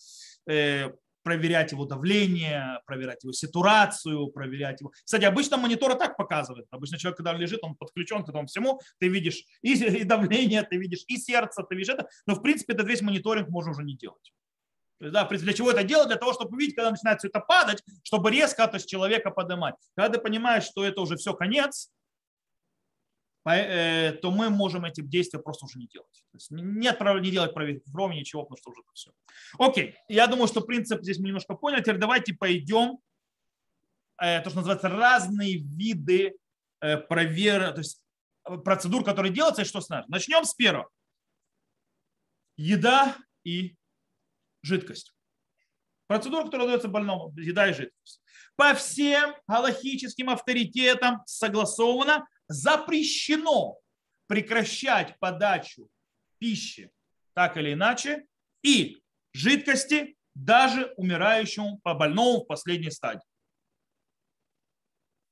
проверять 1.23 1.73
его 1.73 1.85
давление, 1.85 2.81
проверять 2.87 3.23
его 3.25 3.33
ситуацию, 3.33 4.29
проверять 4.29 4.81
его. 4.81 4.93
Кстати, 5.05 5.25
обычно 5.25 5.57
монитор 5.57 5.95
так 5.97 6.17
показывает. 6.17 6.67
Обычно 6.71 6.99
человек, 6.99 7.17
когда 7.19 7.33
лежит, 7.33 7.61
он 7.63 7.75
подключен 7.75 8.25
к 8.25 8.29
этому 8.29 8.47
всему, 8.47 8.81
ты 8.99 9.09
видишь 9.09 9.45
и, 9.63 9.75
и 9.75 10.05
давление, 10.05 10.63
ты 10.63 10.77
видишь 10.77 11.05
и 11.09 11.17
сердце, 11.17 11.63
ты 11.63 11.75
видишь 11.75 11.93
это. 11.93 12.09
Но, 12.27 12.35
в 12.35 12.43
принципе, 12.43 12.73
этот 12.73 12.87
весь 12.87 13.03
мониторинг 13.03 13.49
можно 13.49 13.73
уже 13.73 13.83
не 13.83 13.97
делать. 13.97 14.33
Да, 15.01 15.25
в 15.25 15.29
принципе, 15.29 15.53
для 15.53 15.57
чего 15.57 15.71
это 15.71 15.83
делать? 15.83 16.09
Для 16.09 16.19
того, 16.19 16.35
чтобы 16.35 16.57
увидеть, 16.57 16.75
когда 16.75 16.91
начинает 16.91 17.21
все 17.21 17.29
это 17.29 17.41
падать, 17.41 17.83
чтобы 18.03 18.31
резко 18.31 18.67
то 18.67 18.75
есть, 18.77 18.89
человека 18.89 19.31
поднимать. 19.31 19.75
Когда 19.97 20.15
ты 20.15 20.23
понимаешь, 20.23 20.65
что 20.65 20.85
это 20.85 21.01
уже 21.01 21.17
все 21.17 21.33
конец, 21.33 21.91
то 23.45 24.31
мы 24.31 24.51
можем 24.51 24.85
эти 24.85 25.01
действия 25.01 25.41
просто 25.41 25.65
уже 25.65 25.79
не 25.79 25.87
делать. 25.87 26.25
То 26.31 26.37
есть 26.37 26.51
нет 26.51 27.01
не 27.01 27.31
делать 27.31 27.55
проверки 27.55 27.91
крови, 27.91 28.17
ничего, 28.17 28.43
потому 28.43 28.59
что 28.59 28.71
уже 28.71 28.81
это 28.83 28.93
все. 28.93 29.11
Окей, 29.59 29.97
я 30.09 30.27
думаю, 30.27 30.47
что 30.47 30.61
принцип 30.61 31.03
здесь 31.03 31.19
мы 31.19 31.29
немножко 31.29 31.55
поняли. 31.55 31.81
Теперь 31.81 31.99
давайте 31.99 32.35
пойдем, 32.35 32.99
э, 34.21 34.41
то, 34.43 34.51
что 34.51 34.59
называется, 34.59 34.89
разные 34.89 35.57
виды 35.57 36.37
э, 36.81 36.97
провер, 36.99 37.73
то 37.73 37.79
есть 37.79 38.03
процедур, 38.65 39.05
которые 39.05 39.33
делаются, 39.33 39.63
и 39.63 39.65
что 39.65 39.81
с 39.81 39.89
нами. 39.89 40.05
Начнем 40.09 40.45
с 40.45 40.55
первого. 40.55 40.89
Еда 42.57 43.17
и 43.45 43.77
жидкость. 44.63 45.15
Процедура, 46.07 46.45
которая 46.45 46.67
дается 46.67 46.89
больному, 46.89 47.33
еда 47.39 47.69
и 47.69 47.73
жидкость. 47.73 48.21
По 48.57 48.75
всем 48.75 49.35
галахическим 49.47 50.29
авторитетам 50.29 51.23
согласовано, 51.25 52.27
запрещено 52.51 53.79
прекращать 54.27 55.17
подачу 55.21 55.89
пищи 56.39 56.91
так 57.33 57.57
или 57.57 57.75
иначе 57.75 58.27
и 58.63 59.01
жидкости 59.33 60.17
даже 60.35 60.93
умирающему 60.97 61.79
по 61.79 61.95
больному 61.95 62.41
в 62.41 62.47
последней 62.47 62.91
стадии. 62.91 63.25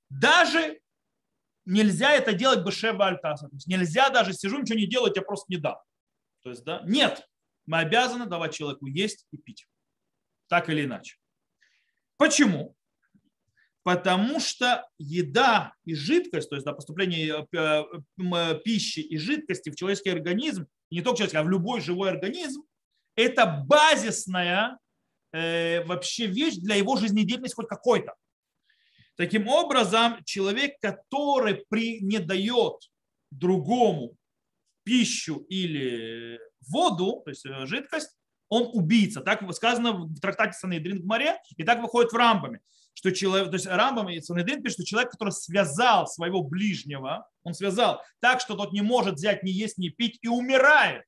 Даже 0.09 0.81
нельзя 1.65 2.13
это 2.13 2.33
делать 2.33 2.65
бешева 2.65 3.09
альтаса. 3.09 3.49
Нельзя 3.67 4.11
даже 4.11 4.33
сижу, 4.33 4.61
ничего 4.61 4.79
не 4.79 4.87
делать, 4.87 5.17
я 5.17 5.23
просто 5.23 5.47
не 5.53 5.59
дам. 5.59 5.77
То 6.43 6.51
есть, 6.51 6.63
да, 6.65 6.83
нет, 6.85 7.29
мы 7.67 7.79
обязаны 7.79 8.27
давать 8.27 8.55
человеку 8.55 8.87
есть 8.87 9.27
и 9.33 9.39
пить. 9.39 9.67
Так 10.47 10.69
или 10.69 10.85
иначе. 10.85 11.17
Почему? 12.17 12.77
Потому 13.89 14.39
что 14.39 14.87
еда 14.99 15.73
и 15.87 15.95
жидкость, 15.95 16.51
то 16.51 16.57
есть 16.57 16.67
да, 16.67 16.75
поступление 16.75 17.47
э, 17.51 17.85
э, 18.19 18.61
пищи 18.63 19.01
и 19.01 19.17
жидкости 19.17 19.71
в 19.71 19.77
человеческий 19.77 20.11
организм, 20.11 20.67
не 20.91 21.01
только 21.01 21.17
человеческий, 21.17 21.39
а 21.39 21.43
в 21.43 21.49
любой 21.49 21.81
живой 21.81 22.11
организм, 22.11 22.65
это 23.17 23.47
базисная 23.67 24.79
э, 25.33 25.83
вообще 25.85 26.27
вещь 26.27 26.57
для 26.57 26.75
его 26.75 26.99
жизнедеятельности 26.99 27.55
хоть 27.55 27.69
какой-то. 27.69 28.13
Таким 29.17 29.49
образом, 29.49 30.23
человек, 30.27 30.75
который 30.83 31.65
при, 31.71 32.01
не 32.01 32.19
дает 32.19 32.75
другому 33.31 34.19
пищу 34.85 35.47
или 35.49 36.39
воду, 36.69 37.23
то 37.25 37.31
есть 37.31 37.47
э, 37.47 37.65
жидкость, 37.65 38.11
он 38.51 38.69
убийца. 38.71 39.23
Так 39.23 39.51
сказано 39.55 39.93
в 39.93 40.21
трактате 40.21 40.59
Санедрин 40.59 41.01
в 41.01 41.07
море, 41.07 41.39
и 41.57 41.65
так 41.65 41.81
выходит 41.81 42.13
в 42.13 42.17
рамбами 42.17 42.61
что 42.99 43.13
человек, 43.13 43.51
то 43.51 43.55
есть 43.55 43.67
Рамбам 43.67 44.09
и 44.09 44.21
Санедрин 44.21 44.61
пишет, 44.61 44.79
что 44.79 44.85
человек, 44.85 45.13
который 45.13 45.31
связал 45.31 46.09
своего 46.09 46.43
ближнего, 46.43 47.29
он 47.45 47.55
связал 47.55 48.03
так, 48.19 48.41
что 48.41 48.57
тот 48.57 48.73
не 48.73 48.81
может 48.81 49.15
взять 49.15 49.45
ни 49.45 49.51
есть, 49.51 49.79
ни 49.79 49.89
пить 49.89 50.19
и 50.21 50.27
умирает. 50.27 51.05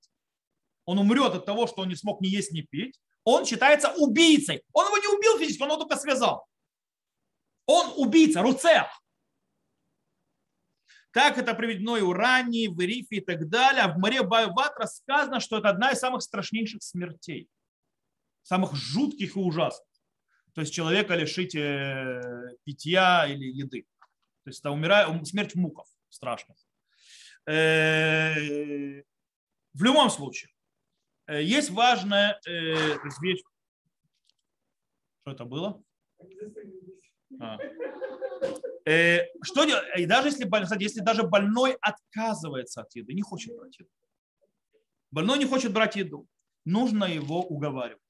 Он 0.85 1.01
умрет 1.01 1.35
от 1.35 1.47
того, 1.47 1.67
что 1.67 1.83
он 1.83 1.89
не 1.89 1.97
смог 1.97 2.21
ни 2.21 2.29
есть, 2.29 2.53
ни 2.53 2.61
пить. 2.61 3.01
Он 3.25 3.45
считается 3.45 3.93
убийцей. 3.95 4.63
Он 4.73 4.87
его 4.87 4.99
не 4.99 5.19
убил 5.19 5.39
физически, 5.41 5.65
он 5.65 5.71
его 5.71 5.81
только 5.81 5.97
связал. 5.97 6.47
Он 7.67 7.93
убийца, 7.97 8.41
руцех. 8.41 8.87
Как 11.11 11.39
это 11.39 11.55
приведено 11.55 11.97
и 11.97 12.03
у 12.03 12.13
Рани, 12.13 12.69
в 12.69 12.81
Ирифе 12.81 13.17
и 13.17 13.21
так 13.21 13.49
далее. 13.49 13.83
А 13.83 13.93
в 13.93 13.99
море 13.99 14.23
Байват 14.23 14.79
рассказано, 14.79 15.41
что 15.41 15.59
это 15.59 15.71
одна 15.71 15.91
из 15.91 15.99
самых 15.99 16.23
страшнейших 16.23 16.85
смертей. 16.85 17.49
Самых 18.43 18.77
жутких 18.77 19.35
и 19.35 19.41
ужасных 19.41 19.90
то 20.55 20.61
есть 20.63 20.73
человека 20.73 21.15
лишить 21.15 21.55
э, 21.55 22.57
питья 22.65 23.27
или 23.27 23.45
еды. 23.45 23.87
То 24.45 24.51
есть 24.51 24.61
это 24.61 24.71
умирает, 24.71 25.27
смерть 25.27 25.55
муков 25.55 25.87
страшно. 26.09 26.55
Э, 27.47 29.03
в 29.73 29.83
любом 29.83 30.11
случае, 30.11 30.51
э, 31.27 31.43
есть 31.43 31.71
важная 31.71 32.41
вещь. 32.47 33.43
Что 35.23 35.33
это 35.33 35.45
было? 35.45 35.83
А. 37.41 37.59
Что 39.43 39.65
делать? 39.65 39.85
И 39.97 40.07
даже 40.07 40.29
если, 40.29 40.49
кстати, 40.49 40.83
если 40.83 41.01
даже 41.01 41.23
больной 41.23 41.77
отказывается 41.81 42.81
от 42.81 42.95
еды, 42.97 43.13
не 43.15 43.23
хочет 43.23 43.55
брать 43.57 43.79
еду. 43.79 43.91
Больной 45.11 45.39
не 45.39 45.45
хочет 45.45 45.73
брать 45.73 45.97
еду, 45.97 46.27
нужно 46.65 47.05
его 47.05 47.43
уговаривать. 47.43 48.10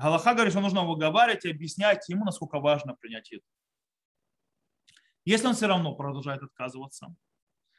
Галаха 0.00 0.32
говорит, 0.32 0.52
что 0.52 0.62
нужно 0.62 0.84
выговаривать 0.84 1.44
и 1.44 1.50
объяснять 1.50 2.08
ему, 2.08 2.24
насколько 2.24 2.58
важно 2.58 2.94
принять 2.94 3.30
еду. 3.30 3.44
Если 5.26 5.46
он 5.46 5.54
все 5.54 5.66
равно 5.66 5.94
продолжает 5.94 6.42
отказываться, 6.42 7.14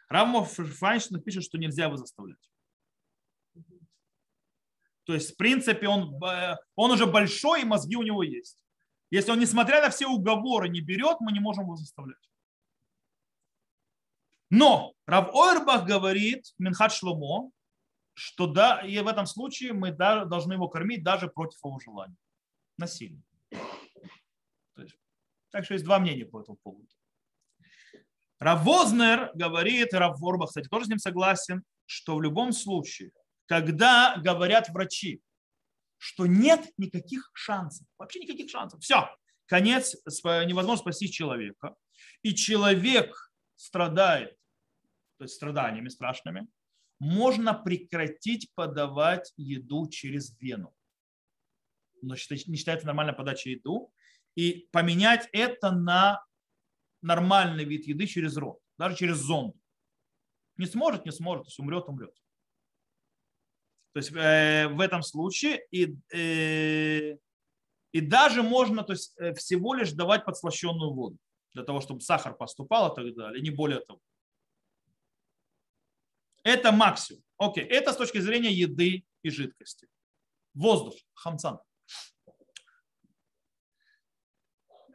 Рамов 0.07 0.53
Файнштейн 0.53 1.21
пишет, 1.21 1.43
что 1.43 1.57
нельзя 1.57 1.85
его 1.85 1.97
заставлять. 1.97 2.51
То 5.05 5.15
есть, 5.15 5.33
в 5.33 5.37
принципе, 5.37 5.87
он, 5.87 6.21
он 6.75 6.91
уже 6.91 7.07
большой, 7.07 7.63
и 7.63 7.65
мозги 7.65 7.95
у 7.95 8.03
него 8.03 8.21
есть. 8.21 8.63
Если 9.09 9.31
он, 9.31 9.39
несмотря 9.39 9.81
на 9.81 9.89
все 9.89 10.05
уговоры, 10.05 10.69
не 10.69 10.79
берет, 10.79 11.17
мы 11.21 11.31
не 11.31 11.39
можем 11.39 11.63
его 11.63 11.75
заставлять. 11.75 12.29
Но 14.51 14.93
Рав 15.07 15.33
Ойрбах 15.33 15.87
говорит, 15.87 16.53
Минхат 16.59 16.93
Шломо, 16.93 17.49
что 18.23 18.45
да, 18.45 18.81
и 18.81 18.99
в 18.99 19.07
этом 19.07 19.25
случае 19.25 19.73
мы 19.73 19.91
должны 19.91 20.53
его 20.53 20.67
кормить 20.67 21.03
даже 21.03 21.27
против 21.27 21.57
его 21.63 21.79
желания. 21.79 22.15
Насильно. 22.77 23.23
есть, 24.77 24.95
так 25.49 25.65
что 25.65 25.73
есть 25.73 25.85
два 25.85 25.97
мнения 25.97 26.25
по 26.25 26.39
этому 26.39 26.57
поводу. 26.61 26.87
Равознер 28.37 29.31
говорит, 29.33 29.93
Равворба, 29.93 30.45
кстати, 30.45 30.67
тоже 30.67 30.85
с 30.85 30.89
ним 30.89 30.99
согласен, 30.99 31.63
что 31.87 32.15
в 32.15 32.21
любом 32.21 32.53
случае, 32.53 33.11
когда 33.47 34.15
говорят 34.17 34.69
врачи, 34.69 35.19
что 35.97 36.27
нет 36.27 36.71
никаких 36.77 37.31
шансов, 37.33 37.87
вообще 37.97 38.19
никаких 38.19 38.51
шансов, 38.51 38.81
все, 38.81 39.09
конец, 39.47 39.95
невозможно 40.23 40.83
спасти 40.83 41.11
человека, 41.11 41.75
и 42.21 42.35
человек 42.35 43.33
страдает, 43.55 44.37
то 45.17 45.23
есть 45.23 45.33
страданиями 45.33 45.89
страшными, 45.89 46.47
можно 47.01 47.55
прекратить 47.55 48.53
подавать 48.53 49.33
еду 49.35 49.89
через 49.89 50.39
вену. 50.39 50.71
Но 52.03 52.13
не 52.13 52.57
считается 52.57 52.85
нормальной 52.85 53.13
подачей 53.13 53.53
еду. 53.53 53.91
И 54.35 54.69
поменять 54.71 55.27
это 55.31 55.71
на 55.71 56.23
нормальный 57.01 57.65
вид 57.65 57.87
еды 57.87 58.05
через 58.05 58.37
рот, 58.37 58.59
даже 58.77 58.95
через 58.95 59.17
зонд. 59.17 59.55
Не 60.57 60.67
сможет, 60.67 61.03
не 61.03 61.11
сможет, 61.11 61.45
есть 61.45 61.57
умрет, 61.57 61.89
умрет. 61.89 62.13
То 63.93 63.97
есть 63.97 64.11
э, 64.11 64.67
в 64.67 64.79
этом 64.79 65.01
случае 65.01 65.65
и, 65.71 65.97
э, 66.13 67.17
и 67.93 67.99
даже 67.99 68.43
можно 68.43 68.83
то 68.83 68.93
есть, 68.93 69.15
э, 69.17 69.33
всего 69.33 69.73
лишь 69.73 69.91
давать 69.93 70.23
подслащенную 70.23 70.93
воду 70.93 71.17
для 71.55 71.63
того, 71.63 71.81
чтобы 71.81 72.01
сахар 72.01 72.35
поступал 72.35 72.93
и 72.93 72.95
так 72.95 73.15
далее, 73.15 73.41
не 73.41 73.49
более 73.49 73.79
того. 73.79 73.99
Это 76.43 76.71
максимум. 76.71 77.23
Окей, 77.37 77.63
это 77.63 77.93
с 77.93 77.97
точки 77.97 78.19
зрения 78.19 78.51
еды 78.51 79.05
и 79.23 79.29
жидкости. 79.29 79.87
Воздух, 80.53 80.95
хамсан. 81.13 81.59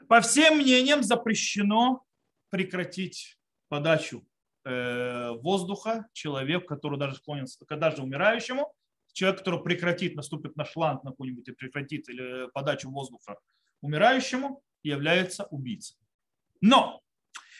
По 0.08 0.20
всем 0.20 0.58
мнениям 0.58 1.02
запрещено 1.02 2.04
прекратить 2.50 3.38
подачу 3.68 4.26
э, 4.64 5.30
воздуха 5.40 6.08
человеку, 6.12 6.66
который 6.66 6.98
даже 6.98 7.16
склонен, 7.16 7.46
даже 7.70 8.02
умирающему, 8.02 8.72
человек, 9.12 9.40
который 9.40 9.62
прекратит, 9.62 10.14
наступит 10.14 10.56
на 10.56 10.64
шланг 10.64 11.02
на 11.02 11.10
какой-нибудь 11.10 11.48
и 11.48 11.52
прекратит 11.52 12.08
или 12.08 12.48
подачу 12.52 12.90
воздуха 12.90 13.36
умирающему, 13.80 14.62
является 14.82 15.44
убийцей. 15.46 15.96
Но 16.60 17.02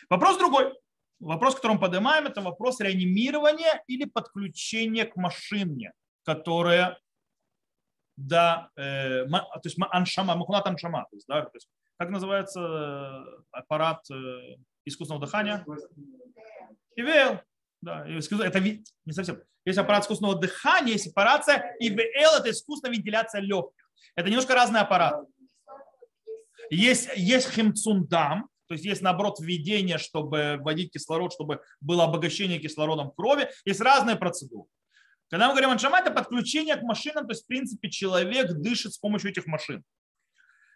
вопрос 0.09 0.39
другой. 0.39 0.72
Вопрос, 1.19 1.55
который 1.55 1.75
мы 1.75 1.81
поднимаем, 1.81 2.27
это 2.27 2.43
вопрос 2.43 2.81
реанимирования 2.81 3.83
или 3.87 4.05
подключения 4.05 5.07
к 5.07 5.17
машине, 5.17 5.93
которая, 6.25 6.99
да, 8.17 8.71
э, 8.77 9.25
то 9.27 9.61
есть 9.64 9.77
аншама, 9.91 10.37
махунат 10.37 10.67
аншама, 10.67 11.07
то 11.11 11.17
есть, 11.17 11.27
да, 11.27 11.43
то 11.43 11.51
есть, 11.55 11.69
как 11.97 12.11
называется 12.11 12.61
э, 12.61 13.25
аппарат 13.51 14.03
э, 14.11 14.57
искусственного 14.85 15.25
дыхания? 15.25 15.64
ИВЛ. 16.97 17.41
Да, 17.81 18.07
это 18.07 18.61
не 18.61 19.12
совсем. 19.12 19.43
Есть 19.64 19.79
аппарат 19.79 20.03
искусственного 20.03 20.39
дыхания, 20.39 20.93
есть 20.93 21.07
операция 21.09 21.77
ИВЛ, 21.81 22.41
это 22.41 22.51
искусственная 22.51 22.95
вентиляция 22.95 23.41
легких. 23.41 23.91
Это 24.14 24.29
немножко 24.29 24.55
разный 24.55 24.81
аппарат. 24.81 25.14
Есть, 26.71 27.11
есть 27.17 27.51
химцундам, 27.51 28.49
то 28.69 28.75
есть 28.75 28.85
есть, 28.85 29.03
наоборот, 29.03 29.39
введение, 29.41 29.99
чтобы 29.99 30.59
вводить 30.61 30.93
кислород, 30.93 31.33
чтобы 31.33 31.61
было 31.81 32.05
обогащение 32.05 32.59
кислородом 32.59 33.11
крови. 33.12 33.49
Есть 33.64 33.81
разные 33.81 34.17
процедуры. 34.17 34.69
Когда 35.29 35.49
мы 35.49 35.55
говорим 35.55 35.71
аншама, 35.71 35.99
это 35.99 36.11
подключение 36.11 36.77
к 36.77 36.83
машинам, 36.83 37.27
то 37.27 37.33
есть, 37.33 37.45
в 37.45 37.47
принципе, 37.47 37.91
человек 37.91 38.53
дышит 38.53 38.95
с 38.95 38.99
помощью 38.99 39.31
этих 39.31 39.47
машин. 39.47 39.83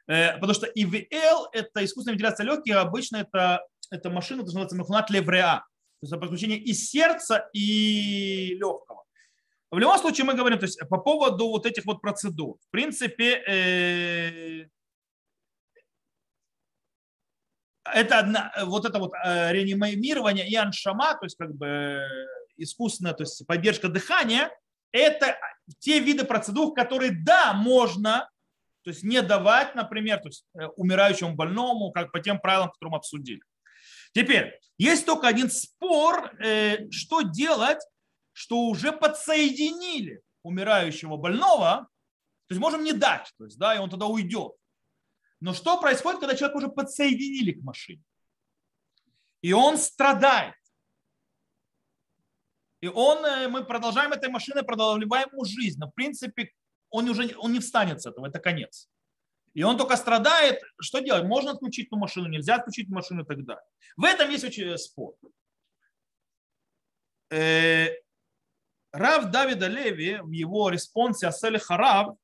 Э, 0.09 0.35
потому 0.35 0.55
что 0.55 0.67
ИВЛ– 0.67 1.49
это 1.53 1.85
искусственная 1.85 2.15
вентиляция 2.15 2.45
легких, 2.45 2.77
обычно 2.77 3.19
это, 3.19 3.65
это 3.91 4.11
машина, 4.11 4.39
это 4.39 4.47
называется 4.47 4.77
мехунат 4.77 5.11
левреа. 5.11 5.65
То 6.01 6.07
есть 6.07 6.21
подключение 6.21 6.59
и 6.59 6.73
сердца, 6.73 7.49
и 7.53 8.57
легкого. 8.59 9.05
В 9.71 9.79
любом 9.79 9.99
случае 9.99 10.25
мы 10.25 10.35
говорим 10.35 10.59
то 10.59 10.65
есть, 10.65 10.81
по 10.89 10.99
поводу 10.99 11.49
вот 11.49 11.65
этих 11.65 11.85
вот 11.85 12.01
процедур. 12.01 12.57
В 12.59 12.71
принципе, 12.71 13.43
э, 13.47 14.69
это 17.95 18.19
одна, 18.19 18.53
вот 18.65 18.85
это 18.85 18.99
вот 18.99 19.13
э, 19.25 19.53
реанимирование 19.53 20.49
и 20.49 20.55
аншама, 20.55 21.15
то 21.15 21.25
есть 21.25 21.37
как 21.37 21.55
бы 21.55 22.03
искусственная, 22.57 23.15
то 23.15 23.23
есть 23.23 23.47
поддержка 23.47 23.89
дыхания, 23.89 24.51
это 24.93 25.37
те 25.79 26.01
виды 26.01 26.25
процедур, 26.25 26.75
которые, 26.75 27.13
да, 27.13 27.53
можно, 27.53 28.29
то 28.83 28.91
есть 28.91 29.03
не 29.03 29.23
давать, 29.23 29.75
например, 29.75 30.19
то 30.21 30.29
есть 30.29 30.45
э, 30.59 30.67
умирающему 30.77 31.35
больному, 31.35 31.93
как 31.93 32.13
по 32.13 32.21
тем 32.21 32.41
правилам, 32.41 32.71
которые 32.71 32.93
мы 32.93 32.99
обсудили. 32.99 33.43
Теперь, 34.13 34.59
есть 34.79 35.07
только 35.07 35.29
один 35.29 35.51
спор, 35.51 36.35
э, 36.43 36.91
что 36.91 37.23
делать, 37.23 37.81
что 38.33 38.67
уже 38.67 38.93
подсоединили 38.93 40.23
умирающего 40.43 41.17
больного, 41.17 41.89
то 42.49 42.55
есть 42.55 42.61
можем 42.61 42.83
не 42.83 42.93
дать, 42.93 43.31
то 43.39 43.45
есть, 43.45 43.59
да, 43.59 43.75
и 43.75 43.79
он 43.79 43.91
тогда 43.91 44.07
уйдет. 44.07 44.53
Но 45.41 45.55
что 45.55 45.81
происходит, 45.81 46.21
когда 46.21 46.37
человек 46.37 46.57
уже 46.57 46.69
подсоединили 46.69 47.53
к 47.53 47.63
машине? 47.63 48.03
И 49.41 49.53
он 49.53 49.79
страдает. 49.79 50.55
И 52.81 52.89
он, 52.89 53.25
э, 53.25 53.49
мы 53.49 53.65
продолжаем 53.65 54.13
этой 54.13 54.29
машиной, 54.31 54.63
продолжаем 54.63 55.03
ему 55.03 55.45
жизнь. 55.45 55.79
Но 55.79 55.89
в 55.89 55.95
принципе 55.95 56.53
он 56.91 57.09
уже 57.09 57.35
он 57.39 57.53
не 57.53 57.61
встанет 57.61 58.01
с 58.03 58.07
этого, 58.07 58.27
это 58.27 58.39
конец. 58.39 58.89
И 59.55 59.63
он 59.63 59.77
только 59.77 59.97
страдает. 59.97 60.61
Что 60.81 61.01
делать? 61.01 61.25
Можно 61.25 61.53
отключить 61.53 61.89
эту 61.89 61.97
машину, 61.97 62.29
нельзя 62.29 62.57
отключить 62.57 62.89
машину 62.89 63.23
и 63.23 63.27
так 63.27 63.45
далее. 63.45 63.65
В 63.97 64.05
этом 64.05 64.31
есть 64.31 64.45
очень 64.45 64.77
спор. 64.79 65.15
Э, 67.31 67.89
Рав 68.93 69.31
Давида 69.31 69.69
Леви 69.69 70.19
в 70.21 70.31
его 70.31 70.69
респонсе 70.69 71.29
Асели 71.29 71.59
Харав 71.59 72.17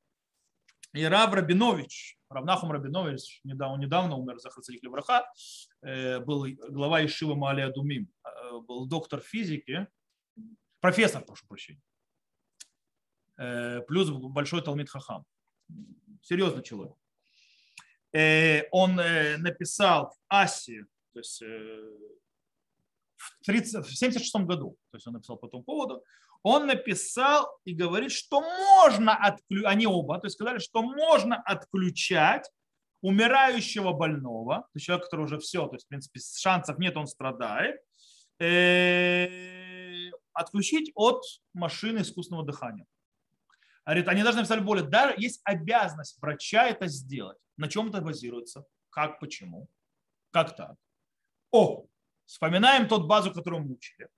и 0.93 1.05
Рав 1.05 1.33
Рабинович, 1.33 2.16
Равнахум 2.29 2.73
Рабинович, 2.73 3.41
недавно, 3.45 3.81
недавно 3.81 4.17
умер, 4.17 4.41
Захар 4.41 4.63
Цадик 4.63 4.83
Левраха, 4.83 5.31
э, 5.83 6.21
был 6.21 6.47
глава 6.69 7.05
Ишива 7.05 7.35
Малия 7.35 7.71
Думим, 7.71 8.11
э, 8.25 8.61
был 8.61 8.87
доктор 8.87 9.21
физики, 9.21 9.87
профессор, 10.81 11.25
прошу 11.25 11.47
прощения, 11.47 11.81
э, 13.37 13.81
плюс 13.83 14.11
большой 14.11 14.63
Талмит 14.63 14.91
Хахам. 14.91 15.25
Серьезный 16.23 16.63
человек. 16.63 16.97
Он 18.73 18.97
написал 18.97 20.11
в 20.11 20.17
Асе, 20.29 20.87
то 21.13 21.19
есть 21.19 21.43
в 21.43 23.43
1976 23.43 24.47
году, 24.47 24.79
то 24.91 24.97
есть 24.97 25.07
он 25.07 25.15
написал 25.15 25.37
по 25.37 25.47
этому 25.47 25.63
поводу, 25.63 26.03
он 26.47 26.69
написал 26.69 27.49
и 27.65 27.75
говорит, 27.75 28.13
что 28.13 28.41
можно 28.41 29.17
отключать, 29.17 29.67
они 29.67 29.85
оба, 29.89 30.21
то 30.21 30.27
есть 30.27 30.37
сказали, 30.37 30.61
что 30.61 30.81
можно 30.81 31.43
отключать 31.43 32.49
умирающего 33.01 33.93
больного, 33.93 34.61
то 34.61 34.71
есть 34.75 34.87
человек, 34.87 35.07
который 35.07 35.23
уже 35.23 35.41
все, 35.41 35.67
то 35.67 35.75
есть, 35.75 35.87
в 35.87 35.89
принципе, 35.89 36.21
шансов 36.21 36.79
нет, 36.79 36.97
он 36.97 37.09
страдает, 37.09 37.81
э, 38.39 40.09
отключить 40.33 40.93
от 40.95 41.21
машины 41.53 42.03
искусственного 42.03 42.47
дыхания. 42.47 42.87
Говорит, 43.85 44.07
они 44.07 44.23
должны 44.23 44.43
написать 44.43 44.63
более, 44.63 44.85
даже 44.87 45.15
есть 45.19 45.41
обязанность 45.43 46.17
врача 46.23 46.69
это 46.69 46.87
сделать. 46.87 47.39
На 47.57 47.67
чем 47.67 47.89
это 47.89 48.01
базируется? 48.01 48.65
Как, 48.91 49.19
почему? 49.19 49.67
Как 50.31 50.55
так? 50.55 50.77
О, 51.51 51.87
вспоминаем 52.25 52.87
тот 52.87 53.09
базу, 53.09 53.33
которую 53.33 53.65
мы 53.65 53.73
учили. 53.73 54.09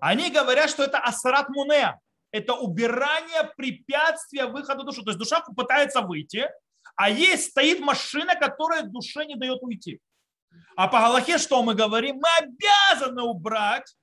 Они 0.00 0.30
говорят, 0.30 0.70
что 0.70 0.82
это 0.82 0.98
асарат 0.98 1.48
муне, 1.50 1.98
это 2.30 2.54
убирание 2.54 3.52
препятствия 3.56 4.46
выхода 4.46 4.84
души. 4.84 5.02
То 5.02 5.10
есть 5.10 5.18
душа 5.18 5.40
пытается 5.56 6.00
выйти, 6.00 6.48
а 6.96 7.10
есть 7.10 7.50
стоит 7.50 7.80
машина, 7.80 8.34
которая 8.34 8.82
душе 8.82 9.24
не 9.24 9.36
дает 9.36 9.62
уйти. 9.62 10.00
А 10.76 10.88
по 10.88 11.00
Галахе 11.00 11.38
что 11.38 11.62
мы 11.62 11.74
говорим? 11.74 12.16
Мы 12.16 12.28
обязаны 12.38 13.22
убрать 13.22 13.96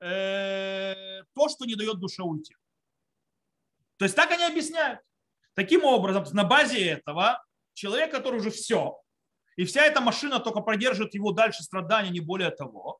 э, 0.00 1.22
то, 1.34 1.48
что 1.48 1.64
не 1.64 1.74
дает 1.74 1.98
душе 1.98 2.22
уйти. 2.22 2.54
То 3.96 4.04
есть 4.04 4.16
так 4.16 4.30
они 4.30 4.44
объясняют. 4.44 5.00
Таким 5.54 5.84
образом, 5.84 6.24
на 6.32 6.44
базе 6.44 6.84
этого 6.84 7.44
человек, 7.74 8.10
который 8.10 8.40
уже 8.40 8.50
все, 8.50 9.00
и 9.56 9.64
вся 9.64 9.84
эта 9.84 10.00
машина 10.00 10.40
только 10.40 10.60
продержит 10.60 11.14
его 11.14 11.32
дальше 11.32 11.62
страдания, 11.62 12.10
не 12.10 12.20
более 12.20 12.50
того, 12.50 12.98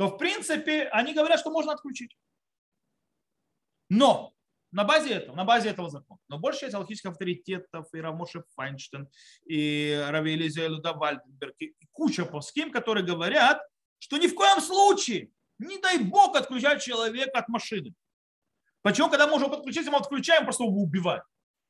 то 0.00 0.08
в 0.08 0.16
принципе 0.16 0.84
они 0.92 1.12
говорят, 1.12 1.40
что 1.40 1.50
можно 1.50 1.74
отключить. 1.74 2.16
Но 3.90 4.32
на 4.72 4.84
базе 4.84 5.12
этого, 5.12 5.36
на 5.36 5.44
базе 5.44 5.68
этого 5.68 5.90
закона. 5.90 6.18
Но 6.26 6.38
больше 6.38 6.64
есть 6.64 6.74
алхимических 6.74 7.10
авторитетов, 7.10 7.86
и 7.92 8.00
Рамоше 8.00 8.42
Файнштейн, 8.54 9.10
и 9.44 10.02
Рави 10.08 10.36
Элизия 10.36 10.70
Вальденберг, 10.70 11.54
и 11.58 11.74
куча 11.92 12.24
плоским, 12.24 12.72
которые 12.72 13.04
говорят, 13.04 13.60
что 13.98 14.16
ни 14.16 14.26
в 14.26 14.34
коем 14.34 14.62
случае, 14.62 15.32
не 15.58 15.76
дай 15.76 15.98
бог, 15.98 16.34
отключать 16.34 16.82
человека 16.82 17.38
от 17.38 17.48
машины. 17.48 17.92
Почему, 18.80 19.10
когда 19.10 19.26
мы 19.26 19.36
уже 19.36 19.48
подключились, 19.48 19.88
мы 19.88 19.98
отключаем, 19.98 20.44
просто 20.44 20.64
его 20.64 20.80
убивать. 20.80 21.24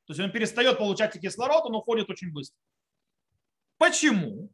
То 0.05 0.13
есть 0.13 0.21
он 0.21 0.31
перестает 0.31 0.77
получать 0.77 1.19
кислород, 1.19 1.65
он 1.65 1.75
уходит 1.75 2.09
очень 2.09 2.31
быстро. 2.31 2.57
Почему? 3.77 4.49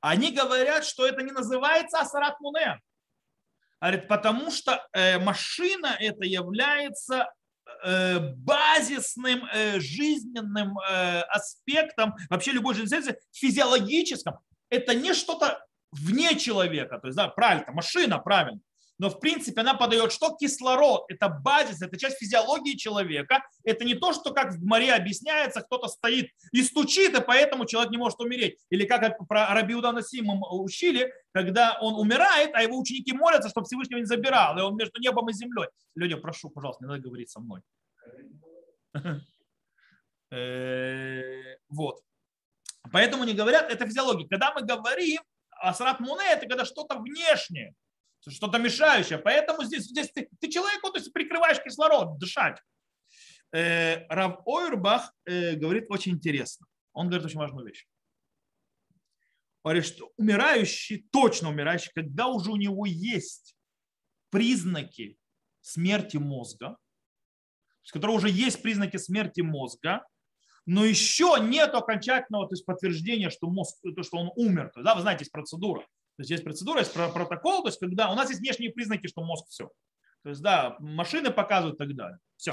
Они 0.00 0.32
говорят, 0.32 0.84
что 0.84 1.06
это 1.06 1.22
не 1.22 1.30
называется 1.30 2.00
асарат 2.00 2.40
муне. 2.40 2.80
Говорит, 3.82 4.06
потому 4.06 4.52
что 4.52 4.86
э, 4.92 5.18
машина 5.18 5.96
это 5.98 6.24
является 6.24 7.28
э, 7.84 8.18
базисным 8.36 9.44
э, 9.52 9.80
жизненным 9.80 10.78
аспектом 11.28 12.14
вообще 12.30 12.52
любой 12.52 12.74
жизненной 12.76 13.16
физиологическом. 13.32 14.38
Это 14.70 14.94
не 14.94 15.14
что-то 15.14 15.66
вне 15.90 16.38
человека. 16.38 16.98
То 16.98 17.08
есть, 17.08 17.16
да, 17.16 17.26
правильно, 17.26 17.72
машина, 17.72 18.18
правильно 18.18 18.60
но 19.02 19.10
в 19.10 19.18
принципе 19.18 19.62
она 19.62 19.74
подает 19.74 20.12
что? 20.12 20.36
Кислород. 20.36 21.06
Это 21.08 21.28
базис, 21.28 21.82
это 21.82 21.98
часть 21.98 22.18
физиологии 22.18 22.76
человека. 22.76 23.44
Это 23.64 23.84
не 23.84 23.94
то, 23.94 24.12
что 24.12 24.32
как 24.32 24.52
в 24.52 24.64
море 24.64 24.94
объясняется, 24.94 25.60
кто-то 25.60 25.88
стоит 25.88 26.30
и 26.52 26.62
стучит, 26.62 27.18
и 27.18 27.20
поэтому 27.20 27.66
человек 27.66 27.90
не 27.90 27.98
может 27.98 28.20
умереть. 28.20 28.60
Или 28.70 28.84
как 28.84 29.18
про 29.26 29.52
Рабиуда 29.54 29.90
Насимом 29.90 30.44
учили, 30.44 31.12
когда 31.32 31.78
он 31.80 31.94
умирает, 31.94 32.50
а 32.54 32.62
его 32.62 32.78
ученики 32.78 33.12
молятся, 33.12 33.48
чтобы 33.48 33.66
Всевышнего 33.66 33.98
не 33.98 34.04
забирал, 34.04 34.56
и 34.56 34.62
он 34.62 34.76
между 34.76 35.00
небом 35.00 35.28
и 35.30 35.32
землей. 35.32 35.66
Люди, 35.96 36.14
прошу, 36.14 36.48
пожалуйста, 36.50 36.84
не 36.84 36.88
надо 36.90 37.02
говорить 37.02 37.28
со 37.28 37.40
мной. 37.40 37.60
Э, 40.34 41.56
вот. 41.68 42.00
Поэтому 42.90 43.24
не 43.24 43.34
говорят, 43.34 43.70
это 43.70 43.84
физиология. 43.84 44.26
Когда 44.26 44.54
мы 44.54 44.62
говорим, 44.62 45.20
асрат 45.60 46.00
муне, 46.00 46.24
это 46.30 46.46
когда 46.46 46.64
что-то 46.64 46.98
внешнее 47.00 47.74
что-то 48.30 48.58
мешающее. 48.58 49.18
Поэтому 49.18 49.64
здесь, 49.64 49.84
здесь 49.84 50.10
ты, 50.10 50.28
ты 50.40 50.48
человеку 50.48 50.90
то 50.90 50.98
есть 50.98 51.12
прикрываешь 51.12 51.62
кислород, 51.62 52.18
дышать. 52.18 52.58
Э, 53.52 54.06
Рав 54.08 54.40
Ойрбах 54.46 55.12
э, 55.24 55.54
говорит 55.56 55.86
очень 55.90 56.12
интересно. 56.12 56.66
Он 56.92 57.08
говорит 57.08 57.26
очень 57.26 57.38
важную 57.38 57.66
вещь. 57.66 57.86
Говорит, 59.64 59.86
что 59.86 60.10
умирающий, 60.16 61.06
точно 61.12 61.50
умирающий, 61.50 61.92
когда 61.94 62.26
уже 62.26 62.50
у 62.50 62.56
него 62.56 62.84
есть 62.86 63.54
признаки 64.30 65.18
смерти 65.60 66.16
мозга, 66.16 66.76
с 67.82 67.92
которого 67.92 68.16
уже 68.16 68.28
есть 68.28 68.62
признаки 68.62 68.96
смерти 68.96 69.40
мозга, 69.40 70.04
но 70.64 70.84
еще 70.84 71.36
нет 71.40 71.74
окончательного 71.74 72.48
то 72.48 72.54
есть, 72.54 72.64
подтверждения, 72.64 73.30
что 73.30 73.48
мозг, 73.48 73.78
то, 73.96 74.02
что 74.02 74.18
он 74.18 74.30
умер. 74.36 74.72
Да, 74.76 74.94
вы 74.94 75.02
знаете, 75.02 75.22
есть 75.22 75.32
процедура. 75.32 75.86
То 76.16 76.22
есть 76.22 76.30
есть 76.30 76.44
процедура, 76.44 76.80
есть 76.80 76.92
протокол, 76.92 77.62
то 77.62 77.68
есть 77.68 77.80
когда 77.80 78.10
у 78.10 78.14
нас 78.14 78.28
есть 78.28 78.40
внешние 78.40 78.70
признаки, 78.70 79.06
что 79.06 79.22
мозг 79.22 79.46
все. 79.48 79.70
То 80.22 80.28
есть, 80.28 80.42
да, 80.42 80.76
машины 80.78 81.30
показывают 81.30 81.76
и 81.76 81.78
так 81.78 81.96
далее. 81.96 82.18
Все. 82.36 82.52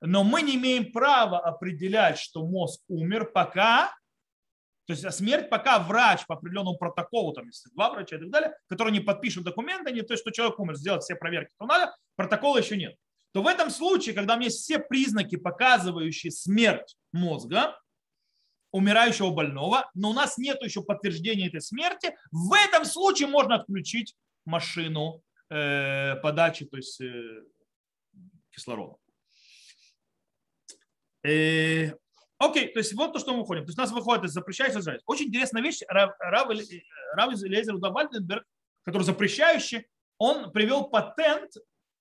Но 0.00 0.22
мы 0.22 0.42
не 0.42 0.54
имеем 0.54 0.92
права 0.92 1.40
определять, 1.40 2.18
что 2.18 2.46
мозг 2.46 2.80
умер, 2.88 3.32
пока, 3.32 3.88
то 4.86 4.92
есть 4.92 5.10
смерть, 5.12 5.50
пока 5.50 5.80
врач 5.80 6.24
по 6.26 6.36
определенному 6.36 6.78
протоколу, 6.78 7.32
там, 7.32 7.46
если 7.46 7.70
два 7.70 7.90
врача 7.90 8.16
и 8.16 8.20
так 8.20 8.30
далее, 8.30 8.56
которые 8.68 8.92
не 8.92 9.00
подпишут 9.00 9.44
документы, 9.44 9.90
не 9.90 10.02
то, 10.02 10.16
что 10.16 10.30
человек 10.30 10.58
умер, 10.60 10.76
сделать 10.76 11.02
все 11.02 11.16
проверки, 11.16 11.52
то 11.58 11.66
надо, 11.66 11.96
протокола 12.14 12.58
еще 12.58 12.76
нет. 12.76 12.94
То 13.32 13.42
в 13.42 13.46
этом 13.46 13.70
случае, 13.70 14.14
когда 14.14 14.34
у 14.34 14.36
меня 14.36 14.46
есть 14.46 14.62
все 14.62 14.78
признаки, 14.78 15.36
показывающие 15.36 16.30
смерть 16.30 16.96
мозга, 17.12 17.78
умирающего 18.70 19.30
больного, 19.30 19.90
но 19.94 20.10
у 20.10 20.12
нас 20.12 20.38
нет 20.38 20.62
еще 20.62 20.82
подтверждения 20.82 21.48
этой 21.48 21.60
смерти, 21.60 22.14
в 22.30 22.52
этом 22.52 22.84
случае 22.84 23.28
можно 23.28 23.56
отключить 23.56 24.14
машину 24.44 25.22
э, 25.50 26.16
подачи 26.16 26.64
то 26.66 26.76
есть, 26.76 27.00
э, 27.00 27.42
кислорода. 28.50 28.96
Э, 31.24 31.92
окей, 32.38 32.72
то 32.72 32.78
есть 32.78 32.92
вот 32.94 33.12
то, 33.12 33.18
что 33.18 33.32
мы 33.32 33.40
выходим. 33.40 33.64
То 33.64 33.70
есть 33.70 33.78
нас 33.78 33.90
выходит, 33.90 34.24
есть 34.24 34.34
запрещается 34.34 34.80
израиль. 34.80 35.02
Очень 35.06 35.26
интересная 35.26 35.62
вещь. 35.62 35.80
Рав, 35.88 36.14
Рав, 36.18 36.48
Рав 37.14 37.32
Лезер 37.42 37.76
Вальденберг, 37.76 38.44
который 38.84 39.02
запрещающий, 39.02 39.86
он 40.18 40.50
привел 40.52 40.88
патент, 40.88 41.52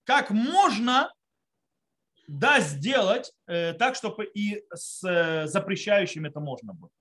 как 0.03 0.32
можно 0.32 1.11
да, 2.28 2.59
сделать 2.59 3.32
э, 3.47 3.73
так, 3.73 3.95
чтобы 3.95 4.25
и 4.25 4.63
с 4.73 5.03
э, 5.03 5.47
запрещающим 5.47 6.25
это 6.25 6.39
можно 6.39 6.73
было. 6.73 6.91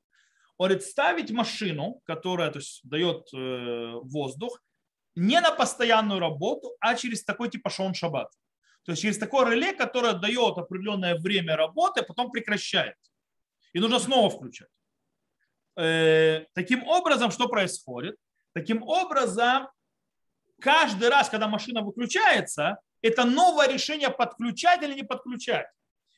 Говорит, 0.58 0.82
ставить 0.82 1.30
машину, 1.30 2.00
которая 2.04 2.50
то 2.50 2.60
есть, 2.60 2.80
дает 2.84 3.28
э, 3.34 3.92
воздух, 4.02 4.62
не 5.16 5.40
на 5.40 5.50
постоянную 5.50 6.20
работу, 6.20 6.76
а 6.80 6.94
через 6.94 7.24
такой 7.24 7.50
типа 7.50 7.70
шон 7.70 7.94
шаббат. 7.94 8.30
То 8.84 8.92
есть 8.92 9.02
через 9.02 9.18
такое 9.18 9.50
реле, 9.50 9.72
которое 9.72 10.12
дает 10.12 10.58
определенное 10.58 11.16
время 11.16 11.56
работы, 11.56 12.00
а 12.00 12.04
потом 12.04 12.30
прекращает. 12.30 12.96
И 13.72 13.80
нужно 13.80 13.98
снова 13.98 14.30
включать. 14.30 14.68
Э, 15.76 16.46
таким 16.54 16.86
образом, 16.86 17.32
что 17.32 17.48
происходит? 17.48 18.16
Таким 18.52 18.82
образом, 18.82 19.68
каждый 20.60 21.08
раз, 21.08 21.28
когда 21.28 21.48
машина 21.48 21.82
выключается, 21.82 22.78
это 23.06 23.24
новое 23.24 23.68
решение 23.68 24.10
подключать 24.10 24.82
или 24.82 24.94
не 24.94 25.02
подключать. 25.02 25.66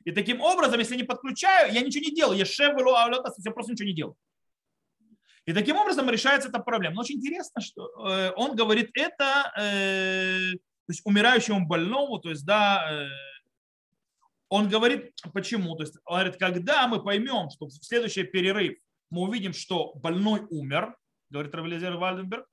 И 0.05 0.13
таким 0.13 0.41
образом, 0.41 0.79
если 0.79 0.97
не 0.97 1.05
подключаю, 1.05 1.73
я 1.73 1.81
ничего 1.81 2.05
не 2.05 2.15
делаю. 2.15 2.39
Я 2.39 2.45
шеф 2.45 2.75
я 2.79 3.51
просто 3.53 3.73
ничего 3.73 3.89
не 3.89 3.95
делаю. 3.95 4.17
И 5.45 5.53
таким 5.53 5.77
образом 5.77 6.11
решается 6.11 6.49
эта 6.49 6.59
проблема. 6.59 6.97
Но 6.97 7.01
очень 7.01 7.17
интересно, 7.17 7.61
что 7.63 7.89
э, 8.07 8.33
он 8.37 8.55
говорит 8.55 8.91
это 8.95 9.51
э, 9.59 10.53
то 10.89 10.93
есть 10.93 11.03
умирающему 11.05 11.67
больному, 11.67 12.19
то 12.19 12.31
есть 12.31 12.47
да, 12.47 12.87
э, 12.91 13.09
он 14.49 14.69
говорит, 14.69 15.13
почему? 15.35 15.77
То 15.77 15.83
есть 15.83 15.97
говорит, 16.07 16.37
когда 16.37 16.87
мы 16.87 17.03
поймем, 17.03 17.51
что 17.51 17.67
в 17.67 17.73
следующий 17.73 18.25
перерыв 18.25 18.79
мы 19.11 19.23
увидим, 19.23 19.53
что 19.53 19.93
больной 19.95 20.47
умер, 20.51 20.97
говорит 21.31 21.55
Равелизер 21.55 21.97
Вальденберг, 21.97 22.47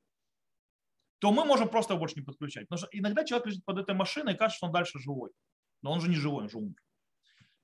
то 1.19 1.31
мы 1.31 1.45
можем 1.45 1.69
просто 1.69 1.93
его 1.93 1.99
больше 1.99 2.15
не 2.15 2.21
подключать. 2.21 2.67
Потому 2.67 2.79
что 2.79 2.89
иногда 2.91 3.23
человек 3.23 3.47
лежит 3.47 3.65
под 3.65 3.79
этой 3.79 3.95
машиной 3.95 4.33
и 4.33 4.37
кажется, 4.37 4.57
что 4.57 4.67
он 4.67 4.73
дальше 4.73 4.99
живой. 4.99 5.31
Но 5.81 5.91
он 5.91 6.01
же 6.01 6.09
не 6.09 6.15
живой, 6.15 6.43
он 6.43 6.49
же 6.49 6.57
умер. 6.57 6.81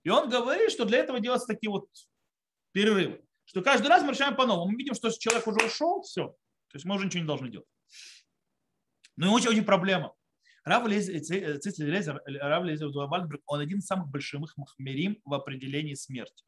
И 0.03 0.09
он 0.09 0.29
говорит, 0.29 0.71
что 0.71 0.85
для 0.85 0.99
этого 0.99 1.19
делаются 1.19 1.47
такие 1.47 1.69
вот 1.69 1.87
перерывы. 2.71 3.23
Что 3.45 3.61
каждый 3.61 3.87
раз 3.87 4.03
мы 4.03 4.11
решаем 4.11 4.35
по-новому. 4.35 4.71
Мы 4.71 4.77
видим, 4.77 4.93
что 4.93 5.09
человек 5.11 5.45
уже 5.47 5.65
ушел, 5.65 6.01
все. 6.01 6.27
То 6.27 6.75
есть 6.75 6.85
мы 6.85 6.95
уже 6.95 7.05
ничего 7.05 7.21
не 7.21 7.27
должны 7.27 7.49
делать. 7.49 7.67
Но 9.17 9.27
и 9.27 9.29
очень-очень 9.29 9.65
проблема. 9.65 10.15
Рав 10.63 10.87
Лезер, 10.87 12.21
Рав 12.25 12.63
Лезер 12.63 12.89
он 13.45 13.59
один 13.59 13.79
из 13.79 13.85
самых 13.85 14.09
больших 14.09 14.57
махмерим 14.57 15.19
в 15.25 15.33
определении 15.33 15.95
смерти. 15.95 16.45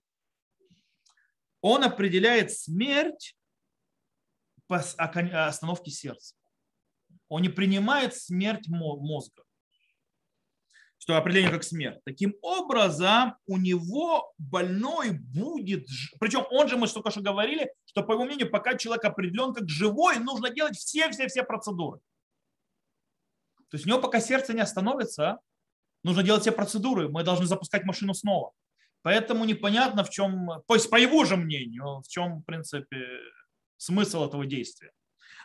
Он 1.61 1.83
определяет 1.83 2.51
смерть 2.51 3.35
по 4.67 4.77
остановке 4.77 5.91
сердца. 5.91 6.35
Он 7.29 7.41
не 7.41 7.49
принимает 7.49 8.15
смерть 8.15 8.67
мозга, 8.67 9.43
что 10.97 11.17
определение 11.17 11.51
как 11.51 11.63
смерть. 11.63 11.99
Таким 12.05 12.33
образом, 12.41 13.35
у 13.45 13.57
него 13.57 14.33
больной 14.37 15.11
будет, 15.11 15.87
причем 16.19 16.45
он 16.51 16.67
же, 16.67 16.77
мы 16.77 16.87
только 16.87 17.11
что 17.11 17.21
говорили, 17.21 17.73
что, 17.85 18.03
по 18.03 18.13
его 18.13 18.25
мнению, 18.25 18.49
пока 18.49 18.77
человек 18.77 19.05
определен 19.05 19.53
как 19.53 19.67
живой, 19.67 20.19
нужно 20.19 20.49
делать 20.49 20.77
все-все-все 20.77 21.43
процедуры. 21.43 21.99
То 23.69 23.77
есть 23.77 23.85
у 23.85 23.89
него 23.89 23.99
пока 23.99 24.19
сердце 24.19 24.53
не 24.53 24.61
остановится, 24.61 25.39
нужно 26.03 26.21
делать 26.23 26.43
все 26.43 26.51
процедуры, 26.51 27.09
мы 27.09 27.23
должны 27.23 27.47
запускать 27.47 27.83
машину 27.85 28.13
снова. 28.13 28.51
Поэтому 29.01 29.43
непонятно, 29.43 30.03
в 30.03 30.09
чем, 30.09 30.49
есть 30.69 30.89
по 30.89 30.95
его 30.95 31.25
же 31.25 31.35
мнению, 31.35 32.01
в 32.01 32.07
чем, 32.07 32.41
в 32.41 32.43
принципе, 32.43 32.97
смысл 33.77 34.25
этого 34.25 34.45
действия. 34.45 34.91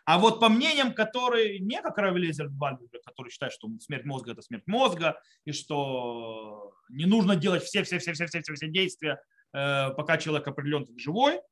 А 0.09 0.17
вот 0.19 0.41
по 0.41 0.49
мнениям, 0.49 0.95
которые 0.95 1.59
не 1.59 1.83
как 1.83 1.99
Равелезер 1.99 2.49
Бальбер, 2.49 2.89
который 3.05 3.29
считает, 3.29 3.53
что 3.53 3.69
смерть 3.79 4.07
мозга– 4.07 4.33
это 4.33 4.41
смерть 4.41 4.67
мозга, 4.67 5.21
и 5.45 5.53
что 5.53 6.73
не 6.89 7.05
нужно 7.05 7.37
делать 7.37 7.63
все-все-все-все-все 7.63 8.69
действия, 8.69 9.21
э, 9.53 9.91
пока 9.91 10.17
человек 10.17 10.49
определен 10.49 10.87
как 10.87 10.99
живой, 10.99 11.43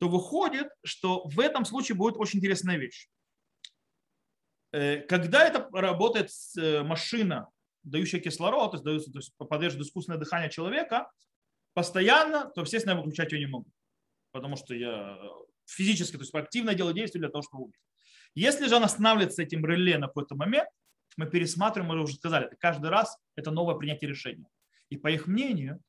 то 0.00 0.10
выходит, 0.10 0.68
что 0.84 1.26
в 1.28 1.40
этом 1.40 1.64
случае 1.64 1.96
будет 1.96 2.16
очень 2.18 2.40
интересная 2.40 2.76
вещь. 2.76 3.08
Э, 4.72 4.98
когда 4.98 5.46
это 5.46 5.66
работает 5.72 6.28
э, 6.58 6.82
машина, 6.82 7.48
дающая 7.84 8.20
кислород, 8.20 8.82
то 8.82 8.92
есть, 8.92 9.10
то 9.14 9.18
есть 9.18 9.34
поддерживает 9.38 9.86
искусственное 9.86 10.20
дыхание 10.20 10.50
человека, 10.50 11.10
постоянно, 11.72 12.50
то, 12.54 12.60
естественно, 12.60 12.92
я 12.92 12.98
выключать 12.98 13.32
ее 13.32 13.38
не 13.38 13.50
могу. 13.50 13.72
Потому 14.30 14.56
что 14.56 14.74
я 14.74 15.18
физически, 15.64 16.16
то 16.16 16.22
есть 16.22 16.34
активно 16.34 16.74
делаю 16.74 16.92
действие 16.92 17.20
для 17.20 17.30
того, 17.30 17.40
чтобы 17.40 17.64
убить. 17.64 17.80
Если 18.34 18.66
же 18.66 18.76
он 18.76 18.84
останавливается 18.84 19.42
этим 19.42 19.64
реле 19.64 19.98
на 19.98 20.08
какой-то 20.08 20.34
момент, 20.34 20.68
мы 21.16 21.26
пересматриваем, 21.26 21.94
мы 21.94 22.02
уже 22.02 22.14
сказали, 22.14 22.46
это 22.46 22.56
каждый 22.56 22.90
раз 22.90 23.16
это 23.36 23.50
новое 23.50 23.76
принятие 23.76 24.10
решения. 24.10 24.48
И 24.90 24.96
по 24.96 25.08
их 25.08 25.26
мнению, 25.26 25.80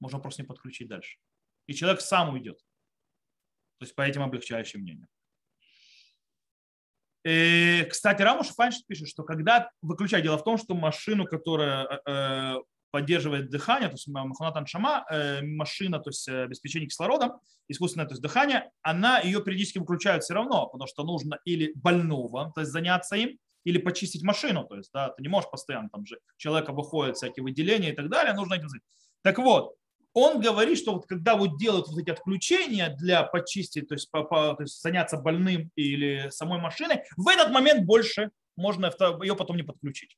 можно 0.00 0.18
просто 0.18 0.42
не 0.42 0.48
подключить 0.48 0.88
дальше. 0.88 1.18
И 1.66 1.74
человек 1.74 2.00
сам 2.00 2.34
уйдет. 2.34 2.58
То 3.78 3.84
есть 3.84 3.94
по 3.94 4.02
этим 4.02 4.22
облегчающим 4.22 4.80
мнениям. 4.80 5.08
И, 7.24 7.84
кстати, 7.90 8.22
Рамуш 8.22 8.48
Файнштейн 8.48 8.84
пишет, 8.86 9.08
что 9.08 9.24
когда 9.24 9.70
выключать, 9.82 10.22
дело 10.22 10.38
в 10.38 10.44
том, 10.44 10.58
что 10.58 10.74
машину, 10.74 11.24
которая 11.26 12.00
э, 12.06 12.56
поддерживает 12.96 13.50
дыхание, 13.50 13.88
то 13.88 13.94
есть 13.96 14.08
Маханат 14.08 14.56
Аншама, 14.56 15.04
э, 15.10 15.42
машина, 15.42 15.98
то 15.98 16.08
есть 16.08 16.26
обеспечение 16.26 16.88
кислородом, 16.88 17.32
искусственное 17.68 18.06
то 18.06 18.12
есть 18.12 18.22
дыхание, 18.22 18.70
она 18.80 19.20
ее 19.20 19.42
периодически 19.42 19.76
выключают 19.76 20.24
все 20.24 20.32
равно, 20.32 20.66
потому 20.66 20.88
что 20.88 21.04
нужно 21.04 21.38
или 21.44 21.72
больного, 21.74 22.52
то 22.54 22.62
есть 22.62 22.72
заняться 22.72 23.16
им, 23.16 23.38
или 23.64 23.76
почистить 23.76 24.22
машину, 24.22 24.64
то 24.64 24.76
есть 24.76 24.90
да, 24.94 25.10
ты 25.10 25.22
не 25.22 25.28
можешь 25.28 25.50
постоянно, 25.50 25.90
там 25.90 26.06
же 26.06 26.18
человека 26.38 26.72
выходят 26.72 27.16
всякие 27.18 27.42
выделения 27.42 27.90
и 27.90 27.94
так 27.94 28.08
далее, 28.08 28.32
нужно 28.32 28.54
этим 28.54 28.70
заняться. 28.70 28.88
Так 29.20 29.38
вот, 29.40 29.74
он 30.14 30.40
говорит, 30.40 30.78
что 30.78 30.94
вот 30.94 31.04
когда 31.04 31.36
вот 31.36 31.58
делают 31.58 31.88
вот 31.88 31.98
эти 31.98 32.08
отключения 32.08 32.96
для 32.96 33.24
почистить, 33.24 33.88
то 33.88 33.94
есть, 33.94 34.10
по, 34.10 34.22
по, 34.22 34.54
то 34.54 34.62
есть 34.62 34.80
заняться 34.80 35.18
больным 35.18 35.70
или 35.76 36.30
самой 36.30 36.60
машиной, 36.60 37.02
в 37.18 37.28
этот 37.28 37.50
момент 37.50 37.84
больше 37.84 38.30
можно 38.56 38.90
ее 39.22 39.36
потом 39.36 39.56
не 39.58 39.64
подключить 39.64 40.16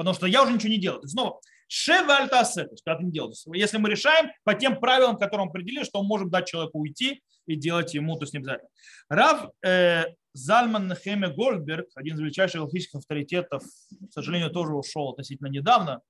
потому 0.00 0.14
что 0.14 0.26
я 0.26 0.42
уже 0.42 0.54
ничего 0.54 0.70
не 0.70 0.78
делаю. 0.78 1.06
Снова, 1.06 1.42
шева 1.68 2.16
альтасе, 2.16 2.64
то 2.64 2.96
ты 2.96 3.04
не 3.04 3.12
делаешь. 3.12 3.42
Если 3.52 3.76
мы 3.76 3.90
решаем 3.90 4.30
по 4.44 4.54
тем 4.54 4.80
правилам, 4.80 5.18
которые 5.18 5.44
мы 5.44 5.50
определили, 5.50 5.84
что 5.84 6.00
мы 6.00 6.08
можем 6.08 6.30
дать 6.30 6.46
человеку 6.46 6.78
уйти 6.78 7.22
и 7.44 7.54
делать 7.54 7.92
ему, 7.92 8.16
то 8.16 8.22
есть 8.22 8.32
не 8.32 8.38
обязательно. 8.38 8.70
Рав 9.10 9.50
э, 9.62 10.04
Зальман 10.32 10.94
Хеме 10.94 11.28
Гольдберг, 11.28 11.88
один 11.94 12.14
из 12.14 12.20
величайших 12.20 12.62
логических 12.62 13.00
авторитетов, 13.00 13.62
к 13.62 14.12
сожалению, 14.12 14.48
тоже 14.48 14.72
ушел 14.72 15.10
относительно 15.10 15.48
недавно. 15.48 16.00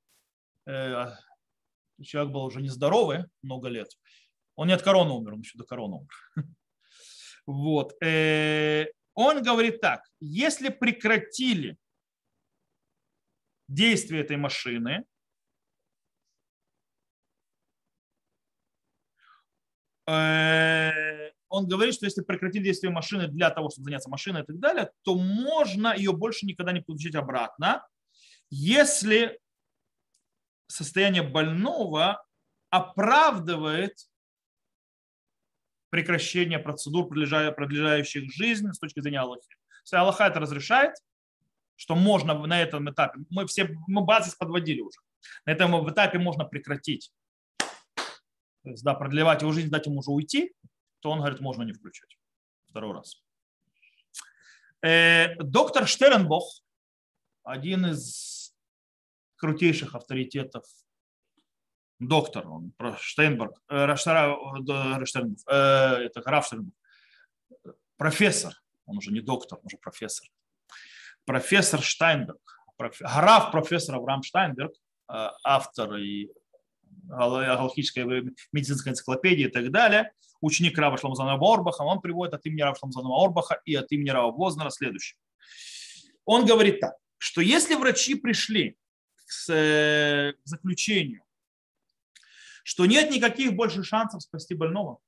Э, 0.69 1.09
человек 2.01 2.33
был 2.33 2.45
уже 2.45 2.63
нездоровый 2.63 3.25
много 3.43 3.67
лет. 3.67 3.89
Он 4.55 4.69
не 4.69 4.73
от 4.73 4.83
короны 4.83 5.11
умер, 5.11 5.33
он 5.33 5.41
еще 5.41 5.59
до 5.59 5.65
короны 5.65 5.97
умер. 5.97 6.47
Вот. 7.45 8.01
Э, 8.05 8.87
он 9.15 9.43
говорит 9.43 9.81
так, 9.81 10.03
если 10.21 10.69
прекратили 10.69 11.77
действие 13.71 14.23
этой 14.23 14.37
машины, 14.37 15.05
э, 20.07 21.31
он 21.49 21.67
говорит, 21.67 21.95
что 21.95 22.07
если 22.07 22.23
прекратить 22.23 22.63
действие 22.63 22.93
машины 22.93 23.29
для 23.29 23.51
того, 23.51 23.71
чтобы 23.71 23.85
заняться 23.85 24.11
машиной 24.11 24.43
и 24.43 24.45
так 24.45 24.59
далее, 24.59 24.91
то 25.03 25.15
можно 25.15 25.95
ее 25.97 26.13
больше 26.13 26.47
никогда 26.47 26.73
не 26.73 26.81
получить 26.81 27.15
обратно, 27.15 27.87
если 28.51 29.41
состояние 30.67 31.23
больного 31.23 32.25
оправдывает 32.71 33.97
прекращение 35.91 36.61
процедур, 36.61 37.09
продлежающих 37.09 38.33
жизнь 38.33 38.73
с 38.73 38.79
точки 38.79 39.01
зрения 39.01 39.21
Аллахи. 39.21 39.57
Если 39.85 39.97
Аллаха 39.97 40.25
это 40.25 40.39
разрешает, 40.39 40.95
что 41.81 41.95
можно 41.95 42.35
на 42.35 42.61
этом 42.61 42.91
этапе, 42.91 43.21
мы 43.31 43.47
все, 43.47 43.75
мы 43.89 44.03
базис 44.03 44.35
подводили 44.35 44.83
уже, 44.83 44.99
на 45.47 45.53
этом 45.53 45.91
этапе 45.91 46.19
можно 46.19 46.45
прекратить. 46.45 47.11
То 47.57 48.69
есть, 48.69 48.85
да, 48.85 48.93
продлевать 48.93 49.41
его 49.41 49.51
жизнь, 49.53 49.71
дать 49.71 49.87
ему 49.87 50.01
уже 50.01 50.11
уйти, 50.11 50.53
то 51.01 51.11
он 51.11 51.21
говорит, 51.21 51.41
можно 51.41 51.63
не 51.63 51.73
включать. 51.73 52.19
Второй 52.69 52.93
раз. 52.93 53.23
Э, 54.83 55.35
доктор 55.37 55.89
Штеренбох, 55.89 56.63
один 57.45 57.87
из 57.87 58.55
крутейших 59.37 59.95
авторитетов, 59.95 60.65
доктор, 61.99 62.47
он 62.47 62.75
Штейнберг, 62.99 63.59
э, 63.71 63.87
Раштара, 63.87 64.37
э, 64.37 65.35
э, 65.47 65.55
это 66.05 66.21
Раф 66.27 66.45
Штеренбох, 66.45 66.75
профессор, 67.97 68.53
он 68.85 68.99
уже 68.99 69.13
не 69.13 69.21
доктор, 69.21 69.61
он 69.61 69.65
уже 69.65 69.79
профессор. 69.79 70.29
Профессор 71.31 71.81
Штайнберг, 71.81 72.41
граф 72.77 73.53
профессор 73.53 73.95
Авраам 73.95 74.25
Штайнберг, 74.25 74.73
э, 74.73 75.29
автор 75.45 75.95
и 75.95 76.29
галактической 77.07 78.03
медицинской 78.51 78.91
энциклопедии 78.91 79.45
и 79.45 79.49
так 79.49 79.71
далее, 79.71 80.13
ученик 80.41 80.77
Рава 80.77 80.99
Шламзана 80.99 81.35
Орбаха, 81.35 81.83
он 81.83 82.01
приводит 82.01 82.35
от 82.35 82.45
имени 82.47 82.63
Рава 82.63 82.75
Шламзана 82.75 83.11
Орбаха 83.15 83.61
и 83.65 83.77
от 83.77 83.93
имени 83.93 84.11
Рава 84.11 84.33
Вознера 84.33 84.71
следующее. 84.71 85.17
Он 86.25 86.45
говорит 86.45 86.81
так, 86.81 86.97
что 87.19 87.41
если 87.41 87.77
врачи 87.77 88.17
пришли 88.17 88.77
э, 89.51 90.33
к 90.33 90.41
заключению, 90.43 91.23
что 92.65 92.87
нет 92.87 93.09
никаких 93.13 93.55
больше 93.55 93.85
шансов 93.85 94.23
спасти 94.23 94.55
больного, 94.55 94.99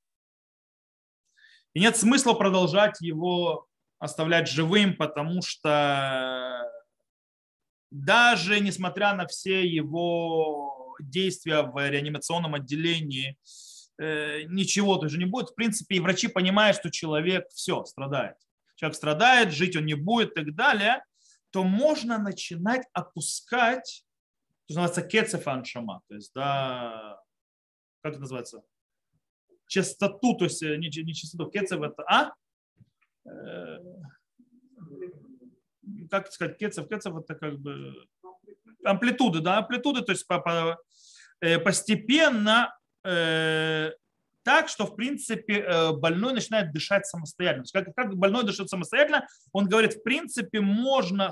и 1.73 1.81
нет 1.81 1.97
смысла 1.97 2.31
продолжать 2.31 3.01
его 3.01 3.67
оставлять 4.03 4.47
живым, 4.47 4.95
потому 4.95 5.41
что 5.41 6.69
даже 7.91 8.59
несмотря 8.59 9.13
на 9.13 9.27
все 9.27 9.65
его 9.67 10.95
действия 10.99 11.61
в 11.61 11.89
реанимационном 11.89 12.55
отделении, 12.55 13.37
Э, 13.99 14.43
ничего 14.43 14.97
тоже 14.97 15.17
не 15.17 15.25
будет. 15.25 15.49
В 15.49 15.55
принципе, 15.55 15.95
и 15.95 15.99
врачи 15.99 16.27
понимают, 16.27 16.77
что 16.77 16.89
человек 16.89 17.47
все, 17.53 17.83
страдает. 17.85 18.37
Человек 18.75 18.95
страдает, 18.95 19.53
жить 19.53 19.75
он 19.75 19.85
не 19.85 19.93
будет 19.93 20.31
и 20.31 20.35
так 20.35 20.55
далее, 20.55 21.03
то 21.51 21.63
можно 21.63 22.17
начинать 22.17 22.87
опускать, 22.93 24.03
то 24.65 24.73
называется 24.73 25.03
кецефаншама, 25.03 26.01
то 26.07 26.15
есть, 26.15 26.31
да, 26.33 27.21
как 28.01 28.13
это 28.13 28.21
называется? 28.21 28.63
Частоту, 29.67 30.35
то 30.35 30.45
есть 30.45 30.63
э, 30.63 30.75
не, 30.77 30.87
не 30.87 31.13
частоту, 31.13 31.49
кецев 31.51 31.81
это, 31.81 32.03
а? 32.07 32.33
Э, 33.25 33.77
как 36.09 36.31
сказать, 36.31 36.57
кецев, 36.57 36.87
кецев 36.87 37.15
это 37.15 37.35
как 37.35 37.59
бы 37.59 37.93
амплитуды, 38.83 39.39
да, 39.41 39.57
амплитуды, 39.57 40.01
то 40.01 40.11
есть 40.11 40.27
по, 40.27 40.39
по, 40.39 40.77
постепенно 41.63 42.73
Э, 43.03 43.91
так, 44.43 44.67
что, 44.67 44.85
в 44.85 44.95
принципе, 44.95 45.59
э, 45.59 45.91
больной 45.93 46.33
начинает 46.33 46.73
дышать 46.73 47.05
самостоятельно. 47.05 47.65
Как, 47.71 47.95
как 47.95 48.15
больной 48.15 48.43
дышит 48.43 48.69
самостоятельно, 48.69 49.27
он 49.51 49.67
говорит, 49.67 49.93
в 49.93 50.03
принципе, 50.03 50.59
можно 50.61 51.31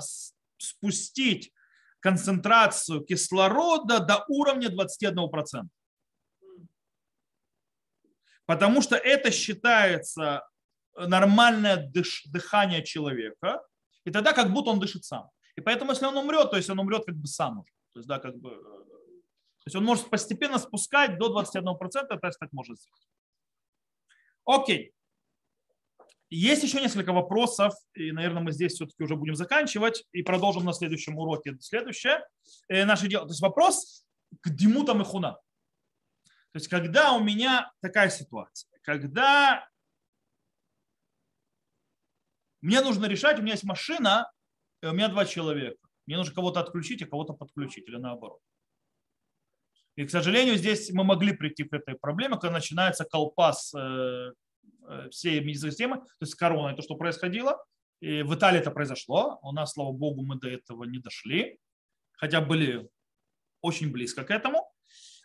спустить 0.58 1.52
концентрацию 2.00 3.02
кислорода 3.02 4.00
до 4.00 4.24
уровня 4.28 4.68
21%. 4.68 5.64
Потому 8.46 8.82
что 8.82 8.96
это 8.96 9.30
считается 9.30 10.46
нормальное 10.96 11.90
дыхание 12.26 12.84
человека, 12.84 13.62
и 14.04 14.10
тогда 14.10 14.32
как 14.32 14.52
будто 14.52 14.70
он 14.70 14.80
дышит 14.80 15.04
сам. 15.04 15.28
И 15.56 15.60
поэтому, 15.60 15.92
если 15.92 16.06
он 16.06 16.16
умрет, 16.16 16.50
то 16.50 16.56
есть 16.56 16.70
он 16.70 16.78
умрет 16.78 17.04
как 17.04 17.16
бы 17.16 17.26
сам 17.26 17.60
уже. 17.60 17.72
То 17.92 17.98
есть, 17.98 18.08
да, 18.08 18.18
как 18.18 18.36
бы 18.38 18.50
э, 18.50 18.82
то 19.62 19.68
есть 19.68 19.76
он 19.76 19.84
может 19.84 20.10
постепенно 20.10 20.58
спускать 20.58 21.18
до 21.18 21.40
21%, 21.40 22.18
тест 22.20 22.38
так 22.40 22.52
может 22.52 22.78
сделать. 22.78 23.08
Окей. 24.44 24.92
Есть 26.30 26.64
еще 26.64 26.80
несколько 26.80 27.12
вопросов, 27.12 27.74
и, 27.94 28.10
наверное, 28.10 28.42
мы 28.42 28.52
здесь 28.52 28.72
все-таки 28.72 29.04
уже 29.04 29.14
будем 29.14 29.36
заканчивать 29.36 30.04
и 30.12 30.22
продолжим 30.22 30.64
на 30.64 30.72
следующем 30.72 31.16
уроке. 31.16 31.56
Следующее 31.60 32.26
э, 32.68 32.84
наше 32.84 33.06
дело. 33.06 33.26
То 33.26 33.32
есть 33.32 33.42
вопрос 33.42 34.04
к 34.40 34.50
Димутам 34.50 35.02
и 35.02 35.04
Хуна. 35.04 35.34
То 35.34 36.58
есть 36.58 36.68
когда 36.68 37.12
у 37.12 37.22
меня 37.22 37.70
такая 37.80 38.10
ситуация, 38.10 38.68
когда 38.82 39.68
мне 42.62 42.80
нужно 42.80 43.06
решать, 43.06 43.38
у 43.38 43.42
меня 43.42 43.52
есть 43.52 43.64
машина, 43.64 44.30
и 44.82 44.86
у 44.86 44.92
меня 44.92 45.08
два 45.08 45.24
человека. 45.26 45.76
Мне 46.06 46.16
нужно 46.16 46.34
кого-то 46.34 46.60
отключить, 46.60 47.02
а 47.02 47.06
кого-то 47.06 47.34
подключить, 47.34 47.88
или 47.88 47.96
наоборот. 47.96 48.40
И, 49.96 50.04
к 50.04 50.10
сожалению, 50.10 50.56
здесь 50.56 50.90
мы 50.90 51.04
могли 51.04 51.32
прийти 51.32 51.64
к 51.64 51.72
этой 51.74 51.94
проблеме, 51.96 52.34
когда 52.36 52.50
начинается 52.50 53.04
колпас 53.04 53.74
э, 53.74 54.32
э, 54.88 55.08
всей 55.10 55.40
медицинской 55.40 55.88
то 55.88 56.06
есть 56.20 56.34
корона, 56.34 56.74
то, 56.74 56.82
что 56.82 56.94
происходило. 56.94 57.62
И 58.00 58.22
в 58.22 58.34
Италии 58.34 58.60
это 58.60 58.70
произошло. 58.70 59.38
У 59.42 59.52
нас, 59.52 59.72
слава 59.72 59.92
богу, 59.92 60.22
мы 60.22 60.36
до 60.36 60.48
этого 60.48 60.84
не 60.84 60.98
дошли, 60.98 61.58
хотя 62.16 62.40
были 62.40 62.88
очень 63.60 63.92
близко 63.92 64.24
к 64.24 64.30
этому. 64.30 64.72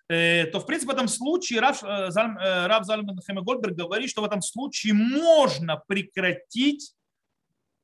Э, 0.10 0.46
то, 0.48 0.60
в 0.60 0.66
принципе, 0.66 0.92
в 0.92 0.96
этом 0.96 1.08
случае 1.08 1.62
Рав, 1.62 1.82
Рав 1.82 2.84
Зальман 2.84 3.20
Гольберг 3.44 3.76
говорит, 3.76 4.10
что 4.10 4.22
в 4.22 4.26
этом 4.26 4.42
случае 4.42 4.94
можно 4.94 5.82
прекратить 5.88 6.94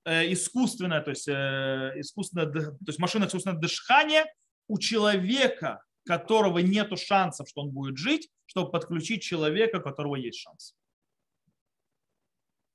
искусственное, 0.05 1.01
то 1.01 1.11
есть, 1.11 1.27
искусственное, 1.27 2.51
то 2.51 2.77
есть 2.87 2.99
машина 2.99 3.25
искусственное 3.25 3.59
дыхание 3.59 4.25
у 4.67 4.77
человека, 4.77 5.83
которого 6.05 6.59
нет 6.59 6.97
шансов, 6.99 7.47
что 7.47 7.61
он 7.61 7.71
будет 7.71 7.97
жить, 7.97 8.29
чтобы 8.45 8.71
подключить 8.71 9.23
человека, 9.23 9.77
у 9.77 9.81
которого 9.81 10.15
есть 10.15 10.39
шанс. 10.39 10.75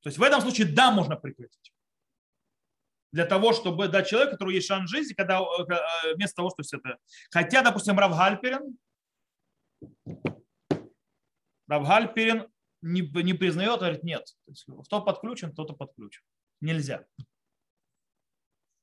То 0.00 0.08
есть 0.08 0.18
в 0.18 0.22
этом 0.22 0.40
случае 0.40 0.68
да, 0.72 0.90
можно 0.90 1.16
прекратить. 1.16 1.72
Для 3.10 3.24
того, 3.24 3.52
чтобы 3.52 3.88
дать 3.88 4.08
человеку, 4.08 4.30
у 4.30 4.34
которого 4.34 4.52
есть 4.52 4.66
шанс 4.66 4.90
жизни, 4.90 5.14
когда 5.14 5.40
э, 5.40 5.44
э, 5.68 6.14
вместо 6.14 6.36
того, 6.36 6.50
что 6.50 6.62
все 6.62 6.76
это... 6.76 6.98
Хотя, 7.30 7.62
допустим, 7.62 7.98
Рав 7.98 8.12
Гальперин, 8.12 8.78
Рав 11.66 11.86
Гальперин 11.86 12.48
не, 12.82 13.00
не 13.22 13.34
признает, 13.34 13.80
говорит, 13.80 14.02
нет. 14.04 14.26
Кто 14.84 15.02
подключен, 15.02 15.54
тот 15.54 15.70
и 15.70 15.74
подключен. 15.74 16.22
Нельзя. 16.60 17.04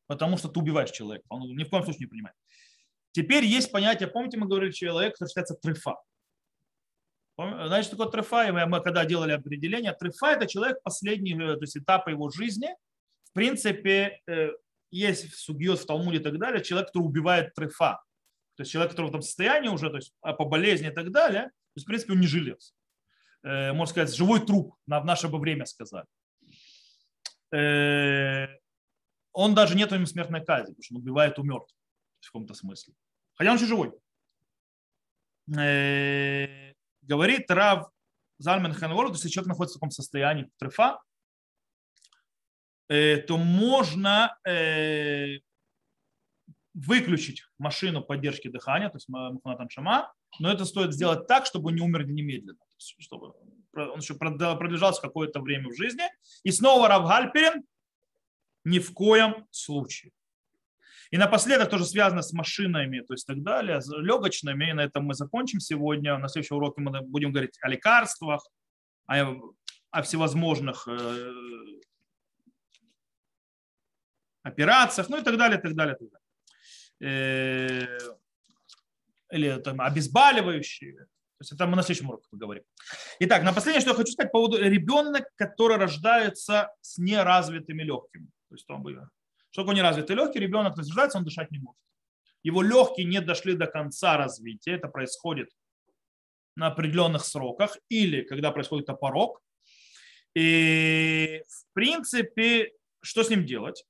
Потому 0.07 0.38
что 0.38 0.49
ты 0.49 0.59
убиваешь 0.59 0.91
человека. 0.91 1.26
Он 1.30 1.41
ни 1.55 1.63
в 1.63 1.69
коем 1.69 1.84
случае 1.84 2.01
не 2.01 2.07
понимает. 2.07 2.36
Теперь 3.11 3.45
есть 3.45 3.71
понятие, 3.71 4.09
помните, 4.09 4.38
мы 4.38 4.47
говорили, 4.47 4.71
человек, 4.71 5.13
который 5.13 5.30
считается 5.30 5.55
трефа. 5.55 5.95
Что 7.38 7.89
такое 7.91 8.07
трефа? 8.07 8.51
Мы 8.51 8.82
когда 8.82 9.05
делали 9.05 9.32
определение, 9.32 9.93
трефа– 9.93 10.28
это 10.36 10.47
человек 10.47 10.82
последний 10.84 11.34
э, 11.34 11.55
то 11.55 11.61
есть 11.61 11.78
этапа 11.78 12.09
его 12.09 12.30
жизни. 12.30 12.69
В 13.30 13.34
принципе, 13.34 14.21
э, 14.28 14.49
есть 14.91 15.32
в 15.32 15.39
Сугиот, 15.39 15.80
в 15.80 15.86
Талмуде 15.86 16.17
и 16.17 16.21
так 16.21 16.38
далее, 16.39 16.63
человек, 16.63 16.88
который 16.88 17.03
убивает 17.03 17.53
трефа. 17.53 18.01
То 18.55 18.61
есть 18.61 18.71
человек, 18.71 18.91
который 18.91 19.07
в 19.07 19.09
этом 19.09 19.21
состоянии 19.21 19.67
уже, 19.67 19.89
то 19.89 19.97
есть 19.97 20.13
а 20.21 20.34
по 20.34 20.45
болезни 20.45 20.88
и 20.88 20.93
так 20.93 21.11
далее, 21.11 21.43
то 21.43 21.78
есть, 21.78 21.86
в 21.86 21.88
принципе, 21.88 22.13
он 22.13 22.21
не 22.21 22.28
жилец. 22.28 22.73
Э, 23.43 23.73
можно 23.73 23.91
сказать, 23.91 24.15
живой 24.15 24.45
труп, 24.45 24.76
в 24.88 25.05
наше 25.05 25.28
бы 25.28 25.39
время 25.39 25.65
сказали. 25.65 26.05
Он 27.52 28.48
даже 29.54 29.76
нет 29.76 29.91
у 29.91 29.96
него 29.96 30.06
смертной 30.06 30.43
казни, 30.43 30.72
потому 30.72 30.84
что 30.84 30.96
он 30.96 31.02
убивает 31.02 31.38
у 31.39 31.43
мертвых 31.43 31.78
в 32.22 32.28
каком-то 32.28 32.54
смысле. 32.54 32.93
Хотя 33.36 33.52
он 33.52 33.58
еще 33.58 33.68
живой. 33.68 33.93
Э, 35.58 36.74
говорит 37.02 37.52
Рав 37.52 37.89
Зальмен 38.39 38.74
Ханвору, 38.74 39.12
если 39.12 39.30
человек 39.30 39.50
находится 39.50 39.78
в 39.78 39.80
таком 39.80 39.91
состоянии 39.91 40.50
трефа, 40.58 41.00
э, 42.88 43.18
то 43.18 43.38
можно 43.38 44.38
э, 44.48 45.39
выключить 46.74 47.43
машину 47.58 48.02
поддержки 48.02 48.48
дыхания, 48.48 48.89
то 48.89 48.98
есть 48.98 49.08
Муханатан 49.08 49.70
Шама, 49.70 50.14
но 50.39 50.52
это 50.52 50.66
стоит 50.66 50.93
сделать 50.93 51.28
так, 51.28 51.46
чтобы 51.46 51.70
он 51.70 51.76
не 51.76 51.82
умер 51.82 52.08
немедленно, 52.08 52.60
чтобы 52.78 53.34
он 53.76 53.99
еще 53.99 54.15
продолжался 54.15 55.01
какое-то 55.01 55.39
время 55.41 55.69
в 55.69 55.76
жизни. 55.76 56.03
И 56.43 56.51
снова 56.51 56.88
Рав 56.88 57.07
Гальперин 57.07 57.63
ни 58.63 58.80
в 58.80 58.93
коем 58.93 59.47
случае. 59.51 60.11
И 61.11 61.17
напоследок 61.17 61.69
тоже 61.69 61.86
связано 61.86 62.21
с 62.21 62.34
машинами, 62.34 62.99
то 63.01 63.13
есть 63.13 63.28
так 63.28 63.41
далее, 63.43 63.80
с 63.80 63.88
легочными. 63.89 64.69
И 64.69 64.73
на 64.73 64.82
этом 64.82 65.05
мы 65.05 65.13
закончим 65.13 65.59
сегодня. 65.59 66.17
На 66.17 66.28
следующем 66.28 66.57
уроке 66.57 66.82
мы 66.82 67.01
будем 67.01 67.32
говорить 67.32 67.57
о 67.61 67.69
лекарствах, 67.69 68.45
о, 69.05 69.36
о 69.91 70.01
всевозможных 70.01 70.88
э, 70.88 71.32
операциях, 74.41 75.09
ну 75.09 75.17
и 75.17 75.23
так 75.23 75.38
далее, 75.38 75.59
так 75.59 75.76
далее, 75.76 75.95
так 75.95 76.07
далее. 76.09 76.26
Э, 77.01 77.88
или 79.32 79.59
там 79.61 79.82
обезболивающие. 79.82 81.07
То 81.38 81.42
есть 81.42 81.52
это 81.52 81.68
мы 81.68 81.76
на 81.76 81.84
следующем 81.84 82.10
уроке 82.10 82.28
поговорим. 82.32 82.64
Итак, 83.20 83.44
на 83.44 83.52
последнее, 83.52 83.82
что 83.82 83.90
я 83.90 83.96
хочу 83.96 84.14
сказать 84.14 84.32
по 84.32 84.40
поводу 84.40 84.58
ребенка, 84.58 85.28
который 85.36 85.76
рождается 85.78 86.70
с 86.80 86.98
неразвитыми 86.98 87.84
легкими. 87.84 88.28
То 88.50 88.56
есть, 88.56 88.70
он, 88.70 88.82
что 89.52 89.62
такое 89.62 89.76
неразвитый 89.76 90.16
легкий? 90.16 90.40
Ребенок 90.40 90.78
рождается, 90.78 91.18
он 91.18 91.26
дышать 91.26 91.52
не 91.52 91.60
может. 91.60 91.82
Его 92.44 92.62
легкие 92.62 93.06
не 93.06 93.20
дошли 93.20 93.56
до 93.56 93.68
конца 93.68 94.18
развития. 94.18 94.76
Это 94.76 94.88
происходит 94.88 95.50
на 96.56 96.68
определенных 96.68 97.26
сроках 97.26 97.78
или 97.90 98.22
когда 98.22 98.52
происходит 98.52 98.90
опорок. 98.90 99.42
И 100.36 101.42
в 101.50 101.74
принципе, 101.74 102.72
что 103.02 103.24
с 103.24 103.30
ним 103.30 103.46
делать? 103.46 103.84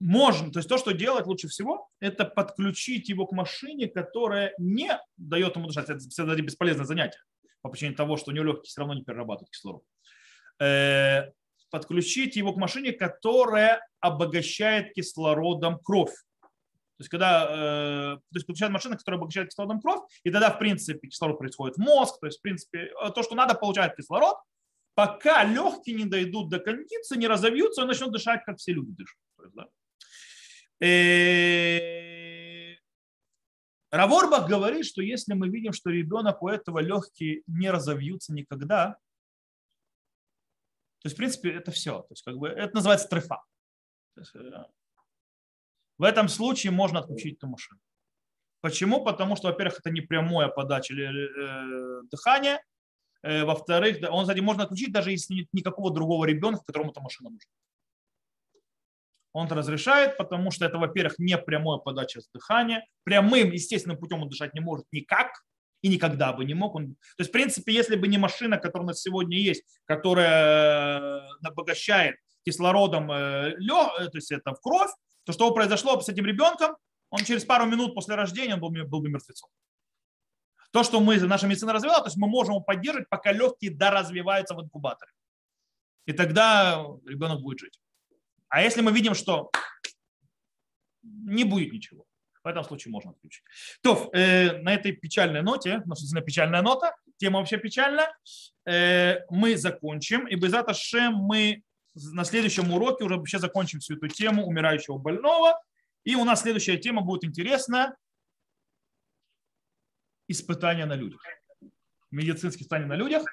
Можно, 0.00 0.52
то 0.52 0.60
есть 0.60 0.68
то, 0.68 0.78
что 0.78 0.92
делать 0.92 1.26
лучше 1.26 1.48
всего, 1.48 1.88
это 2.00 2.24
подключить 2.24 3.08
его 3.08 3.26
к 3.26 3.32
машине, 3.32 3.88
которая 3.88 4.54
не 4.58 4.96
дает 5.16 5.56
ему 5.56 5.66
дышать. 5.66 5.90
Это 5.90 5.98
всегда 5.98 6.36
бесполезное 6.36 6.84
занятие 6.84 7.20
по 7.62 7.68
причине 7.68 7.94
того, 7.94 8.16
что 8.16 8.30
у 8.30 8.34
него 8.34 8.44
легкие 8.44 8.64
все 8.64 8.80
равно 8.80 8.94
не 8.94 9.02
перерабатывают 9.02 9.50
кислород. 9.50 9.82
Э, 10.60 11.32
подключить 11.70 12.36
его 12.36 12.52
к 12.52 12.56
машине, 12.56 12.92
которая 12.92 13.86
обогащает 14.00 14.94
кислородом 14.94 15.78
кровь. 15.80 16.12
То 16.12 17.02
есть, 17.02 17.10
когда 17.10 17.44
э, 17.44 18.16
то 18.16 18.34
есть 18.34 18.46
подключает 18.46 18.72
машина, 18.72 18.96
которая 18.96 19.18
обогащает 19.18 19.50
кислородом 19.50 19.80
кровь, 19.80 20.00
и 20.24 20.30
тогда, 20.30 20.50
в 20.50 20.58
принципе, 20.58 21.08
кислород 21.08 21.38
происходит 21.38 21.76
в 21.76 21.80
мозг. 21.80 22.18
То 22.20 22.26
есть, 22.26 22.38
в 22.38 22.42
принципе, 22.42 22.90
э, 23.02 23.10
то, 23.14 23.22
что 23.22 23.34
надо, 23.34 23.54
получает 23.54 23.94
кислород, 23.96 24.36
пока 24.94 25.44
легкие 25.44 25.96
не 25.96 26.04
дойдут 26.06 26.48
до 26.48 26.58
кондиции, 26.58 27.16
не 27.16 27.28
разовьются, 27.28 27.82
он 27.82 27.88
начнет 27.88 28.10
дышать, 28.10 28.42
как 28.44 28.58
все 28.58 28.72
люди 28.72 28.92
дышат. 28.92 29.18
То 29.36 29.44
есть, 29.44 29.54
да. 29.54 29.66
Э, 30.80 31.98
Раворбах 33.90 34.48
говорит, 34.48 34.84
что 34.86 35.02
если 35.02 35.34
мы 35.34 35.48
видим, 35.48 35.72
что 35.72 35.90
ребенок 35.90 36.42
у 36.42 36.48
этого 36.48 36.78
легкие 36.78 37.42
не 37.46 37.70
разовьются 37.70 38.32
никогда, 38.32 38.98
то 41.00 41.06
есть, 41.06 41.14
в 41.14 41.18
принципе, 41.18 41.52
это 41.52 41.70
все. 41.70 42.00
То 42.02 42.08
есть, 42.10 42.22
как 42.24 42.36
бы, 42.36 42.48
это 42.48 42.74
называется 42.74 43.08
трефа. 43.08 43.42
Э, 44.16 44.64
в 45.96 46.02
этом 46.02 46.28
случае 46.28 46.72
можно 46.72 47.00
отключить 47.00 47.36
эту 47.36 47.46
машину. 47.46 47.80
Почему? 48.60 49.04
Потому 49.04 49.36
что, 49.36 49.48
во-первых, 49.48 49.78
это 49.78 49.90
не 49.90 50.00
прямая 50.00 50.48
подача 50.48 50.94
э, 50.94 52.02
дыхания. 52.10 52.62
Э, 53.22 53.44
во-вторых, 53.44 53.98
он, 54.10 54.24
кстати, 54.24 54.40
можно 54.40 54.64
отключить, 54.64 54.92
даже 54.92 55.12
если 55.12 55.34
нет 55.34 55.48
никакого 55.52 55.92
другого 55.94 56.24
ребенка, 56.24 56.64
которому 56.64 56.90
эта 56.90 57.00
машина 57.00 57.30
нужна. 57.30 57.50
Он 59.32 59.46
разрешает, 59.48 60.16
потому 60.16 60.50
что 60.50 60.64
это, 60.64 60.78
во-первых, 60.78 61.18
не 61.18 61.36
прямая 61.36 61.78
подача 61.78 62.20
дыхания. 62.32 62.86
Прямым, 63.04 63.52
естественным 63.52 63.98
путем 63.98 64.22
он 64.22 64.28
дышать 64.28 64.54
не 64.54 64.60
может 64.60 64.86
никак 64.90 65.28
и 65.82 65.88
никогда 65.88 66.32
бы 66.32 66.44
не 66.44 66.54
мог. 66.54 66.74
Он... 66.74 66.94
То 66.94 67.20
есть, 67.20 67.30
в 67.30 67.32
принципе, 67.32 67.72
если 67.72 67.96
бы 67.96 68.08
не 68.08 68.18
машина, 68.18 68.56
которая 68.56 68.84
у 68.84 68.88
нас 68.88 69.00
сегодня 69.00 69.38
есть, 69.38 69.62
которая 69.84 70.90
э, 70.90 71.20
обогащает 71.44 72.16
кислородом 72.44 73.10
э, 73.12 73.54
лё, 73.58 73.90
то 73.96 74.16
есть 74.16 74.32
это 74.32 74.54
в 74.54 74.60
кровь, 74.60 74.90
то 75.24 75.32
что 75.32 75.52
произошло 75.52 76.00
с 76.00 76.08
этим 76.08 76.24
ребенком, 76.24 76.76
он 77.10 77.20
через 77.24 77.44
пару 77.44 77.66
минут 77.66 77.94
после 77.94 78.14
рождения 78.14 78.56
был, 78.56 78.70
был 78.70 79.00
бы 79.00 79.08
мертвецом. 79.08 79.50
То, 80.70 80.82
что 80.82 81.00
мы, 81.00 81.18
наша 81.20 81.46
медицина 81.46 81.72
развивала, 81.72 82.00
то 82.00 82.08
есть 82.08 82.16
мы 82.16 82.28
можем 82.28 82.54
его 82.54 82.60
поддерживать, 82.62 83.08
пока 83.08 83.32
легкие 83.32 83.74
доразвиваются 83.74 84.54
в 84.54 84.62
инкубаторе. 84.62 85.12
И 86.06 86.12
тогда 86.12 86.84
ребенок 87.06 87.40
будет 87.40 87.60
жить. 87.60 87.78
А 88.48 88.62
если 88.62 88.80
мы 88.80 88.92
видим, 88.92 89.14
что 89.14 89.50
не 91.02 91.44
будет 91.44 91.72
ничего, 91.72 92.04
в 92.42 92.46
этом 92.46 92.64
случае 92.64 92.92
можно 92.92 93.10
отключить. 93.10 93.44
То, 93.82 94.10
э, 94.12 94.62
на 94.62 94.74
этой 94.74 94.92
печальной 94.92 95.42
ноте, 95.42 95.82
ну, 95.84 96.22
печальная 96.22 96.62
нота, 96.62 96.96
тема 97.16 97.40
вообще 97.40 97.58
печальная, 97.58 98.16
э, 98.66 99.18
мы 99.30 99.56
закончим. 99.56 100.26
И 100.26 100.34
без 100.36 100.54
этого 100.54 100.74
мы 101.10 101.62
на 101.94 102.24
следующем 102.24 102.72
уроке 102.72 103.04
уже 103.04 103.16
вообще 103.16 103.38
закончим 103.38 103.80
всю 103.80 103.96
эту 103.96 104.08
тему 104.08 104.46
умирающего 104.46 104.98
больного. 104.98 105.60
И 106.04 106.14
у 106.14 106.24
нас 106.24 106.42
следующая 106.42 106.78
тема 106.78 107.02
будет 107.02 107.24
интересная. 107.24 107.96
Испытания 110.28 110.86
на 110.86 110.94
людях. 110.94 111.20
Медицинские 112.10 112.62
испытания 112.62 112.86
на 112.86 112.96
людях. 112.96 113.24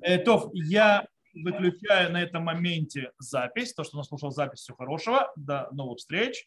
Э, 0.00 0.18
то, 0.18 0.50
я 0.54 1.06
выключаю 1.34 2.12
на 2.12 2.22
этом 2.22 2.44
моменте 2.44 3.12
запись. 3.18 3.74
То, 3.74 3.84
что 3.84 3.96
нас 3.96 4.08
слушал 4.08 4.30
запись, 4.30 4.60
всего 4.60 4.76
хорошего. 4.76 5.32
До 5.36 5.68
новых 5.72 5.98
встреч. 5.98 6.46